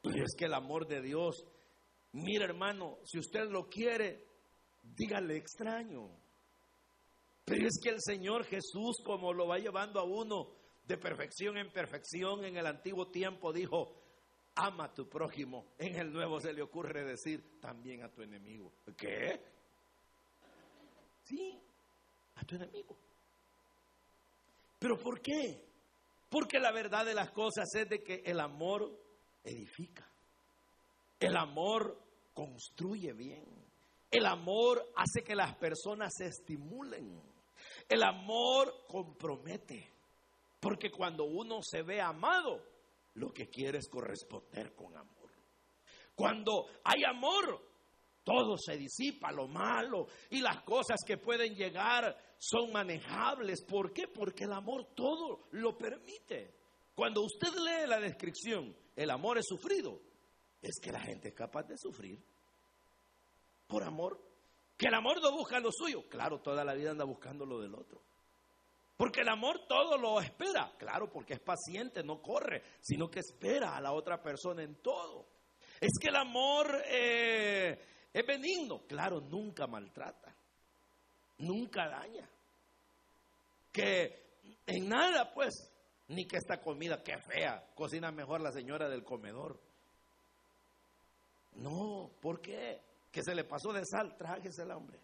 Pero 0.00 0.24
es 0.24 0.34
que 0.34 0.46
el 0.46 0.54
amor 0.54 0.86
de 0.86 1.02
Dios, 1.02 1.44
mira 2.12 2.46
hermano, 2.46 2.96
si 3.04 3.18
usted 3.18 3.50
lo 3.50 3.68
quiere, 3.68 4.24
dígale 4.82 5.36
extraño. 5.36 6.08
Pero 7.44 7.66
es 7.66 7.78
que 7.82 7.90
el 7.90 8.00
Señor 8.00 8.44
Jesús, 8.44 9.02
como 9.04 9.34
lo 9.34 9.46
va 9.46 9.58
llevando 9.58 10.00
a 10.00 10.04
uno 10.04 10.54
de 10.86 10.96
perfección 10.96 11.58
en 11.58 11.70
perfección 11.70 12.46
en 12.46 12.56
el 12.56 12.66
antiguo 12.66 13.10
tiempo, 13.10 13.52
dijo, 13.52 13.94
ama 14.54 14.84
a 14.84 14.94
tu 14.94 15.06
prójimo. 15.06 15.74
En 15.76 15.96
el 15.96 16.10
nuevo 16.10 16.40
se 16.40 16.54
le 16.54 16.62
ocurre 16.62 17.04
decir 17.04 17.60
también 17.60 18.04
a 18.04 18.10
tu 18.10 18.22
enemigo. 18.22 18.72
¿Qué? 18.96 19.57
Sí, 21.28 21.60
a 22.36 22.44
tu 22.44 22.56
enemigo. 22.56 22.96
¿Pero 24.78 24.98
por 24.98 25.20
qué? 25.20 25.62
Porque 26.30 26.58
la 26.58 26.72
verdad 26.72 27.04
de 27.04 27.14
las 27.14 27.30
cosas 27.32 27.68
es 27.74 27.88
de 27.88 28.02
que 28.02 28.22
el 28.24 28.40
amor 28.40 28.90
edifica. 29.44 30.08
El 31.20 31.36
amor 31.36 31.98
construye 32.32 33.12
bien. 33.12 33.44
El 34.10 34.24
amor 34.24 34.82
hace 34.96 35.22
que 35.22 35.34
las 35.34 35.54
personas 35.56 36.14
se 36.16 36.26
estimulen. 36.26 37.20
El 37.88 38.02
amor 38.02 38.84
compromete. 38.86 39.92
Porque 40.60 40.90
cuando 40.90 41.24
uno 41.24 41.60
se 41.62 41.82
ve 41.82 42.00
amado, 42.00 42.62
lo 43.14 43.32
que 43.32 43.48
quiere 43.48 43.78
es 43.78 43.88
corresponder 43.88 44.74
con 44.74 44.96
amor. 44.96 45.30
Cuando 46.14 46.66
hay 46.84 47.04
amor, 47.04 47.67
todo 48.28 48.58
se 48.58 48.76
disipa, 48.76 49.32
lo 49.32 49.48
malo 49.48 50.06
y 50.30 50.40
las 50.40 50.62
cosas 50.62 50.98
que 51.06 51.16
pueden 51.16 51.54
llegar 51.54 52.14
son 52.38 52.70
manejables. 52.72 53.64
¿Por 53.64 53.92
qué? 53.92 54.06
Porque 54.06 54.44
el 54.44 54.52
amor 54.52 54.88
todo 54.94 55.48
lo 55.52 55.76
permite. 55.78 56.54
Cuando 56.94 57.22
usted 57.22 57.54
lee 57.54 57.88
la 57.88 57.98
descripción, 58.00 58.76
el 58.94 59.10
amor 59.10 59.38
es 59.38 59.46
sufrido, 59.46 60.00
es 60.60 60.78
que 60.82 60.92
la 60.92 61.00
gente 61.00 61.28
es 61.28 61.34
capaz 61.34 61.62
de 61.68 61.78
sufrir 61.78 62.22
por 63.66 63.82
amor. 63.82 64.20
Que 64.76 64.88
el 64.88 64.94
amor 64.94 65.20
no 65.22 65.32
busca 65.32 65.58
lo 65.58 65.70
suyo. 65.72 66.08
Claro, 66.08 66.40
toda 66.40 66.64
la 66.64 66.74
vida 66.74 66.90
anda 66.90 67.04
buscando 67.04 67.44
lo 67.46 67.60
del 67.60 67.74
otro. 67.74 68.02
Porque 68.96 69.20
el 69.20 69.28
amor 69.28 69.66
todo 69.68 69.96
lo 69.96 70.20
espera. 70.20 70.72
Claro, 70.78 71.10
porque 71.10 71.34
es 71.34 71.40
paciente, 71.40 72.02
no 72.02 72.20
corre, 72.20 72.62
sino 72.80 73.10
que 73.10 73.20
espera 73.20 73.76
a 73.76 73.80
la 73.80 73.92
otra 73.92 74.22
persona 74.22 74.62
en 74.62 74.76
todo. 74.76 75.26
Es 75.80 75.92
que 76.00 76.08
el 76.08 76.16
amor 76.16 76.82
eh, 76.90 77.78
es 78.20 78.26
benigno. 78.26 78.82
Claro, 78.86 79.20
nunca 79.20 79.66
maltrata. 79.66 80.34
Nunca 81.38 81.88
daña. 81.88 82.28
Que 83.72 84.40
en 84.66 84.88
nada, 84.88 85.32
pues, 85.32 85.54
ni 86.08 86.26
que 86.26 86.36
esta 86.36 86.60
comida, 86.60 87.02
que 87.02 87.16
fea, 87.18 87.70
cocina 87.74 88.10
mejor 88.10 88.40
la 88.40 88.50
señora 88.50 88.88
del 88.88 89.04
comedor. 89.04 89.60
No, 91.54 92.10
¿por 92.20 92.40
qué? 92.40 92.80
Que 93.12 93.22
se 93.22 93.34
le 93.34 93.44
pasó 93.44 93.72
de 93.72 93.84
sal, 93.84 94.16
trájese 94.16 94.62
el 94.62 94.70
hombre. 94.70 94.98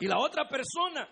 Y 0.00 0.06
la 0.06 0.18
otra 0.18 0.48
persona 0.48 1.06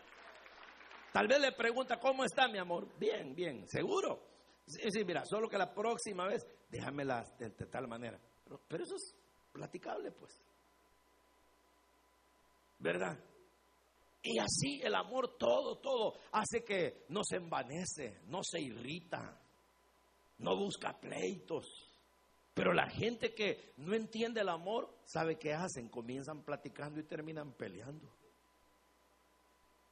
tal 1.13 1.29
vez 1.29 1.41
le 1.41 1.53
pregunta, 1.53 2.01
¿cómo 2.01 2.25
está 2.25 2.49
mi 2.49 2.59
amor? 2.59 2.89
Bien, 2.99 3.35
bien, 3.35 3.69
seguro. 3.69 4.28
Sí, 4.69 5.05
mira, 5.05 5.25
solo 5.25 5.49
que 5.49 5.59
la 5.59 5.73
próxima 5.73 6.27
vez 6.27 6.47
déjamela 6.69 7.25
de, 7.39 7.51
de 7.51 7.67
tal 7.67 7.89
manera. 7.89 8.19
Pero, 8.45 8.61
pero, 8.69 8.85
eso 8.85 8.97
es 8.97 9.15
platicable, 9.53 10.13
pues. 10.13 10.33
¿Verdad? 12.79 13.19
Y 14.23 14.39
así 14.39 14.81
el 14.83 14.95
amor 14.95 15.37
todo, 15.39 15.79
todo 15.79 16.15
hace 16.33 16.65
que 16.65 17.07
no 17.09 17.23
se 17.25 17.37
envanece, 17.37 18.21
no 18.27 18.41
se 18.43 18.61
irrita, 18.61 19.41
no 20.39 20.57
busca 20.57 20.99
pleitos. 21.01 21.67
Pero 22.55 22.73
la 22.73 22.91
gente 22.91 23.35
que 23.35 23.73
no 23.79 23.95
entiende 23.95 24.41
el 24.41 24.49
amor, 24.49 24.93
¿sabe 25.05 25.39
qué 25.39 25.55
hacen? 25.55 25.89
Comienzan 25.89 26.43
platicando 26.43 27.01
y 27.01 27.05
terminan 27.05 27.53
peleando 27.53 28.19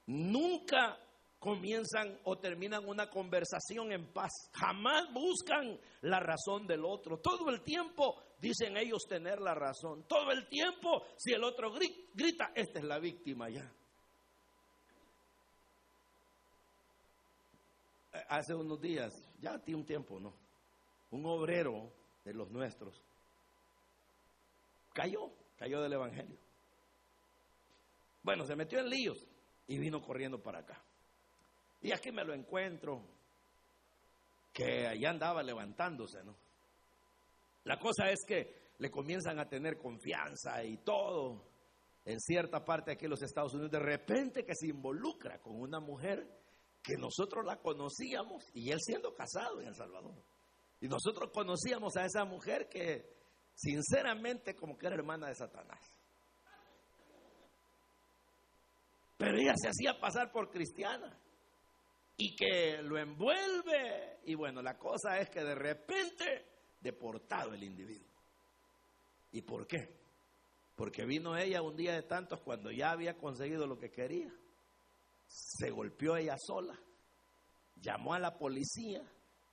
nunca 0.07 0.99
comienzan 1.47 2.18
o 2.24 2.36
terminan 2.38 2.88
una 2.88 3.09
conversación 3.09 3.92
en 3.92 4.12
paz. 4.12 4.32
Jamás 4.53 5.05
buscan 5.12 5.78
la 6.01 6.18
razón 6.18 6.66
del 6.66 6.84
otro. 6.84 7.20
Todo 7.20 7.51
el 7.51 7.62
tiempo 7.62 8.20
dicen 8.40 8.76
ellos 8.76 9.05
tener 9.09 9.40
la 9.40 9.55
razón. 9.55 10.03
Todo 10.09 10.32
el 10.32 10.49
tiempo, 10.49 11.05
si 11.16 11.32
el 11.32 11.44
otro 11.44 11.72
grita, 11.72 12.51
esta 12.53 12.80
es 12.80 12.84
la 12.84 12.99
víctima 12.99 13.49
ya. 13.49 13.62
Eh, 18.12 18.24
hace 18.28 18.53
unos 18.53 18.80
días, 18.80 19.12
ya 19.40 19.57
tiene 19.61 19.82
un 19.82 19.86
tiempo, 19.86 20.18
¿no? 20.18 20.34
Un 21.12 21.26
obrero 21.26 21.92
de 22.24 22.34
los 22.34 22.51
nuestros 22.51 23.01
cayó, 24.92 25.30
cayó 25.57 25.80
del 25.80 25.92
Evangelio. 25.92 26.38
Bueno, 28.24 28.44
se 28.47 28.57
metió 28.57 28.80
en 28.80 28.90
líos 28.90 29.24
y 29.68 29.78
vino 29.78 30.03
corriendo 30.03 30.42
para 30.42 30.59
acá. 30.59 30.82
Y 31.87 31.93
aquí 31.93 32.11
me 32.11 32.24
lo 32.24 32.34
encuentro, 32.34 33.01
que 34.53 34.89
allá 34.89 35.11
andaba 35.11 35.41
levantándose, 35.41 36.20
¿no? 36.24 36.37
La 37.62 37.78
cosa 37.78 38.11
es 38.11 38.24
que 38.26 38.72
le 38.78 38.91
comienzan 38.91 39.39
a 39.39 39.49
tener 39.49 39.78
confianza 39.78 40.64
y 40.64 40.78
todo 40.78 41.45
en 42.05 42.18
cierta 42.18 42.64
parte 42.64 42.91
aquí 42.91 43.05
en 43.05 43.12
los 43.12 43.22
Estados 43.22 43.55
Unidos, 43.55 43.70
de 43.70 43.78
repente 43.78 44.45
que 44.45 44.57
se 44.57 44.66
involucra 44.66 45.39
con 45.39 45.61
una 45.61 45.78
mujer 45.78 46.26
que 46.82 46.97
nosotros 46.97 47.45
la 47.45 47.61
conocíamos 47.61 48.51
y 48.53 48.72
él 48.72 48.80
siendo 48.80 49.14
casado 49.14 49.61
en 49.61 49.68
El 49.68 49.76
Salvador. 49.76 50.20
Y 50.80 50.89
nosotros 50.89 51.30
conocíamos 51.32 51.97
a 51.97 52.05
esa 52.05 52.24
mujer 52.24 52.68
que 52.68 53.14
sinceramente 53.55 54.57
como 54.57 54.76
que 54.76 54.89
era 54.89 54.97
hermana 54.97 55.28
de 55.28 55.37
Satanás. 55.37 55.78
Pero 59.16 59.39
ella 59.39 59.55
se 59.55 59.68
hacía 59.68 60.01
pasar 60.01 60.32
por 60.32 60.51
cristiana. 60.51 61.16
Y 62.17 62.35
que 62.35 62.83
lo 62.83 62.99
envuelve. 62.99 64.21
Y 64.25 64.35
bueno, 64.35 64.62
la 64.62 64.79
cosa 64.79 65.19
es 65.19 65.29
que 65.31 65.43
de 65.43 65.55
repente 65.55 66.47
deportado 66.81 67.53
el 67.53 67.64
individuo. 67.64 68.09
¿Y 69.33 69.43
por 69.43 69.67
qué? 69.67 69.95
Porque 70.75 71.05
vino 71.05 71.37
ella 71.37 71.62
un 71.62 71.77
día 71.77 71.95
de 71.95 72.03
tantos 72.03 72.41
cuando 72.41 72.71
ya 72.71 72.91
había 72.91 73.17
conseguido 73.17 73.67
lo 73.67 73.79
que 73.79 73.91
quería. 73.91 74.33
Se 75.27 75.71
golpeó 75.71 76.17
ella 76.17 76.37
sola. 76.39 76.79
Llamó 77.77 78.14
a 78.14 78.19
la 78.19 78.39
policía. 78.39 79.03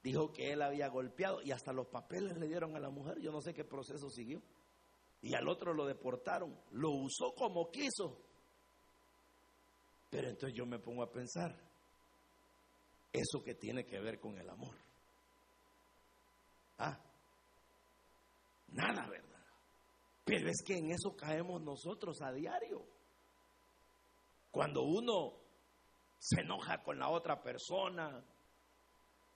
Dijo 0.04 0.34
que 0.34 0.52
él 0.52 0.62
había 0.62 0.90
golpeado 0.90 1.42
y 1.42 1.52
hasta 1.52 1.72
los 1.72 1.88
papeles 1.88 2.38
le 2.38 2.48
dieron 2.48 2.76
a 2.76 2.80
la 2.80 2.90
mujer. 2.90 3.20
Yo 3.22 3.32
no 3.32 3.42
sé 3.42 3.54
qué 3.54 3.64
proceso 3.64 4.10
siguió. 4.10 4.42
Y 5.22 5.34
al 5.34 5.48
otro 5.48 5.74
lo 5.74 5.86
deportaron. 5.86 6.60
Lo 6.72 6.92
usó 6.92 7.34
como 7.34 7.72
quiso. 7.72 8.20
Pero 10.10 10.30
entonces 10.30 10.56
yo 10.56 10.66
me 10.66 10.78
pongo 10.78 11.02
a 11.04 11.12
pensar, 11.12 11.58
eso 13.14 13.44
que 13.44 13.54
tiene 13.54 13.86
que 13.86 14.00
ver 14.00 14.20
con 14.20 14.38
el 14.40 14.50
amor. 14.50 14.76
Ah, 16.80 17.00
nada, 18.70 19.08
¿verdad? 19.08 19.46
Pero 20.26 20.50
es 20.50 20.64
que 20.66 20.78
en 20.78 20.92
eso 20.92 21.16
caemos 21.16 21.62
nosotros 21.62 22.22
a 22.22 22.32
diario. 22.32 22.84
Cuando 24.50 24.82
uno 24.82 25.34
se 26.18 26.42
enoja 26.42 26.82
con 26.82 26.98
la 26.98 27.10
otra 27.10 27.42
persona 27.42 28.24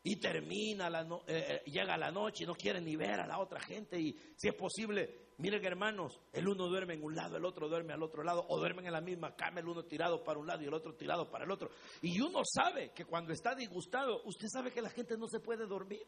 y 0.04 0.16
termina, 0.20 0.90
la 0.90 1.02
eh, 1.28 1.62
eh, 1.66 1.70
llega 1.70 1.98
la 1.98 2.12
noche 2.12 2.44
y 2.44 2.48
no 2.48 2.56
quiere 2.56 2.82
ni 2.82 2.96
ver 2.96 3.20
a 3.20 3.28
la 3.28 3.40
otra 3.40 3.60
gente 3.60 4.00
y 4.00 4.14
si 4.36 4.48
es 4.48 4.56
posible, 4.56 5.27
miren 5.38 5.64
hermanos, 5.66 6.20
el 6.34 6.48
uno 6.48 6.68
duerme 6.68 6.96
en 6.96 7.04
un 7.04 7.16
lado, 7.16 7.38
el 7.38 7.46
otro 7.46 7.70
duerme 7.70 7.94
al 7.94 8.04
otro 8.04 8.24
lado 8.24 8.46
o 8.50 8.58
duermen 8.58 8.86
en 8.86 8.94
la 8.94 9.02
misma 9.02 9.36
cama, 9.36 9.60
el 9.60 9.68
uno 9.68 9.84
tirado 9.84 10.24
para 10.24 10.40
un 10.40 10.48
lado 10.48 10.64
y 10.64 10.66
el 10.66 10.74
otro 10.74 10.96
tirado 10.96 11.30
para 11.30 11.46
el 11.46 11.52
otro. 11.52 11.70
Y 12.02 12.20
uno 12.22 12.42
sabe 12.44 12.92
que 12.94 13.06
cuando 13.06 13.34
está 13.34 13.56
disgustado, 13.56 14.22
usted 14.26 14.48
sabe 14.52 14.72
que 14.72 14.82
la 14.82 14.90
gente 14.90 15.18
no 15.18 15.28
se 15.28 15.40
puede 15.40 15.66
dormir. 15.66 16.06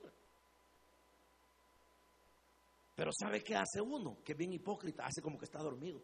Pero 2.96 3.12
¿sabe 3.14 3.42
qué 3.44 3.56
hace 3.56 3.80
uno? 3.80 4.18
Que 4.26 4.34
bien 4.34 4.52
hipócrita, 4.52 5.06
hace 5.06 5.22
como 5.22 5.38
que 5.38 5.46
está 5.46 5.60
dormido. 5.60 6.02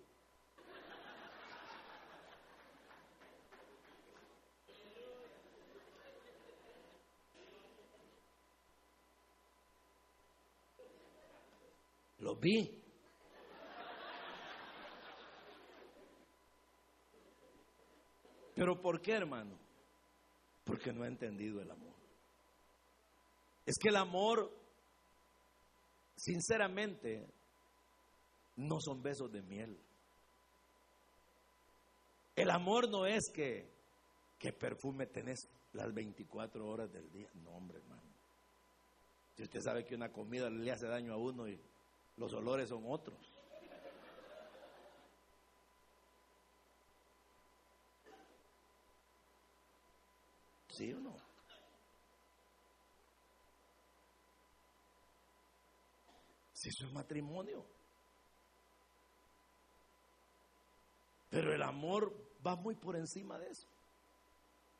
Lo 12.19 12.35
vi. 12.37 12.84
Pero 18.55 18.81
¿por 18.81 19.01
qué, 19.01 19.11
hermano? 19.11 19.57
Porque 20.63 20.91
no 20.91 21.03
ha 21.03 21.07
entendido 21.07 21.61
el 21.61 21.69
amor. 21.69 21.93
Es 23.65 23.75
que 23.77 23.89
el 23.89 23.97
amor, 23.97 24.51
sinceramente, 26.15 27.27
no 28.55 28.79
son 28.79 29.03
besos 29.03 29.31
de 29.31 29.41
miel. 29.41 29.77
El 32.35 32.49
amor 32.49 32.89
no 32.89 33.05
es 33.05 33.29
que, 33.33 33.69
que 34.39 34.53
perfume 34.53 35.07
tenés 35.07 35.47
las 35.73 35.93
24 35.93 36.65
horas 36.65 36.91
del 36.91 37.11
día. 37.11 37.29
No, 37.43 37.51
hombre, 37.51 37.79
hermano. 37.79 38.01
Si 39.35 39.43
usted 39.43 39.59
sabe 39.61 39.85
que 39.85 39.95
una 39.95 40.11
comida 40.11 40.49
le 40.49 40.71
hace 40.71 40.87
daño 40.87 41.13
a 41.13 41.17
uno 41.17 41.47
y 41.47 41.59
los 42.17 42.33
olores 42.33 42.69
son 42.69 42.83
otros. 42.87 43.34
¿Sí 50.75 50.91
o 50.91 50.99
no? 50.99 51.15
Si 56.53 56.67
eso 56.69 56.87
es 56.87 56.91
matrimonio. 56.91 57.65
Pero 61.29 61.53
el 61.53 61.63
amor 61.63 62.13
va 62.45 62.57
muy 62.57 62.75
por 62.75 62.97
encima 62.97 63.37
de 63.39 63.49
eso. 63.49 63.67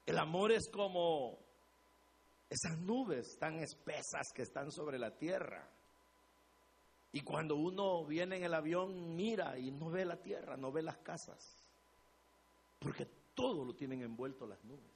El 0.06 0.18
amor 0.18 0.52
es 0.52 0.70
como 0.70 1.38
esas 2.50 2.78
nubes 2.80 3.38
tan 3.40 3.60
espesas 3.60 4.28
que 4.34 4.42
están 4.42 4.72
sobre 4.72 5.00
la 5.00 5.18
tierra. 5.18 5.70
Y 7.14 7.22
cuando 7.22 7.56
uno 7.56 8.06
viene 8.06 8.36
en 8.36 8.44
el 8.44 8.54
avión, 8.54 9.16
mira 9.16 9.58
y 9.58 9.72
no 9.72 9.90
ve 9.90 10.04
la 10.04 10.22
tierra, 10.22 10.58
no 10.58 10.74
ve 10.74 10.82
las 10.82 10.98
casas. 10.98 11.66
Porque 12.80 13.06
todo 13.34 13.64
lo 13.64 13.74
tienen 13.74 14.02
envuelto 14.02 14.46
las 14.46 14.62
nubes. 14.66 14.95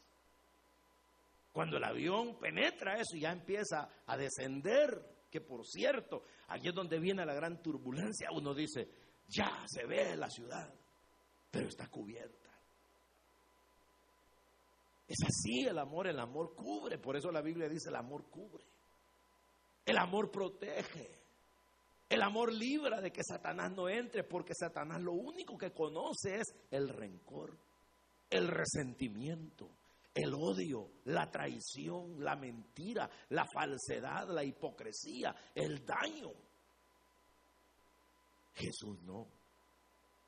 Cuando 1.52 1.78
el 1.78 1.84
avión 1.84 2.38
penetra 2.40 3.00
eso 3.00 3.16
y 3.16 3.22
ya 3.22 3.32
empieza 3.32 3.90
a 4.06 4.18
descender, 4.18 5.26
que 5.30 5.42
por 5.42 5.66
cierto, 5.66 6.24
allí 6.48 6.70
es 6.70 6.76
donde 6.76 7.00
viene 7.00 7.26
la 7.26 7.34
gran 7.34 7.62
turbulencia, 7.62 8.30
uno 8.32 8.54
dice, 8.54 8.88
ya 9.28 9.64
se 9.68 9.86
ve 9.86 10.16
la 10.16 10.30
ciudad, 10.30 10.74
pero 11.52 11.68
está 11.68 11.88
cubierta. 11.88 12.50
Es 15.08 15.18
así 15.24 15.66
el 15.66 15.80
amor, 15.80 16.08
el 16.08 16.20
amor 16.20 16.54
cubre, 16.54 17.00
por 17.00 17.18
eso 17.18 17.32
la 17.32 17.42
Biblia 17.42 17.68
dice 17.68 17.90
el 17.90 17.96
amor 17.96 18.26
cubre. 18.30 18.64
El 19.86 19.98
amor 19.98 20.30
protege. 20.30 21.18
El 22.08 22.22
amor 22.22 22.54
libra 22.54 23.02
de 23.02 23.12
que 23.12 23.24
Satanás 23.24 23.72
no 23.72 23.90
entre, 23.90 24.24
porque 24.24 24.54
Satanás 24.54 25.02
lo 25.02 25.14
único 25.14 25.58
que 25.58 25.72
conoce 25.72 26.38
es 26.38 26.56
el 26.72 26.90
rencor, 26.90 27.56
el 28.30 28.48
resentimiento, 28.48 29.70
el 30.14 30.34
odio, 30.34 30.90
la 31.06 31.30
traición, 31.30 32.24
la 32.24 32.36
mentira, 32.36 33.10
la 33.30 33.46
falsedad, 33.54 34.28
la 34.30 34.44
hipocresía, 34.44 35.36
el 35.56 35.86
daño. 35.86 36.32
Jesús 38.56 39.02
no. 39.04 39.28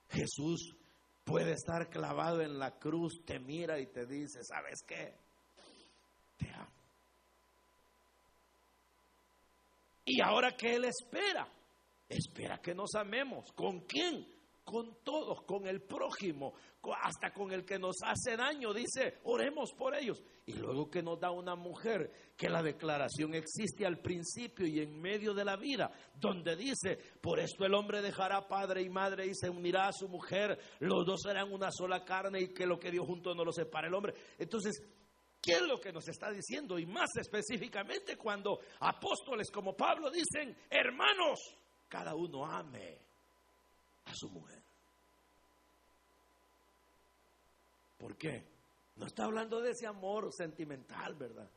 Jesús 0.09 0.75
puede 1.23 1.53
estar 1.53 1.89
clavado 1.89 2.41
en 2.41 2.59
la 2.59 2.77
cruz, 2.77 3.23
te 3.25 3.39
mira 3.39 3.79
y 3.79 3.87
te 3.87 4.05
dice, 4.05 4.43
¿sabes 4.43 4.81
qué? 4.87 5.13
Te 6.37 6.49
amo. 6.53 6.71
Y 10.05 10.21
ahora 10.21 10.55
que 10.55 10.75
Él 10.75 10.85
espera, 10.85 11.47
espera 12.09 12.59
que 12.59 12.73
nos 12.73 12.95
amemos. 12.95 13.51
¿Con 13.53 13.81
quién? 13.81 14.40
Con 14.63 15.03
todos, 15.03 15.41
con 15.43 15.67
el 15.67 15.81
prójimo, 15.81 16.53
hasta 17.03 17.33
con 17.33 17.51
el 17.51 17.65
que 17.65 17.79
nos 17.79 17.95
hace 18.03 18.37
daño. 18.37 18.73
Dice, 18.73 19.19
oremos 19.23 19.71
por 19.77 19.95
ellos. 19.95 20.23
Y 20.45 20.53
luego 20.53 20.89
que 20.89 21.01
nos 21.01 21.19
da 21.19 21.31
una 21.31 21.55
mujer, 21.55 22.33
que 22.37 22.49
la 22.49 22.61
declaración 22.61 23.33
existe 23.33 23.85
al 23.85 23.99
principio 23.99 24.65
y 24.65 24.79
en 24.79 24.99
medio 24.99 25.33
de 25.33 25.45
la 25.45 25.57
vida, 25.57 25.91
donde 26.15 26.55
dice, 26.55 26.97
por 27.21 27.39
esto 27.39 27.65
el 27.65 27.73
hombre 27.73 28.01
dejará 28.01 28.47
padre 28.47 28.81
y 28.81 28.89
madre 28.89 29.27
y 29.27 29.35
se 29.35 29.49
unirá 29.49 29.87
a 29.87 29.93
su 29.93 30.07
mujer, 30.07 30.57
los 30.79 31.05
dos 31.05 31.21
serán 31.23 31.51
una 31.51 31.71
sola 31.71 32.03
carne 32.03 32.41
y 32.41 32.53
que 32.53 32.65
lo 32.65 32.79
que 32.79 32.91
Dios 32.91 33.05
junto 33.05 33.33
no 33.35 33.43
lo 33.43 33.51
separe 33.51 33.87
el 33.87 33.93
hombre. 33.93 34.13
Entonces, 34.37 34.81
¿Qué 35.41 35.53
es 35.53 35.61
lo 35.63 35.79
que 35.79 35.91
nos 35.91 36.07
está 36.07 36.29
diciendo? 36.29 36.77
Y 36.77 36.85
más 36.85 37.09
específicamente 37.19 38.15
cuando 38.15 38.59
apóstoles 38.79 39.49
como 39.49 39.75
Pablo 39.75 40.11
dicen, 40.11 40.55
hermanos, 40.69 41.39
cada 41.87 42.13
uno 42.13 42.45
ame 42.45 42.99
a 44.11 44.15
su 44.15 44.29
mujer. 44.29 44.61
¿Por 47.97 48.17
qué? 48.17 48.45
No 48.95 49.05
está 49.05 49.25
hablando 49.25 49.61
de 49.61 49.71
ese 49.71 49.87
amor 49.87 50.31
sentimental, 50.33 51.15
¿verdad? 51.15 51.49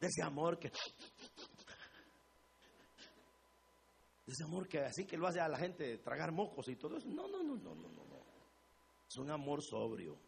De 0.00 0.06
ese 0.06 0.22
amor 0.22 0.58
que... 0.58 0.70
De 4.26 4.32
ese 4.32 4.44
amor 4.44 4.66
que 4.66 4.80
así 4.80 5.06
que 5.06 5.16
lo 5.16 5.28
hace 5.28 5.40
a 5.40 5.48
la 5.48 5.58
gente 5.58 5.98
tragar 5.98 6.32
mocos 6.32 6.68
y 6.68 6.76
todo 6.76 6.96
eso. 6.96 7.08
No, 7.08 7.28
no, 7.28 7.42
no, 7.42 7.56
no, 7.56 7.74
no, 7.74 7.88
no. 7.88 8.06
Es 9.08 9.16
un 9.18 9.30
amor 9.30 9.62
sobrio. 9.62 10.18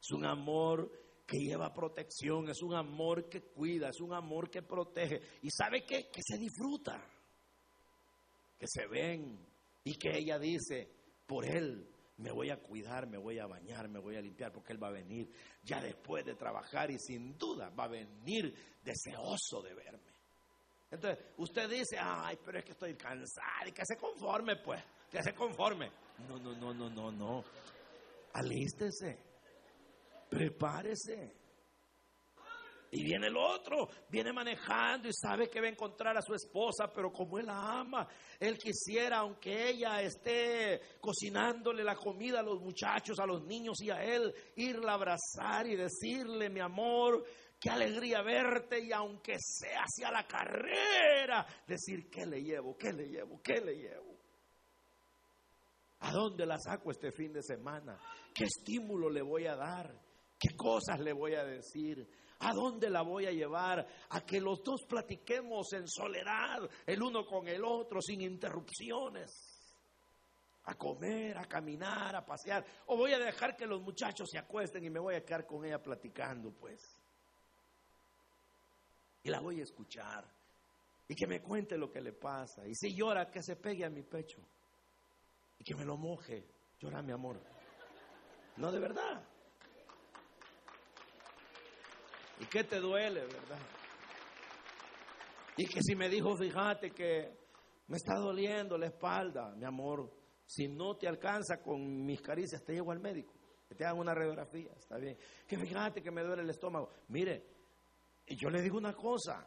Es 0.00 0.12
un 0.12 0.24
amor 0.24 0.90
que 1.26 1.38
lleva 1.38 1.74
protección. 1.74 2.48
Es 2.48 2.62
un 2.62 2.74
amor 2.74 3.28
que 3.28 3.42
cuida. 3.42 3.88
Es 3.88 4.00
un 4.00 4.12
amor 4.14 4.48
que 4.48 4.62
protege. 4.62 5.20
¿Y 5.42 5.50
sabe 5.50 5.84
qué? 5.84 6.08
Que 6.10 6.22
se 6.22 6.38
disfruta 6.38 7.04
que 8.60 8.66
se 8.68 8.86
ven 8.86 9.38
y 9.82 9.94
que 9.94 10.18
ella 10.18 10.38
dice, 10.38 10.99
por 11.30 11.44
él 11.44 11.88
me 12.16 12.32
voy 12.32 12.50
a 12.50 12.56
cuidar, 12.56 13.06
me 13.06 13.16
voy 13.16 13.38
a 13.38 13.46
bañar, 13.46 13.88
me 13.88 14.00
voy 14.00 14.16
a 14.16 14.20
limpiar, 14.20 14.50
porque 14.50 14.72
él 14.72 14.82
va 14.82 14.88
a 14.88 14.90
venir 14.90 15.30
ya 15.62 15.80
después 15.80 16.24
de 16.24 16.34
trabajar 16.34 16.90
y 16.90 16.98
sin 16.98 17.38
duda 17.38 17.70
va 17.70 17.84
a 17.84 17.88
venir 17.88 18.52
deseoso 18.82 19.62
de 19.62 19.72
verme. 19.72 20.12
Entonces, 20.90 21.24
usted 21.36 21.70
dice, 21.70 21.98
ay, 22.00 22.36
pero 22.44 22.58
es 22.58 22.64
que 22.64 22.72
estoy 22.72 22.96
cansada 22.96 23.68
y 23.68 23.70
que 23.70 23.82
se 23.84 23.96
conforme, 23.96 24.56
pues, 24.56 24.82
que 25.08 25.22
se 25.22 25.32
conforme. 25.32 25.92
No, 26.28 26.36
no, 26.36 26.52
no, 26.56 26.74
no, 26.74 26.90
no, 26.90 27.12
no. 27.12 27.44
Alístese, 28.32 29.16
prepárese. 30.28 31.36
Y 32.92 33.04
viene 33.04 33.28
el 33.28 33.36
otro, 33.36 33.88
viene 34.08 34.32
manejando 34.32 35.08
y 35.08 35.12
sabe 35.12 35.48
que 35.48 35.60
va 35.60 35.66
a 35.66 35.70
encontrar 35.70 36.16
a 36.16 36.22
su 36.22 36.34
esposa, 36.34 36.92
pero 36.92 37.12
como 37.12 37.38
él 37.38 37.46
la 37.46 37.80
ama, 37.80 38.08
él 38.38 38.58
quisiera, 38.58 39.18
aunque 39.18 39.68
ella 39.68 40.02
esté 40.02 40.80
cocinándole 41.00 41.84
la 41.84 41.94
comida 41.94 42.40
a 42.40 42.42
los 42.42 42.60
muchachos, 42.60 43.20
a 43.20 43.26
los 43.26 43.44
niños 43.44 43.80
y 43.80 43.90
a 43.90 44.02
él, 44.02 44.34
irla 44.56 44.92
a 44.92 44.94
abrazar 44.96 45.68
y 45.68 45.76
decirle, 45.76 46.50
mi 46.50 46.58
amor, 46.58 47.24
qué 47.60 47.70
alegría 47.70 48.22
verte 48.22 48.80
y 48.80 48.90
aunque 48.90 49.36
sea 49.38 49.82
hacia 49.82 50.10
la 50.10 50.26
carrera, 50.26 51.46
decir, 51.68 52.10
¿qué 52.10 52.26
le 52.26 52.42
llevo? 52.42 52.76
¿Qué 52.76 52.92
le 52.92 53.06
llevo? 53.06 53.40
¿Qué 53.40 53.60
le 53.60 53.76
llevo? 53.76 54.16
¿A 56.00 56.12
dónde 56.12 56.44
la 56.44 56.58
saco 56.58 56.90
este 56.90 57.12
fin 57.12 57.32
de 57.32 57.42
semana? 57.42 58.00
¿Qué 58.34 58.44
estímulo 58.44 59.10
le 59.10 59.22
voy 59.22 59.46
a 59.46 59.54
dar? 59.54 59.94
¿Qué 60.38 60.56
cosas 60.56 60.98
le 60.98 61.12
voy 61.12 61.34
a 61.34 61.44
decir? 61.44 62.08
¿A 62.40 62.54
dónde 62.54 62.88
la 62.88 63.02
voy 63.02 63.26
a 63.26 63.32
llevar? 63.32 63.86
A 64.08 64.20
que 64.22 64.40
los 64.40 64.62
dos 64.62 64.84
platiquemos 64.86 65.72
en 65.74 65.86
soledad, 65.86 66.68
el 66.86 67.02
uno 67.02 67.26
con 67.26 67.46
el 67.46 67.62
otro, 67.64 68.00
sin 68.00 68.22
interrupciones. 68.22 69.58
A 70.64 70.74
comer, 70.74 71.36
a 71.36 71.44
caminar, 71.44 72.16
a 72.16 72.24
pasear. 72.24 72.64
O 72.86 72.96
voy 72.96 73.12
a 73.12 73.18
dejar 73.18 73.56
que 73.56 73.66
los 73.66 73.82
muchachos 73.82 74.28
se 74.30 74.38
acuesten 74.38 74.84
y 74.84 74.90
me 74.90 75.00
voy 75.00 75.16
a 75.16 75.24
quedar 75.24 75.46
con 75.46 75.64
ella 75.66 75.82
platicando, 75.82 76.50
pues. 76.52 76.80
Y 79.22 79.28
la 79.28 79.40
voy 79.40 79.60
a 79.60 79.64
escuchar. 79.64 80.24
Y 81.08 81.14
que 81.14 81.26
me 81.26 81.42
cuente 81.42 81.76
lo 81.76 81.90
que 81.90 82.00
le 82.00 82.12
pasa. 82.12 82.66
Y 82.66 82.74
si 82.74 82.94
llora, 82.94 83.30
que 83.30 83.42
se 83.42 83.56
pegue 83.56 83.84
a 83.84 83.90
mi 83.90 84.02
pecho. 84.02 84.40
Y 85.58 85.64
que 85.64 85.74
me 85.74 85.84
lo 85.84 85.98
moje. 85.98 86.46
Llora, 86.78 87.02
mi 87.02 87.12
amor. 87.12 87.38
No, 88.56 88.72
de 88.72 88.78
verdad. 88.78 89.29
¿Y 92.40 92.46
qué 92.46 92.64
te 92.64 92.80
duele, 92.80 93.20
verdad? 93.20 93.58
Y 95.56 95.66
que 95.66 95.82
si 95.82 95.94
me 95.94 96.08
dijo, 96.08 96.36
fíjate 96.36 96.90
que 96.90 97.38
me 97.88 97.96
está 97.96 98.14
doliendo 98.14 98.78
la 98.78 98.86
espalda, 98.86 99.54
mi 99.56 99.64
amor, 99.66 100.10
si 100.46 100.66
no 100.66 100.96
te 100.96 101.06
alcanza 101.06 101.60
con 101.62 102.04
mis 102.04 102.20
caricias, 102.22 102.64
te 102.64 102.72
llevo 102.72 102.92
al 102.92 103.00
médico, 103.00 103.34
que 103.68 103.74
te 103.74 103.84
hagan 103.84 103.98
una 103.98 104.14
radiografía, 104.14 104.72
está 104.76 104.96
bien. 104.96 105.18
Que 105.46 105.58
fíjate 105.58 106.02
que 106.02 106.10
me 106.10 106.22
duele 106.22 106.42
el 106.42 106.50
estómago. 106.50 106.88
Mire, 107.08 107.44
y 108.26 108.36
yo 108.36 108.48
le 108.48 108.62
digo 108.62 108.78
una 108.78 108.94
cosa, 108.94 109.46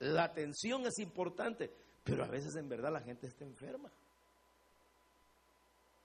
la 0.00 0.24
atención 0.24 0.86
es 0.86 0.98
importante, 0.98 1.72
pero 2.02 2.24
a 2.24 2.28
veces 2.28 2.56
en 2.56 2.68
verdad 2.68 2.92
la 2.92 3.00
gente 3.00 3.28
está 3.28 3.44
enferma. 3.44 3.92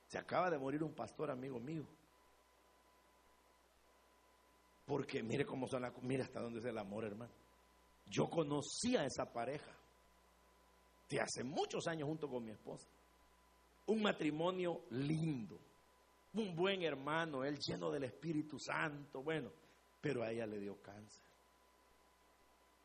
Se 0.08 0.18
acaba 0.18 0.50
de 0.50 0.58
morir 0.58 0.84
un 0.84 0.94
pastor 0.94 1.32
amigo 1.32 1.60
mío. 1.60 1.88
Porque 4.90 5.22
mire 5.22 5.46
cómo 5.46 5.68
son 5.68 5.84
las 5.84 5.94
mire 6.02 6.24
hasta 6.24 6.42
dónde 6.42 6.58
es 6.58 6.66
el 6.66 6.76
amor, 6.80 7.06
hermano. 7.06 7.32
Yo 8.08 8.28
conocí 8.28 8.98
a 8.98 9.06
esa 9.06 9.32
pareja 9.32 9.72
de 11.08 11.22
hace 11.22 11.44
muchos 11.44 11.86
años 11.86 12.08
junto 12.08 12.28
con 12.28 12.44
mi 12.44 12.50
esposa. 12.50 12.88
Un 13.86 14.02
matrimonio 14.02 14.86
lindo, 14.90 15.60
un 16.34 16.56
buen 16.56 16.82
hermano, 16.82 17.44
él 17.44 17.60
lleno 17.60 17.92
del 17.92 18.06
Espíritu 18.06 18.58
Santo, 18.58 19.22
bueno, 19.22 19.52
pero 20.02 20.24
a 20.24 20.32
ella 20.32 20.48
le 20.48 20.60
dio 20.60 20.82
cáncer. 20.82 21.24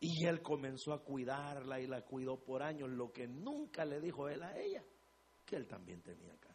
Y 0.01 0.27
él 0.27 0.43
comenzó 0.43 0.93
a 0.93 1.03
cuidarla 1.03 1.81
y 1.81 1.87
la 1.87 2.03
cuidó 2.03 2.37
por 2.37 2.63
años, 2.63 2.91
lo 2.91 3.15
que 3.15 3.27
nunca 3.27 3.87
le 3.87 3.99
dijo 3.99 4.29
él 4.29 4.43
a 4.43 4.55
ella, 4.59 4.85
que 5.47 5.57
él 5.57 5.67
también 5.67 6.03
tenía 6.03 6.37
cáncer. 6.37 6.54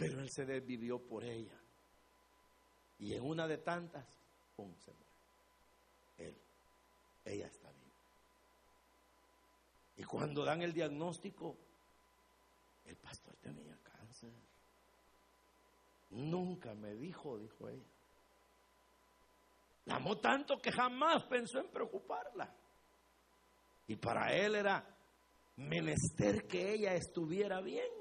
Pero 0.00 0.18
él 0.18 0.30
se 0.30 0.46
desvivió 0.46 0.98
por 0.98 1.22
ella. 1.22 1.60
Y 3.00 3.12
en 3.12 3.22
una 3.22 3.46
de 3.46 3.58
tantas, 3.58 4.06
¡pum! 4.56 4.74
se 4.78 4.90
muere. 4.94 5.10
Él, 6.16 6.36
ella 7.26 7.46
está 7.46 7.70
bien. 7.70 7.90
Y 9.98 10.04
cuando 10.04 10.42
dan 10.42 10.62
el 10.62 10.72
diagnóstico, 10.72 11.54
el 12.86 12.96
pastor 12.96 13.36
tenía 13.42 13.76
cáncer. 13.82 14.32
Nunca 16.12 16.72
me 16.72 16.94
dijo, 16.94 17.36
dijo 17.36 17.68
ella. 17.68 17.92
La 19.84 19.96
amó 19.96 20.16
tanto 20.16 20.56
que 20.62 20.72
jamás 20.72 21.24
pensó 21.24 21.58
en 21.58 21.68
preocuparla. 21.68 22.50
Y 23.86 23.96
para 23.96 24.34
él 24.34 24.54
era 24.54 24.82
menester 25.56 26.46
que 26.46 26.72
ella 26.72 26.94
estuviera 26.94 27.60
bien 27.60 27.99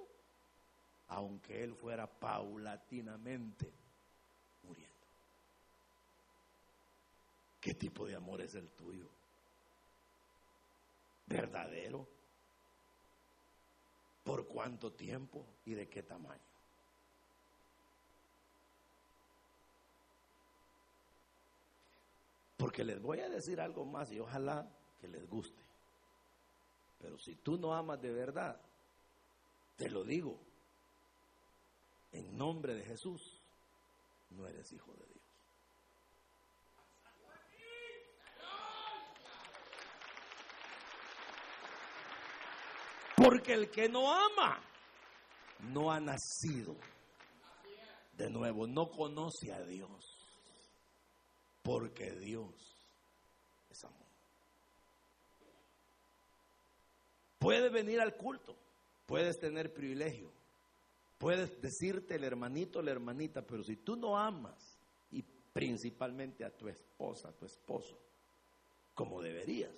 aunque 1.09 1.63
él 1.63 1.75
fuera 1.75 2.07
paulatinamente 2.07 3.71
muriendo. 4.63 4.95
¿Qué 7.59 7.73
tipo 7.73 8.05
de 8.05 8.15
amor 8.15 8.41
es 8.41 8.55
el 8.55 8.69
tuyo? 8.69 9.09
¿Verdadero? 11.25 12.07
¿Por 14.23 14.47
cuánto 14.47 14.93
tiempo 14.93 15.45
y 15.65 15.73
de 15.73 15.89
qué 15.89 16.03
tamaño? 16.03 16.39
Porque 22.57 22.83
les 22.83 23.01
voy 23.01 23.19
a 23.19 23.29
decir 23.29 23.59
algo 23.61 23.85
más 23.85 24.11
y 24.11 24.19
ojalá 24.19 24.69
que 24.99 25.07
les 25.07 25.27
guste. 25.27 25.63
Pero 26.99 27.17
si 27.17 27.35
tú 27.35 27.57
no 27.57 27.73
amas 27.73 28.01
de 28.01 28.11
verdad, 28.11 28.59
te 29.77 29.89
lo 29.89 30.03
digo, 30.03 30.37
en 32.11 32.37
nombre 32.37 32.73
de 32.75 32.83
Jesús, 32.83 33.41
no 34.31 34.47
eres 34.47 34.71
hijo 34.71 34.91
de 34.93 35.05
Dios. 35.05 35.19
Porque 43.15 43.53
el 43.53 43.69
que 43.69 43.89
no 43.89 44.11
ama, 44.11 44.61
no 45.59 45.91
ha 45.91 45.99
nacido 45.99 46.75
de 48.13 48.29
nuevo, 48.29 48.65
no 48.65 48.89
conoce 48.89 49.51
a 49.51 49.61
Dios. 49.63 49.89
Porque 51.61 52.11
Dios 52.11 52.53
es 53.69 53.83
amor. 53.83 54.07
Puedes 57.39 57.71
venir 57.71 57.99
al 57.99 58.15
culto, 58.15 58.55
puedes 59.05 59.37
tener 59.39 59.73
privilegio, 59.73 60.31
Puedes 61.19 61.61
decirte 61.61 62.15
el 62.15 62.23
hermanito, 62.23 62.81
la 62.81 62.91
hermanita, 62.91 63.41
pero 63.41 63.61
si 63.61 63.75
tú 63.75 63.97
no 63.97 64.17
amas, 64.17 64.79
y 65.11 65.21
principalmente 65.21 66.45
a 66.45 66.49
tu 66.49 66.69
esposa, 66.69 67.27
a 67.27 67.33
tu 67.33 67.45
esposo, 67.45 67.99
como 68.95 69.21
deberías, 69.21 69.75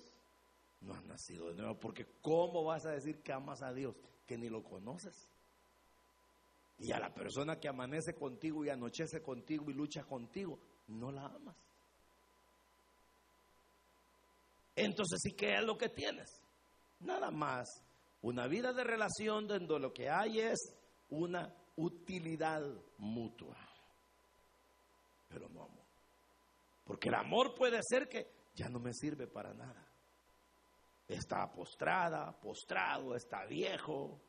no 0.80 0.94
has 0.94 1.04
nacido 1.04 1.48
de 1.48 1.56
nuevo. 1.56 1.78
Porque 1.80 2.06
¿cómo 2.22 2.62
vas 2.62 2.86
a 2.86 2.92
decir 2.92 3.22
que 3.22 3.32
amas 3.32 3.60
a 3.60 3.72
Dios 3.72 3.96
que 4.24 4.38
ni 4.38 4.48
lo 4.48 4.62
conoces? 4.62 5.28
Y 6.78 6.92
a 6.92 7.00
la 7.00 7.12
persona 7.12 7.58
que 7.58 7.68
amanece 7.68 8.14
contigo 8.14 8.64
y 8.64 8.68
anochece 8.68 9.20
contigo 9.20 9.68
y 9.68 9.74
lucha 9.74 10.04
contigo, 10.04 10.60
no 10.86 11.10
la 11.10 11.26
amas. 11.26 11.56
Entonces, 14.76 15.20
¿sí 15.22 15.32
qué 15.32 15.54
es 15.54 15.64
lo 15.64 15.76
que 15.76 15.88
tienes? 15.88 16.40
Nada 17.00 17.32
más. 17.32 17.68
Una 18.22 18.46
vida 18.46 18.72
de 18.72 18.84
relación 18.84 19.48
donde 19.48 19.80
lo 19.80 19.92
que 19.92 20.08
hay 20.08 20.38
es 20.38 20.58
una 21.12 21.54
utilidad 21.76 22.62
mutua, 22.98 23.56
pero 25.28 25.48
no 25.48 25.62
amor. 25.62 25.84
Porque 26.84 27.08
el 27.08 27.14
amor 27.14 27.54
puede 27.54 27.80
ser 27.82 28.08
que 28.08 28.28
ya 28.54 28.68
no 28.68 28.80
me 28.80 28.92
sirve 28.92 29.26
para 29.26 29.52
nada. 29.52 29.88
Está 31.06 31.50
postrada, 31.52 32.32
postrado, 32.40 33.14
está 33.14 33.44
viejo, 33.44 34.20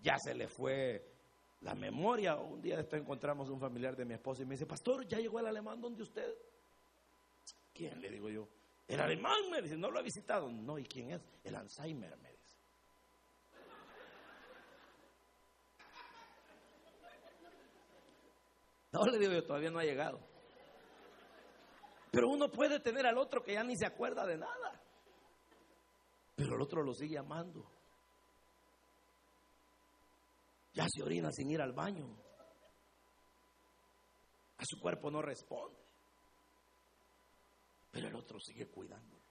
ya 0.00 0.16
se 0.18 0.34
le 0.34 0.48
fue 0.48 1.04
la 1.60 1.74
memoria. 1.74 2.36
Un 2.36 2.62
día 2.62 2.78
después 2.78 3.02
encontramos 3.02 3.50
un 3.50 3.60
familiar 3.60 3.94
de 3.94 4.06
mi 4.06 4.14
esposa 4.14 4.42
y 4.42 4.46
me 4.46 4.54
dice, 4.54 4.66
pastor, 4.66 5.06
¿ya 5.06 5.18
llegó 5.18 5.38
el 5.40 5.46
alemán 5.46 5.80
donde 5.80 6.02
usted? 6.02 6.32
¿Quién? 7.74 8.00
Le 8.00 8.10
digo 8.10 8.30
yo. 8.30 8.48
El 8.88 9.00
alemán 9.00 9.50
me 9.50 9.60
dice, 9.60 9.76
no 9.76 9.90
lo 9.90 9.98
ha 9.98 10.02
visitado. 10.02 10.50
No, 10.50 10.78
¿y 10.78 10.84
quién 10.84 11.10
es? 11.10 11.22
El 11.44 11.56
Alzheimer, 11.56 12.16
me 12.18 12.35
No 18.96 19.04
le 19.04 19.18
digo 19.18 19.42
todavía 19.42 19.70
no 19.70 19.78
ha 19.78 19.84
llegado. 19.84 20.18
Pero 22.10 22.30
uno 22.30 22.50
puede 22.50 22.80
tener 22.80 23.06
al 23.06 23.18
otro 23.18 23.42
que 23.42 23.52
ya 23.52 23.62
ni 23.62 23.76
se 23.76 23.84
acuerda 23.84 24.24
de 24.24 24.38
nada. 24.38 24.80
Pero 26.34 26.56
el 26.56 26.62
otro 26.62 26.82
lo 26.82 26.94
sigue 26.94 27.18
amando. 27.18 27.70
Ya 30.72 30.86
se 30.88 31.02
orina 31.02 31.30
sin 31.30 31.50
ir 31.50 31.60
al 31.60 31.72
baño. 31.72 32.06
A 34.56 34.64
su 34.64 34.80
cuerpo 34.80 35.10
no 35.10 35.20
responde. 35.20 35.78
Pero 37.90 38.08
el 38.08 38.16
otro 38.16 38.40
sigue 38.40 38.66
cuidándolo. 38.68 39.22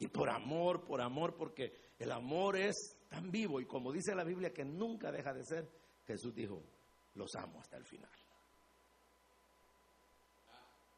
Y 0.00 0.08
por 0.08 0.28
amor, 0.30 0.84
por 0.84 1.00
amor, 1.00 1.36
porque 1.36 1.92
el 1.98 2.10
amor 2.10 2.56
es 2.56 2.98
tan 3.08 3.30
vivo 3.30 3.60
y 3.60 3.66
como 3.66 3.92
dice 3.92 4.16
la 4.16 4.24
Biblia 4.24 4.52
que 4.52 4.64
nunca 4.64 5.12
deja 5.12 5.32
de 5.32 5.44
ser, 5.44 5.70
Jesús 6.06 6.34
dijo, 6.34 6.62
los 7.14 7.34
amo 7.36 7.60
hasta 7.60 7.76
el 7.76 7.84
final. 7.84 8.10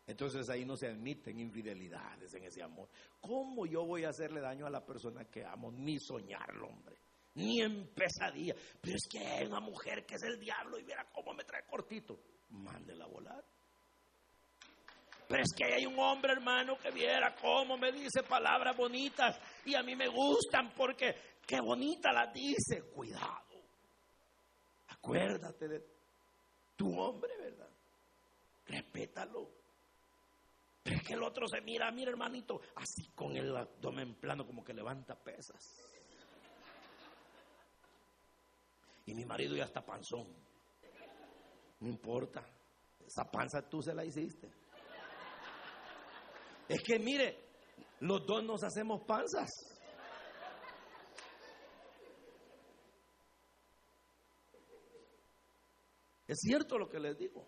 Entonces 0.06 0.48
ahí 0.50 0.64
no 0.64 0.76
se 0.76 0.86
admiten 0.86 1.40
infidelidades 1.40 2.32
en 2.34 2.44
ese 2.44 2.62
amor. 2.62 2.88
¿Cómo 3.20 3.66
yo 3.66 3.84
voy 3.84 4.04
a 4.04 4.10
hacerle 4.10 4.40
daño 4.40 4.66
a 4.66 4.70
la 4.70 4.84
persona 4.84 5.24
que 5.24 5.44
amo? 5.44 5.72
Ni 5.72 5.98
soñarlo, 5.98 6.68
hombre. 6.68 6.96
Ni 7.34 7.60
en 7.60 7.88
pesadilla. 7.92 8.54
Pero 8.80 8.96
es 8.96 9.08
que 9.10 9.18
hay 9.18 9.46
una 9.46 9.60
mujer 9.60 10.06
que 10.06 10.14
es 10.14 10.22
el 10.22 10.38
diablo 10.38 10.78
y 10.78 10.84
mira 10.84 11.06
cómo 11.12 11.34
me 11.34 11.42
trae 11.42 11.66
cortito. 11.66 12.20
Mándela 12.50 13.04
a 13.04 13.08
volar. 13.08 13.44
Pero 15.28 15.42
es 15.42 15.52
que 15.56 15.64
hay 15.64 15.86
un 15.86 15.98
hombre, 15.98 16.32
hermano, 16.32 16.78
que 16.78 16.92
viera 16.92 17.34
cómo 17.34 17.76
me 17.76 17.90
dice 17.90 18.22
palabras 18.22 18.76
bonitas 18.76 19.36
y 19.64 19.74
a 19.74 19.82
mí 19.82 19.96
me 19.96 20.06
gustan 20.06 20.72
porque 20.76 21.16
qué 21.44 21.60
bonita 21.60 22.12
las 22.12 22.32
dice. 22.32 22.82
Cuidado. 22.94 23.42
Acuérdate 24.86 25.66
de 25.66 25.95
hombre, 26.98 27.36
¿verdad? 27.38 27.68
Respétalo. 28.66 29.50
Pero 30.82 30.96
es 30.96 31.02
que 31.02 31.14
el 31.14 31.22
otro 31.22 31.48
se 31.48 31.60
mira, 31.62 31.90
mira 31.90 32.10
hermanito, 32.10 32.60
así 32.76 33.10
con 33.14 33.36
el 33.36 33.56
abdomen 33.56 34.14
plano 34.14 34.46
como 34.46 34.64
que 34.64 34.72
levanta 34.72 35.16
pesas. 35.16 35.82
Y 39.06 39.14
mi 39.14 39.24
marido 39.24 39.56
ya 39.56 39.64
está 39.64 39.84
panzón. 39.84 40.26
No 41.80 41.88
importa. 41.88 42.44
Esa 43.04 43.24
panza 43.30 43.62
tú 43.68 43.82
se 43.82 43.94
la 43.94 44.04
hiciste. 44.04 44.50
Es 46.68 46.82
que 46.82 46.98
mire, 46.98 47.46
los 48.00 48.26
dos 48.26 48.42
nos 48.42 48.64
hacemos 48.64 49.02
panzas. 49.02 49.75
Es 56.26 56.40
cierto 56.40 56.78
lo 56.78 56.88
que 56.88 56.98
les 56.98 57.16
digo. 57.16 57.46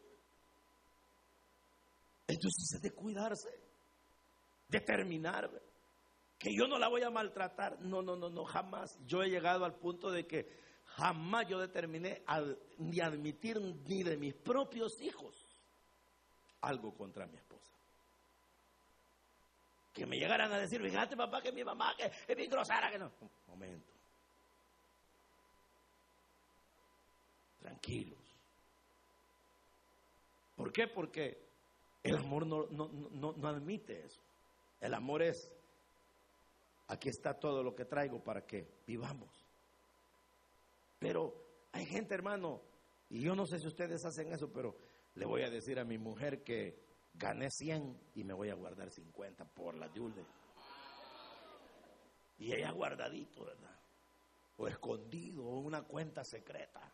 Entonces 2.26 2.74
es 2.74 2.82
de 2.82 2.90
cuidarse, 2.92 3.48
determinar 4.68 5.50
que 6.38 6.54
yo 6.54 6.68
no 6.68 6.78
la 6.78 6.88
voy 6.88 7.02
a 7.02 7.10
maltratar. 7.10 7.80
No, 7.80 8.02
no, 8.02 8.14
no, 8.16 8.28
no, 8.28 8.44
jamás. 8.44 8.98
Yo 9.06 9.22
he 9.22 9.28
llegado 9.30 9.64
al 9.64 9.74
punto 9.74 10.10
de 10.10 10.26
que 10.26 10.46
jamás 10.84 11.46
yo 11.48 11.58
determiné 11.58 12.22
ni 12.78 13.00
admitir 13.00 13.60
ni 13.60 14.02
de 14.02 14.16
mis 14.16 14.34
propios 14.34 15.00
hijos 15.00 15.46
algo 16.60 16.94
contra 16.94 17.26
mi 17.26 17.36
esposa. 17.36 17.72
Que 19.92 20.06
me 20.06 20.16
llegaran 20.16 20.52
a 20.52 20.58
decir, 20.58 20.80
fíjate 20.80 21.16
papá 21.16 21.42
que 21.42 21.50
mi 21.50 21.64
mamá 21.64 21.94
que 21.96 22.04
es 22.04 22.36
bien 22.36 22.50
grosera, 22.50 22.90
que 22.90 22.98
no. 22.98 23.10
momento. 23.48 23.92
Tranquilos. 27.58 28.17
¿Por 30.58 30.72
qué? 30.72 30.88
Porque 30.88 31.38
el 32.02 32.16
amor 32.16 32.44
no, 32.44 32.66
no, 32.66 32.88
no, 32.88 33.32
no 33.32 33.48
admite 33.48 34.04
eso. 34.04 34.20
El 34.80 34.92
amor 34.92 35.22
es, 35.22 35.48
aquí 36.88 37.08
está 37.08 37.38
todo 37.38 37.62
lo 37.62 37.76
que 37.76 37.84
traigo 37.84 38.18
para 38.24 38.44
que 38.44 38.66
vivamos. 38.84 39.46
Pero 40.98 41.32
hay 41.70 41.86
gente, 41.86 42.12
hermano, 42.12 42.60
y 43.08 43.20
yo 43.20 43.36
no 43.36 43.46
sé 43.46 43.60
si 43.60 43.68
ustedes 43.68 44.04
hacen 44.04 44.32
eso, 44.32 44.52
pero 44.52 44.76
le 45.14 45.26
voy 45.26 45.42
a 45.42 45.50
decir 45.50 45.78
a 45.78 45.84
mi 45.84 45.96
mujer 45.96 46.42
que 46.42 46.82
gané 47.14 47.50
100 47.50 47.96
y 48.16 48.24
me 48.24 48.34
voy 48.34 48.50
a 48.50 48.54
guardar 48.54 48.90
50 48.90 49.44
por 49.44 49.76
la 49.76 49.86
Yulde. 49.92 50.24
Y 52.38 52.52
ella 52.52 52.72
guardadito, 52.72 53.44
¿verdad? 53.44 53.78
O 54.56 54.66
escondido, 54.66 55.44
o 55.44 55.60
una 55.60 55.82
cuenta 55.82 56.24
secreta. 56.24 56.92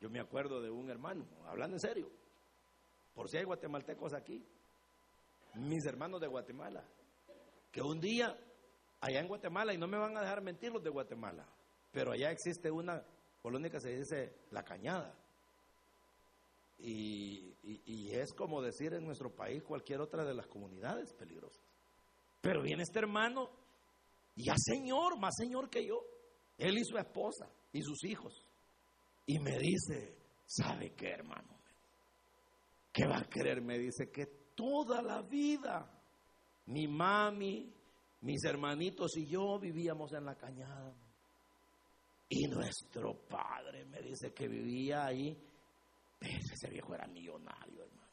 Yo 0.00 0.08
me 0.08 0.20
acuerdo 0.20 0.60
de 0.60 0.70
un 0.70 0.90
hermano, 0.90 1.26
hablando 1.46 1.76
en 1.76 1.80
serio, 1.80 2.10
por 3.14 3.28
si 3.28 3.36
hay 3.36 3.44
guatemaltecos 3.44 4.14
aquí, 4.14 4.42
mis 5.56 5.84
hermanos 5.84 6.20
de 6.20 6.26
Guatemala, 6.26 6.82
que 7.70 7.82
un 7.82 8.00
día 8.00 8.34
allá 9.00 9.20
en 9.20 9.28
Guatemala, 9.28 9.74
y 9.74 9.78
no 9.78 9.86
me 9.86 9.98
van 9.98 10.16
a 10.16 10.22
dejar 10.22 10.42
mentir 10.42 10.72
los 10.72 10.82
de 10.82 10.90
Guatemala, 10.90 11.46
pero 11.92 12.12
allá 12.12 12.30
existe 12.30 12.70
una 12.70 13.04
colonia 13.42 13.70
que 13.70 13.80
se 13.80 13.96
dice 13.96 14.34
La 14.50 14.62
Cañada. 14.62 15.14
Y, 16.78 17.54
y, 17.62 18.10
es 18.12 18.32
como 18.32 18.62
decir 18.62 18.94
en 18.94 19.04
nuestro 19.04 19.30
país 19.30 19.62
cualquier 19.62 20.00
otra 20.00 20.24
de 20.24 20.32
las 20.32 20.46
comunidades 20.46 21.12
peligrosas. 21.12 21.62
Pero 22.40 22.62
viene 22.62 22.84
este 22.84 23.00
hermano, 23.00 23.50
ya 24.34 24.54
señor, 24.56 25.18
más 25.18 25.34
señor 25.36 25.68
que 25.68 25.86
yo, 25.86 26.00
él 26.56 26.78
y 26.78 26.84
su 26.84 26.96
esposa 26.96 27.50
y 27.70 27.82
sus 27.82 28.02
hijos. 28.04 28.46
Y 29.26 29.38
me 29.38 29.58
dice, 29.58 30.16
¿sabe 30.46 30.94
qué 30.94 31.10
hermano? 31.10 31.58
¿Qué 32.92 33.06
va 33.06 33.18
a 33.18 33.28
querer? 33.28 33.62
Me 33.62 33.78
dice 33.78 34.10
que 34.10 34.26
toda 34.54 35.00
la 35.02 35.22
vida 35.22 36.00
mi 36.70 36.86
mami, 36.86 37.72
mis 38.22 38.44
hermanitos 38.44 39.16
y 39.16 39.26
yo 39.26 39.58
vivíamos 39.58 40.12
en 40.12 40.24
la 40.24 40.36
cañada. 40.36 40.94
Y 42.28 42.46
nuestro 42.46 43.14
padre 43.28 43.84
me 43.86 44.00
dice 44.02 44.32
que 44.32 44.46
vivía 44.46 45.06
ahí. 45.06 45.36
Ese 46.20 46.70
viejo 46.70 46.94
era 46.94 47.08
millonario, 47.08 47.82
hermano. 47.82 48.12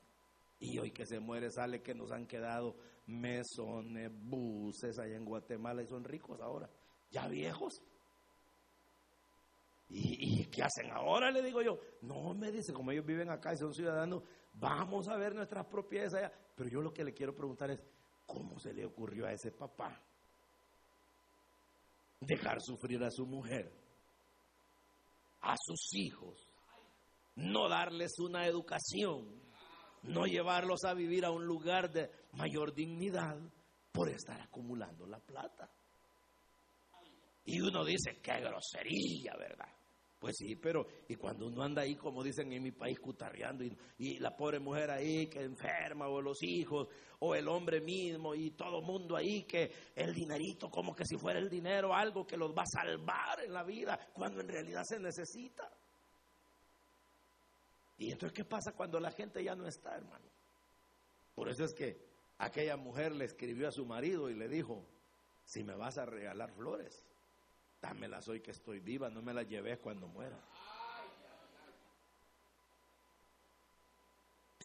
Y 0.59 0.79
hoy 0.79 0.91
que 0.91 1.05
se 1.05 1.19
muere 1.19 1.51
sale 1.51 1.83
que 1.83 1.93
nos 1.93 2.11
han 2.11 2.25
quedado 2.25 2.75
mesones, 3.05 4.11
buses 4.11 4.97
allá 4.97 5.15
en 5.15 5.25
Guatemala 5.25 5.83
y 5.83 5.87
son 5.87 6.03
ricos 6.03 6.41
ahora, 6.41 6.67
ya 7.11 7.27
viejos. 7.27 7.79
¿Y, 9.89 10.41
¿Y, 10.41 10.45
qué 10.45 10.63
hacen 10.63 10.91
ahora? 10.91 11.31
Le 11.31 11.41
digo 11.41 11.61
yo. 11.61 11.79
No, 12.01 12.33
me 12.33 12.51
dice, 12.51 12.73
como 12.73 12.91
ellos 12.91 13.05
viven 13.05 13.29
acá 13.29 13.53
y 13.53 13.57
son 13.57 13.73
ciudadanos, 13.73 14.23
vamos 14.53 15.07
a 15.07 15.15
ver 15.15 15.33
nuestras 15.33 15.65
propiedades 15.65 16.13
allá. 16.13 16.31
Pero 16.55 16.69
yo 16.69 16.81
lo 16.81 16.93
que 16.93 17.03
le 17.03 17.13
quiero 17.13 17.33
preguntar 17.33 17.71
es, 17.71 17.81
¿cómo 18.25 18.59
se 18.59 18.73
le 18.73 18.85
ocurrió 18.85 19.25
a 19.25 19.31
ese 19.31 19.51
papá 19.51 20.01
dejar 22.19 22.61
sufrir 22.61 23.03
a 23.03 23.11
su 23.11 23.25
mujer, 23.25 23.71
a 25.41 25.55
sus 25.57 25.93
hijos, 25.93 26.49
no 27.35 27.69
darles 27.69 28.19
una 28.19 28.45
educación, 28.47 29.41
no 30.03 30.25
llevarlos 30.25 30.83
a 30.83 30.93
vivir 30.93 31.23
a 31.25 31.31
un 31.31 31.45
lugar 31.45 31.91
de 31.91 32.11
mayor 32.33 32.73
dignidad 32.73 33.37
por 33.91 34.09
estar 34.09 34.41
acumulando 34.41 35.05
la 35.05 35.19
plata? 35.19 35.69
Y 37.45 37.61
uno 37.61 37.85
dice, 37.85 38.19
qué 38.21 38.41
grosería, 38.41 39.33
¿verdad? 39.37 39.76
Pues 40.27 40.39
sí, 40.39 40.57
pero 40.57 40.85
y 41.07 41.15
cuando 41.15 41.47
uno 41.47 41.63
anda 41.63 41.83
ahí, 41.83 41.95
como 41.95 42.21
dicen 42.21 42.51
en 42.51 42.61
mi 42.61 42.73
país, 42.73 42.99
cutarreando, 42.99 43.63
y, 43.63 44.19
la 44.19 44.35
pobre 44.35 44.59
mujer 44.59 44.91
ahí 44.91 45.27
que 45.27 45.39
enferma, 45.39 46.09
o 46.09 46.21
los 46.21 46.43
hijos, 46.43 46.89
o 47.19 47.33
el 47.33 47.47
hombre 47.47 47.79
mismo, 47.79 48.35
y 48.35 48.51
todo 48.51 48.81
mundo 48.81 49.15
ahí, 49.15 49.43
que 49.43 49.71
el 49.95 50.13
dinerito, 50.13 50.69
como 50.69 50.93
que 50.93 51.05
si 51.05 51.15
fuera 51.15 51.39
el 51.39 51.49
dinero 51.49 51.93
algo 51.93 52.27
que 52.27 52.35
los 52.35 52.51
va 52.51 52.63
a 52.63 52.65
salvar 52.65 53.41
en 53.41 53.53
la 53.53 53.63
vida, 53.63 53.97
cuando 54.11 54.41
en 54.41 54.49
realidad 54.49 54.83
se 54.83 54.99
necesita. 54.99 55.71
Y 57.97 58.11
entonces, 58.11 58.33
¿qué 58.33 58.43
pasa 58.43 58.73
cuando 58.73 58.99
la 58.99 59.11
gente 59.11 59.41
ya 59.41 59.55
no 59.55 59.65
está, 59.65 59.95
hermano? 59.95 60.25
Por 61.35 61.47
eso 61.47 61.63
es 61.63 61.73
que 61.73 62.05
aquella 62.39 62.75
mujer 62.75 63.13
le 63.13 63.23
escribió 63.23 63.69
a 63.69 63.71
su 63.71 63.85
marido 63.85 64.29
y 64.29 64.33
le 64.33 64.49
dijo, 64.49 64.85
si 65.45 65.63
me 65.63 65.75
vas 65.75 65.97
a 65.97 66.05
regalar 66.05 66.51
flores, 66.51 67.01
dámelas 67.81 68.27
hoy 68.27 68.41
que 68.41 68.51
estoy 68.51 68.79
viva, 68.79 69.09
no 69.09 69.21
me 69.21 69.33
las 69.33 69.47
lleves 69.47 69.79
cuando 69.79 70.07
muera. 70.07 70.39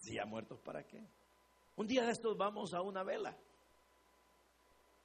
Si 0.01 0.15
ya 0.15 0.25
muertos, 0.25 0.61
¿para 0.61 0.85
qué? 0.85 1.07
Un 1.77 1.87
día 1.87 2.05
de 2.05 2.13
estos 2.13 2.37
vamos 2.37 2.75
a 2.75 2.83
una 2.83 3.03
vela. 3.03 3.37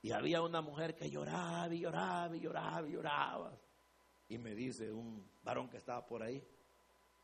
Y 0.01 0.11
había 0.11 0.41
una 0.41 0.61
mujer 0.61 0.95
que 0.95 1.09
lloraba 1.09 1.73
y 1.73 1.79
lloraba 1.79 2.35
y 2.35 2.39
lloraba 2.39 2.87
y 2.87 2.91
lloraba. 2.91 3.59
Y 4.29 4.37
me 4.37 4.55
dice 4.55 4.91
un 4.91 5.29
varón 5.43 5.69
que 5.69 5.77
estaba 5.77 6.05
por 6.05 6.23
ahí, 6.23 6.43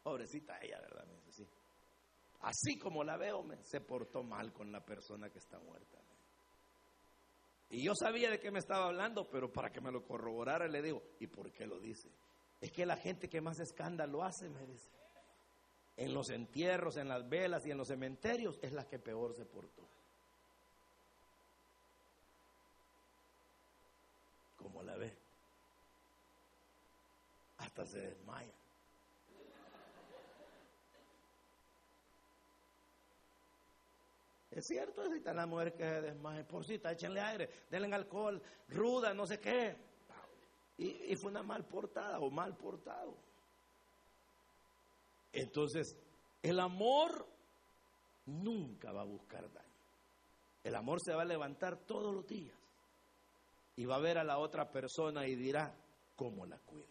pobrecita 0.02 0.60
ella, 0.62 0.80
¿verdad? 0.82 1.06
Me 1.06 1.14
dice, 1.16 1.32
sí. 1.32 1.50
Así 2.42 2.78
como 2.78 3.04
la 3.04 3.16
veo, 3.16 3.42
me, 3.42 3.64
se 3.64 3.80
portó 3.80 4.22
mal 4.22 4.52
con 4.52 4.72
la 4.72 4.84
persona 4.84 5.30
que 5.30 5.40
está 5.40 5.60
muerta. 5.60 6.03
Y 7.74 7.82
yo 7.82 7.96
sabía 7.96 8.30
de 8.30 8.40
qué 8.40 8.52
me 8.52 8.60
estaba 8.60 8.86
hablando, 8.86 9.28
pero 9.32 9.52
para 9.52 9.72
que 9.72 9.82
me 9.82 9.92
lo 9.92 10.06
corroborara 10.06 10.68
le 10.68 10.84
digo, 10.84 11.02
¿y 11.20 11.26
por 11.26 11.52
qué 11.52 11.66
lo 11.66 11.80
dice? 11.80 12.08
Es 12.62 12.72
que 12.72 12.86
la 12.86 12.96
gente 12.96 13.28
que 13.28 13.42
más 13.42 13.60
escándalo 13.60 14.24
hace, 14.24 14.48
me 14.48 14.64
dice, 14.68 14.92
en 15.98 16.14
los 16.14 16.30
entierros, 16.30 16.98
en 16.98 17.08
las 17.08 17.28
velas 17.28 17.66
y 17.66 17.72
en 17.72 17.80
los 17.80 17.88
cementerios, 17.88 18.60
es 18.62 18.74
la 18.74 18.88
que 18.88 19.00
peor 19.00 19.34
se 19.34 19.46
portó. 19.46 19.90
Como 24.56 24.84
la 24.84 24.96
ve, 24.96 25.18
hasta 27.58 27.88
se 27.88 28.02
desmaya. 28.02 28.54
Cierto, 34.64 35.04
necesitan 35.04 35.36
la 35.36 35.46
mujer 35.46 35.74
que 35.74 35.84
desmaye. 35.84 36.44
Por 36.44 36.66
cita, 36.66 36.92
échenle 36.92 37.20
aire, 37.22 37.50
denle 37.70 37.94
alcohol, 37.94 38.42
ruda, 38.70 39.14
no 39.14 39.26
sé 39.26 39.40
qué. 39.40 39.76
Y, 40.78 41.16
fue 41.16 41.32
una 41.32 41.44
mal 41.44 41.66
portada 41.66 42.20
o 42.20 42.30
mal 42.32 42.56
portado. 42.56 43.16
Entonces, 45.32 45.96
el 46.42 46.60
amor 46.60 47.28
nunca 48.26 48.92
va 48.92 49.02
a 49.02 49.06
buscar 49.06 49.52
daño. 49.52 49.68
El 50.64 50.76
amor 50.76 51.00
se 51.02 51.14
va 51.14 51.24
a 51.24 51.26
levantar 51.26 51.78
todos 51.86 52.14
los 52.14 52.26
días 52.26 52.58
y 53.76 53.86
va 53.86 53.96
a 53.96 54.00
ver 54.00 54.18
a 54.18 54.24
la 54.24 54.38
otra 54.38 54.72
persona 54.72 55.28
y 55.28 55.36
dirá, 55.36 55.76
¿cómo 56.16 56.46
la 56.46 56.58
cuido? 56.60 56.88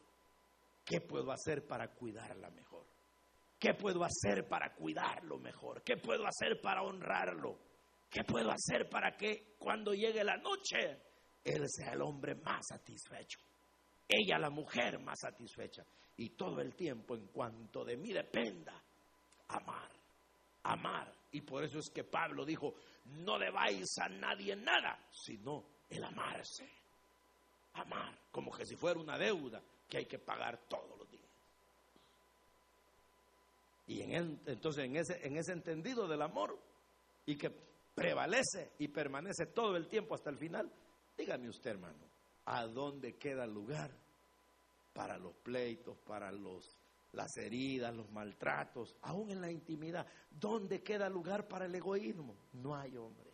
¿Qué 0.85 1.01
puedo 1.01 1.31
hacer 1.33 1.67
para 1.67 1.89
cuidarla 1.89 2.51
mejor? 2.51 2.72
¿Qué 3.63 3.75
puedo 3.75 4.03
hacer 4.03 4.49
para 4.49 4.75
cuidarlo 4.75 5.39
mejor? 5.39 5.85
¿Qué 5.85 5.97
puedo 5.97 6.27
hacer 6.27 6.61
para 6.61 6.83
honrarlo? 6.83 7.57
¿Qué 8.11 8.25
puedo 8.25 8.51
hacer 8.51 8.89
para 8.89 9.17
que 9.17 9.55
cuando 9.57 9.95
llegue 9.95 10.25
la 10.25 10.37
noche, 10.37 11.01
él 11.45 11.63
sea 11.69 11.93
el 11.93 12.03
hombre 12.03 12.35
más 12.35 12.67
satisfecho? 12.67 13.39
Ella 14.09 14.37
la 14.41 14.51
mujer 14.51 14.99
más 14.99 15.21
satisfecha. 15.21 15.85
Y 16.17 16.31
todo 16.31 16.61
el 16.61 16.75
tiempo, 16.75 17.15
en 17.15 17.29
cuanto 17.29 17.85
de 17.85 17.97
mí 17.97 18.13
dependa, 18.13 18.83
amar, 19.47 19.93
amar. 20.65 21.15
Y 21.31 21.43
por 21.43 21.63
eso 21.63 21.79
es 21.79 21.89
que 21.91 22.03
Pablo 22.03 22.45
dijo, 22.45 22.75
no 23.05 23.39
debáis 23.39 23.97
a 23.99 24.09
nadie 24.09 24.57
nada, 24.57 25.07
sino 25.13 25.67
el 25.89 26.03
amarse. 26.03 26.69
Amar, 27.75 28.13
como 28.33 28.51
que 28.51 28.67
si 28.67 28.75
fuera 28.75 28.99
una 28.99 29.17
deuda 29.17 29.63
que 29.89 29.99
hay 29.99 30.07
que 30.07 30.19
pagar 30.19 30.67
todos. 30.69 31.02
Y 33.93 34.01
en 34.01 34.41
entonces 34.47 34.85
en 34.87 34.97
ese, 34.97 35.27
en 35.27 35.37
ese 35.37 35.53
entendido 35.53 36.09
del 36.09 36.23
amor 36.23 36.59
y 37.27 37.37
que 37.37 37.51
prevalece 37.95 38.73
y 38.79 38.89
permanece 38.89 39.47
todo 39.47 39.77
el 39.77 39.87
tiempo 39.87 40.15
hasta 40.15 40.31
el 40.31 40.39
final, 40.39 40.73
dígame 41.15 41.51
usted 41.51 41.73
hermano, 41.73 42.07
¿a 42.47 42.65
dónde 42.67 43.19
queda 43.19 43.47
lugar 43.47 43.91
para 44.95 45.19
los 45.19 45.35
pleitos, 45.35 45.99
para 45.99 46.33
los 46.33 46.79
las 47.13 47.37
heridas, 47.37 47.95
los 47.95 48.11
maltratos, 48.11 48.97
aún 49.03 49.31
en 49.31 49.43
la 49.43 49.51
intimidad. 49.51 50.07
¿Dónde 50.31 50.83
queda 50.83 51.11
lugar 51.11 51.47
para 51.47 51.67
el 51.67 51.75
egoísmo? 51.75 52.35
No 52.55 52.75
hay 52.75 52.97
hombre. 52.97 53.31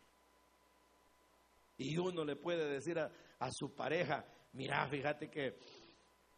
Y 1.76 1.96
uno 1.96 2.24
le 2.24 2.34
puede 2.34 2.68
decir 2.68 2.98
a, 2.98 3.08
a 3.38 3.48
su 3.52 3.72
pareja, 3.76 4.24
mira, 4.54 4.84
fíjate 4.88 5.30
que 5.30 5.60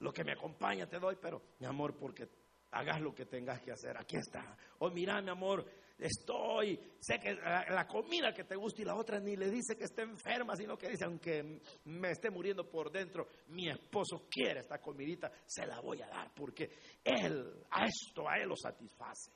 lo 0.01 0.13
que 0.13 0.23
me 0.23 0.33
acompaña 0.33 0.87
te 0.87 0.99
doy, 0.99 1.17
pero 1.19 1.41
mi 1.61 1.67
amor, 1.67 1.97
porque 1.97 2.29
hagas 2.73 3.01
lo 3.01 3.15
que 3.15 3.27
tengas 3.27 3.61
que 3.63 3.73
hacer, 3.73 3.97
aquí 3.97 4.17
está. 4.17 4.57
O 4.79 4.91
mira, 4.91 5.21
mi 5.21 5.31
amor, 5.31 5.65
estoy, 5.99 6.79
sé 7.01 7.19
que 7.19 7.35
la, 7.35 7.87
comida 7.87 8.33
que 8.33 8.45
te 8.45 8.57
gusta 8.57 8.83
y 8.83 8.85
la 8.85 8.95
otra 8.95 9.21
ni 9.21 9.37
le 9.37 9.51
dice 9.51 9.77
que 9.77 9.85
esté 9.85 10.03
enferma, 10.03 10.57
sino 10.57 10.77
que 10.77 10.89
dice, 10.89 11.05
aunque 11.05 11.61
me 11.85 12.11
esté 12.11 12.31
muriendo 12.31 12.69
por 12.69 12.91
dentro, 12.91 13.27
mi 13.49 13.69
esposo 13.69 14.27
quiere 14.31 14.61
esta 14.61 14.79
comidita, 14.79 15.31
se 15.47 15.67
la 15.67 15.81
voy 15.81 16.01
a 16.03 16.09
dar, 16.09 16.33
porque 16.35 16.71
él, 17.05 17.65
a 17.71 17.85
esto, 17.85 18.29
a 18.29 18.37
él 18.37 18.49
lo 18.49 18.57
satisface. 18.57 19.33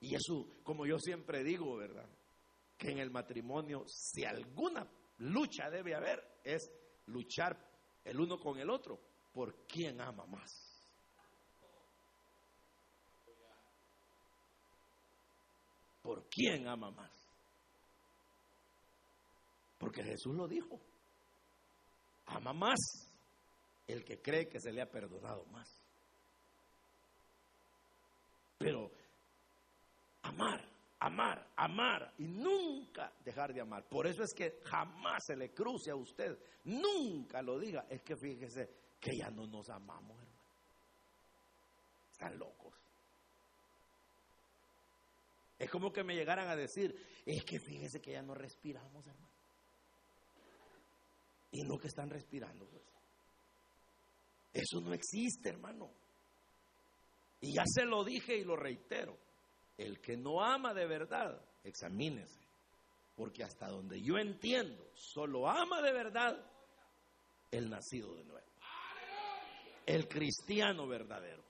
Y 0.00 0.14
eso, 0.14 0.46
como 0.62 0.86
yo 0.86 0.98
siempre 0.98 1.44
digo, 1.44 1.76
¿verdad? 1.76 2.08
Que 2.76 2.90
en 2.90 2.98
el 2.98 3.10
matrimonio, 3.10 3.84
si 3.86 4.24
alguna 4.24 4.88
lucha 5.18 5.70
debe 5.70 5.94
haber, 5.94 6.40
es 6.42 6.70
luchar 7.06 7.56
el 8.04 8.18
uno 8.18 8.38
con 8.38 8.58
el 8.58 8.68
otro 8.68 8.98
por 9.32 9.64
quién 9.66 10.00
ama 10.00 10.26
más. 10.26 10.71
¿Por 16.02 16.28
quién 16.28 16.66
ama 16.66 16.90
más? 16.90 17.10
Porque 19.78 20.02
Jesús 20.02 20.34
lo 20.34 20.46
dijo. 20.46 20.80
Ama 22.26 22.52
más 22.52 22.78
el 23.86 24.04
que 24.04 24.20
cree 24.20 24.48
que 24.48 24.60
se 24.60 24.72
le 24.72 24.82
ha 24.82 24.90
perdonado 24.90 25.44
más. 25.46 25.68
Pero 28.58 28.90
amar, 30.22 30.64
amar, 31.00 31.48
amar 31.56 32.14
y 32.18 32.28
nunca 32.28 33.12
dejar 33.24 33.52
de 33.52 33.60
amar. 33.60 33.84
Por 33.88 34.06
eso 34.06 34.22
es 34.22 34.32
que 34.34 34.60
jamás 34.64 35.24
se 35.26 35.36
le 35.36 35.52
cruce 35.52 35.90
a 35.90 35.96
usted, 35.96 36.38
nunca 36.64 37.42
lo 37.42 37.58
diga. 37.58 37.86
Es 37.88 38.02
que 38.02 38.16
fíjese 38.16 38.70
que 39.00 39.16
ya 39.16 39.30
no 39.30 39.46
nos 39.46 39.68
amamos, 39.68 40.16
hermano. 40.20 40.42
Están 42.12 42.38
locos. 42.38 42.81
Es 45.62 45.70
como 45.70 45.92
que 45.92 46.02
me 46.02 46.16
llegaran 46.16 46.48
a 46.48 46.56
decir, 46.56 46.92
es 47.24 47.44
que 47.44 47.60
fíjese 47.60 48.00
que 48.00 48.10
ya 48.10 48.20
no 48.20 48.34
respiramos, 48.34 49.06
hermano. 49.06 49.32
Y 51.52 51.62
no 51.62 51.78
que 51.78 51.86
están 51.86 52.10
respirando, 52.10 52.66
pues. 52.66 52.82
Eso 54.52 54.80
no 54.80 54.92
existe, 54.92 55.50
hermano. 55.50 55.88
Y 57.40 57.54
ya 57.54 57.62
se 57.64 57.84
lo 57.84 58.02
dije 58.02 58.36
y 58.36 58.42
lo 58.42 58.56
reitero. 58.56 59.16
El 59.78 60.00
que 60.00 60.16
no 60.16 60.42
ama 60.42 60.74
de 60.74 60.84
verdad, 60.84 61.40
examínese. 61.62 62.40
Porque 63.14 63.44
hasta 63.44 63.68
donde 63.68 64.02
yo 64.02 64.18
entiendo, 64.18 64.90
solo 64.94 65.48
ama 65.48 65.80
de 65.80 65.92
verdad 65.92 66.44
el 67.52 67.70
nacido 67.70 68.16
de 68.16 68.24
nuevo. 68.24 68.48
El 69.86 70.08
cristiano 70.08 70.88
verdadero. 70.88 71.44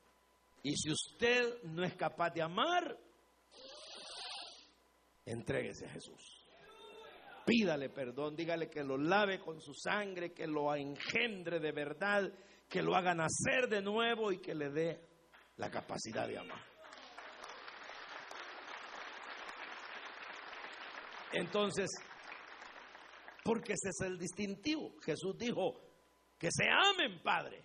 Y 0.62 0.76
si 0.76 0.90
usted 0.90 1.62
no 1.62 1.82
es 1.82 1.94
capaz 1.94 2.28
de 2.34 2.42
amar, 2.42 2.98
Entréguese 5.24 5.86
a 5.86 5.90
Jesús. 5.90 6.42
Pídale 7.44 7.90
perdón, 7.90 8.36
dígale 8.36 8.70
que 8.70 8.84
lo 8.84 8.96
lave 8.96 9.40
con 9.40 9.60
su 9.60 9.74
sangre, 9.74 10.32
que 10.32 10.46
lo 10.46 10.74
engendre 10.74 11.58
de 11.58 11.72
verdad, 11.72 12.32
que 12.68 12.82
lo 12.82 12.94
haga 12.94 13.14
nacer 13.14 13.68
de 13.68 13.82
nuevo 13.82 14.30
y 14.30 14.38
que 14.38 14.54
le 14.54 14.70
dé 14.70 15.08
la 15.56 15.70
capacidad 15.70 16.28
de 16.28 16.38
amar. 16.38 16.62
Entonces, 21.32 21.90
porque 23.42 23.72
ese 23.72 23.88
es 23.88 24.00
el 24.06 24.18
distintivo. 24.18 24.94
Jesús 25.00 25.36
dijo 25.36 25.80
que 26.38 26.48
se 26.50 26.68
amen, 26.68 27.22
Padre. 27.22 27.64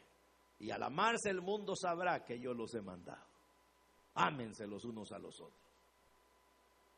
Y 0.59 0.71
al 0.71 0.81
amarse 0.81 1.29
el 1.29 1.41
mundo 1.41 1.75
sabrá 1.75 2.23
que 2.23 2.39
yo 2.39 2.53
los 2.53 2.73
he 2.73 2.81
mandado. 2.81 3.25
Ámense 4.15 4.65
los 4.65 4.85
unos 4.85 5.11
a 5.11 5.19
los 5.19 5.39
otros. 5.39 5.66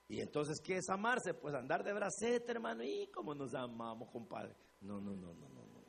Y 0.10 0.22
entonces, 0.22 0.60
¿qué 0.60 0.78
es 0.78 0.90
amarse? 0.90 1.36
Pues 1.36 1.54
andar 1.54 1.84
de 1.84 1.94
bracete, 1.94 2.52
hermano. 2.52 2.84
¿Y 2.84 3.08
cómo 3.14 3.36
nos 3.36 3.54
amamos, 3.54 4.10
compadre? 4.10 4.56
No, 4.82 5.00
no, 5.00 5.16
no, 5.16 5.34
no, 5.36 5.48
no, 5.50 5.64
no. 5.64 5.80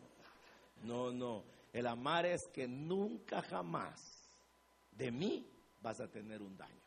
No, 0.82 1.10
no. 1.10 1.44
El 1.72 1.86
amar 1.86 2.26
es 2.26 2.42
que 2.52 2.68
nunca 2.68 3.40
jamás 3.40 4.30
de 4.92 5.10
mí 5.10 5.50
vas 5.80 6.00
a 6.00 6.10
tener 6.10 6.42
un 6.42 6.54
daño. 6.54 6.82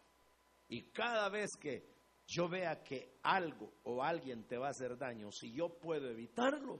Y 0.69 0.91
cada 0.91 1.27
vez 1.29 1.49
que 1.59 1.91
yo 2.27 2.47
vea 2.47 2.83
que 2.83 3.17
algo 3.23 3.73
o 3.83 4.03
alguien 4.03 4.45
te 4.47 4.57
va 4.57 4.67
a 4.67 4.71
hacer 4.71 4.95
daño, 4.95 5.31
si 5.31 5.51
yo 5.51 5.69
puedo 5.69 6.09
evitarlo, 6.09 6.79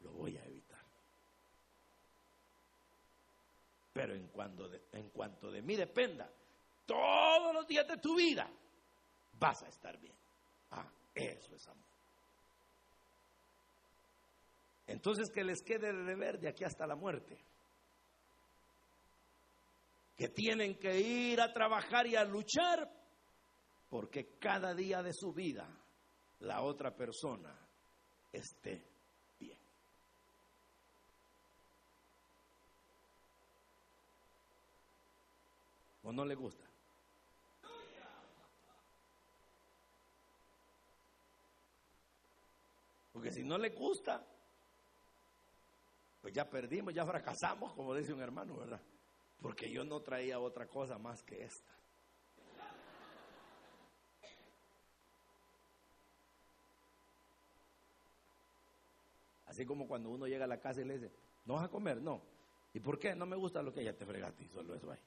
lo 0.00 0.12
voy 0.12 0.36
a 0.36 0.44
evitar. 0.44 0.84
Pero 3.92 4.14
en 4.14 4.26
cuanto 4.28 4.68
en 4.92 5.10
cuanto 5.10 5.52
de 5.52 5.62
mí 5.62 5.76
dependa, 5.76 6.28
todos 6.84 7.54
los 7.54 7.66
días 7.66 7.86
de 7.86 7.96
tu 7.98 8.16
vida, 8.16 8.50
vas 9.38 9.62
a 9.62 9.68
estar 9.68 9.98
bien. 9.98 10.16
Ah, 10.70 10.90
eso 11.14 11.54
es 11.54 11.68
amor. 11.68 11.88
Entonces 14.86 15.30
que 15.30 15.44
les 15.44 15.62
quede 15.62 15.92
de 15.92 16.04
deber 16.04 16.38
de 16.38 16.48
aquí 16.48 16.64
hasta 16.64 16.86
la 16.86 16.96
muerte. 16.96 17.38
Que 20.16 20.28
tienen 20.28 20.78
que 20.78 20.98
ir 20.98 21.40
a 21.40 21.52
trabajar 21.52 22.06
y 22.06 22.16
a 22.16 22.24
luchar 22.24 22.90
porque 23.88 24.38
cada 24.38 24.74
día 24.74 25.02
de 25.02 25.12
su 25.12 25.32
vida 25.32 25.68
la 26.40 26.62
otra 26.62 26.94
persona 26.94 27.54
esté 28.32 28.84
bien. 29.38 29.58
¿O 36.02 36.12
no 36.12 36.24
le 36.24 36.34
gusta? 36.34 36.67
Porque 43.18 43.32
si 43.32 43.42
no 43.42 43.58
le 43.58 43.70
gusta, 43.70 44.24
pues 46.22 46.32
ya 46.32 46.48
perdimos, 46.48 46.94
ya 46.94 47.04
fracasamos, 47.04 47.72
como 47.72 47.92
dice 47.92 48.12
un 48.12 48.20
hermano, 48.20 48.56
¿verdad? 48.56 48.80
Porque 49.42 49.68
yo 49.72 49.82
no 49.82 50.00
traía 50.02 50.38
otra 50.38 50.68
cosa 50.68 50.98
más 50.98 51.20
que 51.24 51.42
esta. 51.42 51.72
Así 59.46 59.66
como 59.66 59.88
cuando 59.88 60.10
uno 60.10 60.28
llega 60.28 60.44
a 60.44 60.48
la 60.48 60.60
casa 60.60 60.80
y 60.80 60.84
le 60.84 61.00
dice, 61.00 61.12
¿no 61.44 61.54
vas 61.54 61.64
a 61.64 61.68
comer? 61.68 62.00
No. 62.00 62.22
¿Y 62.72 62.78
por 62.78 63.00
qué? 63.00 63.16
No 63.16 63.26
me 63.26 63.34
gusta 63.34 63.62
lo 63.62 63.72
que 63.72 63.80
ella 63.80 63.96
te 63.96 64.06
fregaste, 64.06 64.46
solo 64.46 64.76
eso 64.76 64.92
ahí. 64.92 65.00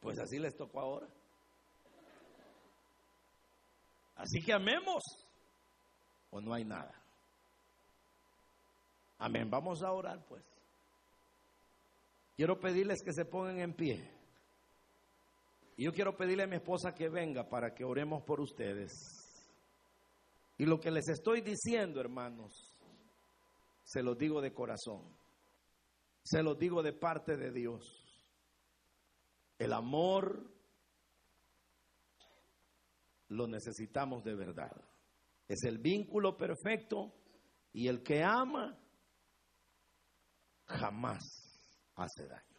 Pues 0.00 0.18
así 0.18 0.38
les 0.38 0.56
tocó 0.56 0.80
ahora. 0.80 1.17
Así 4.18 4.42
que 4.42 4.52
amemos 4.52 5.02
o 6.30 6.40
no 6.40 6.52
hay 6.52 6.64
nada. 6.64 6.92
Amén. 9.18 9.48
Vamos 9.48 9.82
a 9.82 9.92
orar 9.92 10.24
pues. 10.26 10.44
Quiero 12.36 12.60
pedirles 12.60 13.02
que 13.02 13.12
se 13.12 13.24
pongan 13.24 13.60
en 13.60 13.72
pie. 13.74 14.10
Y 15.76 15.84
yo 15.84 15.92
quiero 15.92 16.16
pedirle 16.16 16.42
a 16.42 16.48
mi 16.48 16.56
esposa 16.56 16.94
que 16.94 17.08
venga 17.08 17.48
para 17.48 17.74
que 17.74 17.84
oremos 17.84 18.22
por 18.24 18.40
ustedes. 18.40 18.92
Y 20.56 20.66
lo 20.66 20.80
que 20.80 20.90
les 20.90 21.08
estoy 21.08 21.40
diciendo, 21.40 22.00
hermanos, 22.00 22.76
se 23.84 24.02
los 24.02 24.18
digo 24.18 24.40
de 24.40 24.52
corazón. 24.52 25.02
Se 26.24 26.42
los 26.42 26.58
digo 26.58 26.82
de 26.82 26.92
parte 26.92 27.36
de 27.36 27.52
Dios. 27.52 28.04
El 29.58 29.72
amor 29.72 30.57
lo 33.28 33.46
necesitamos 33.46 34.24
de 34.24 34.34
verdad. 34.34 34.72
Es 35.46 35.64
el 35.64 35.78
vínculo 35.78 36.36
perfecto 36.36 37.14
y 37.72 37.88
el 37.88 38.02
que 38.02 38.22
ama 38.22 38.78
jamás 40.66 41.22
hace 41.94 42.26
daño. 42.26 42.57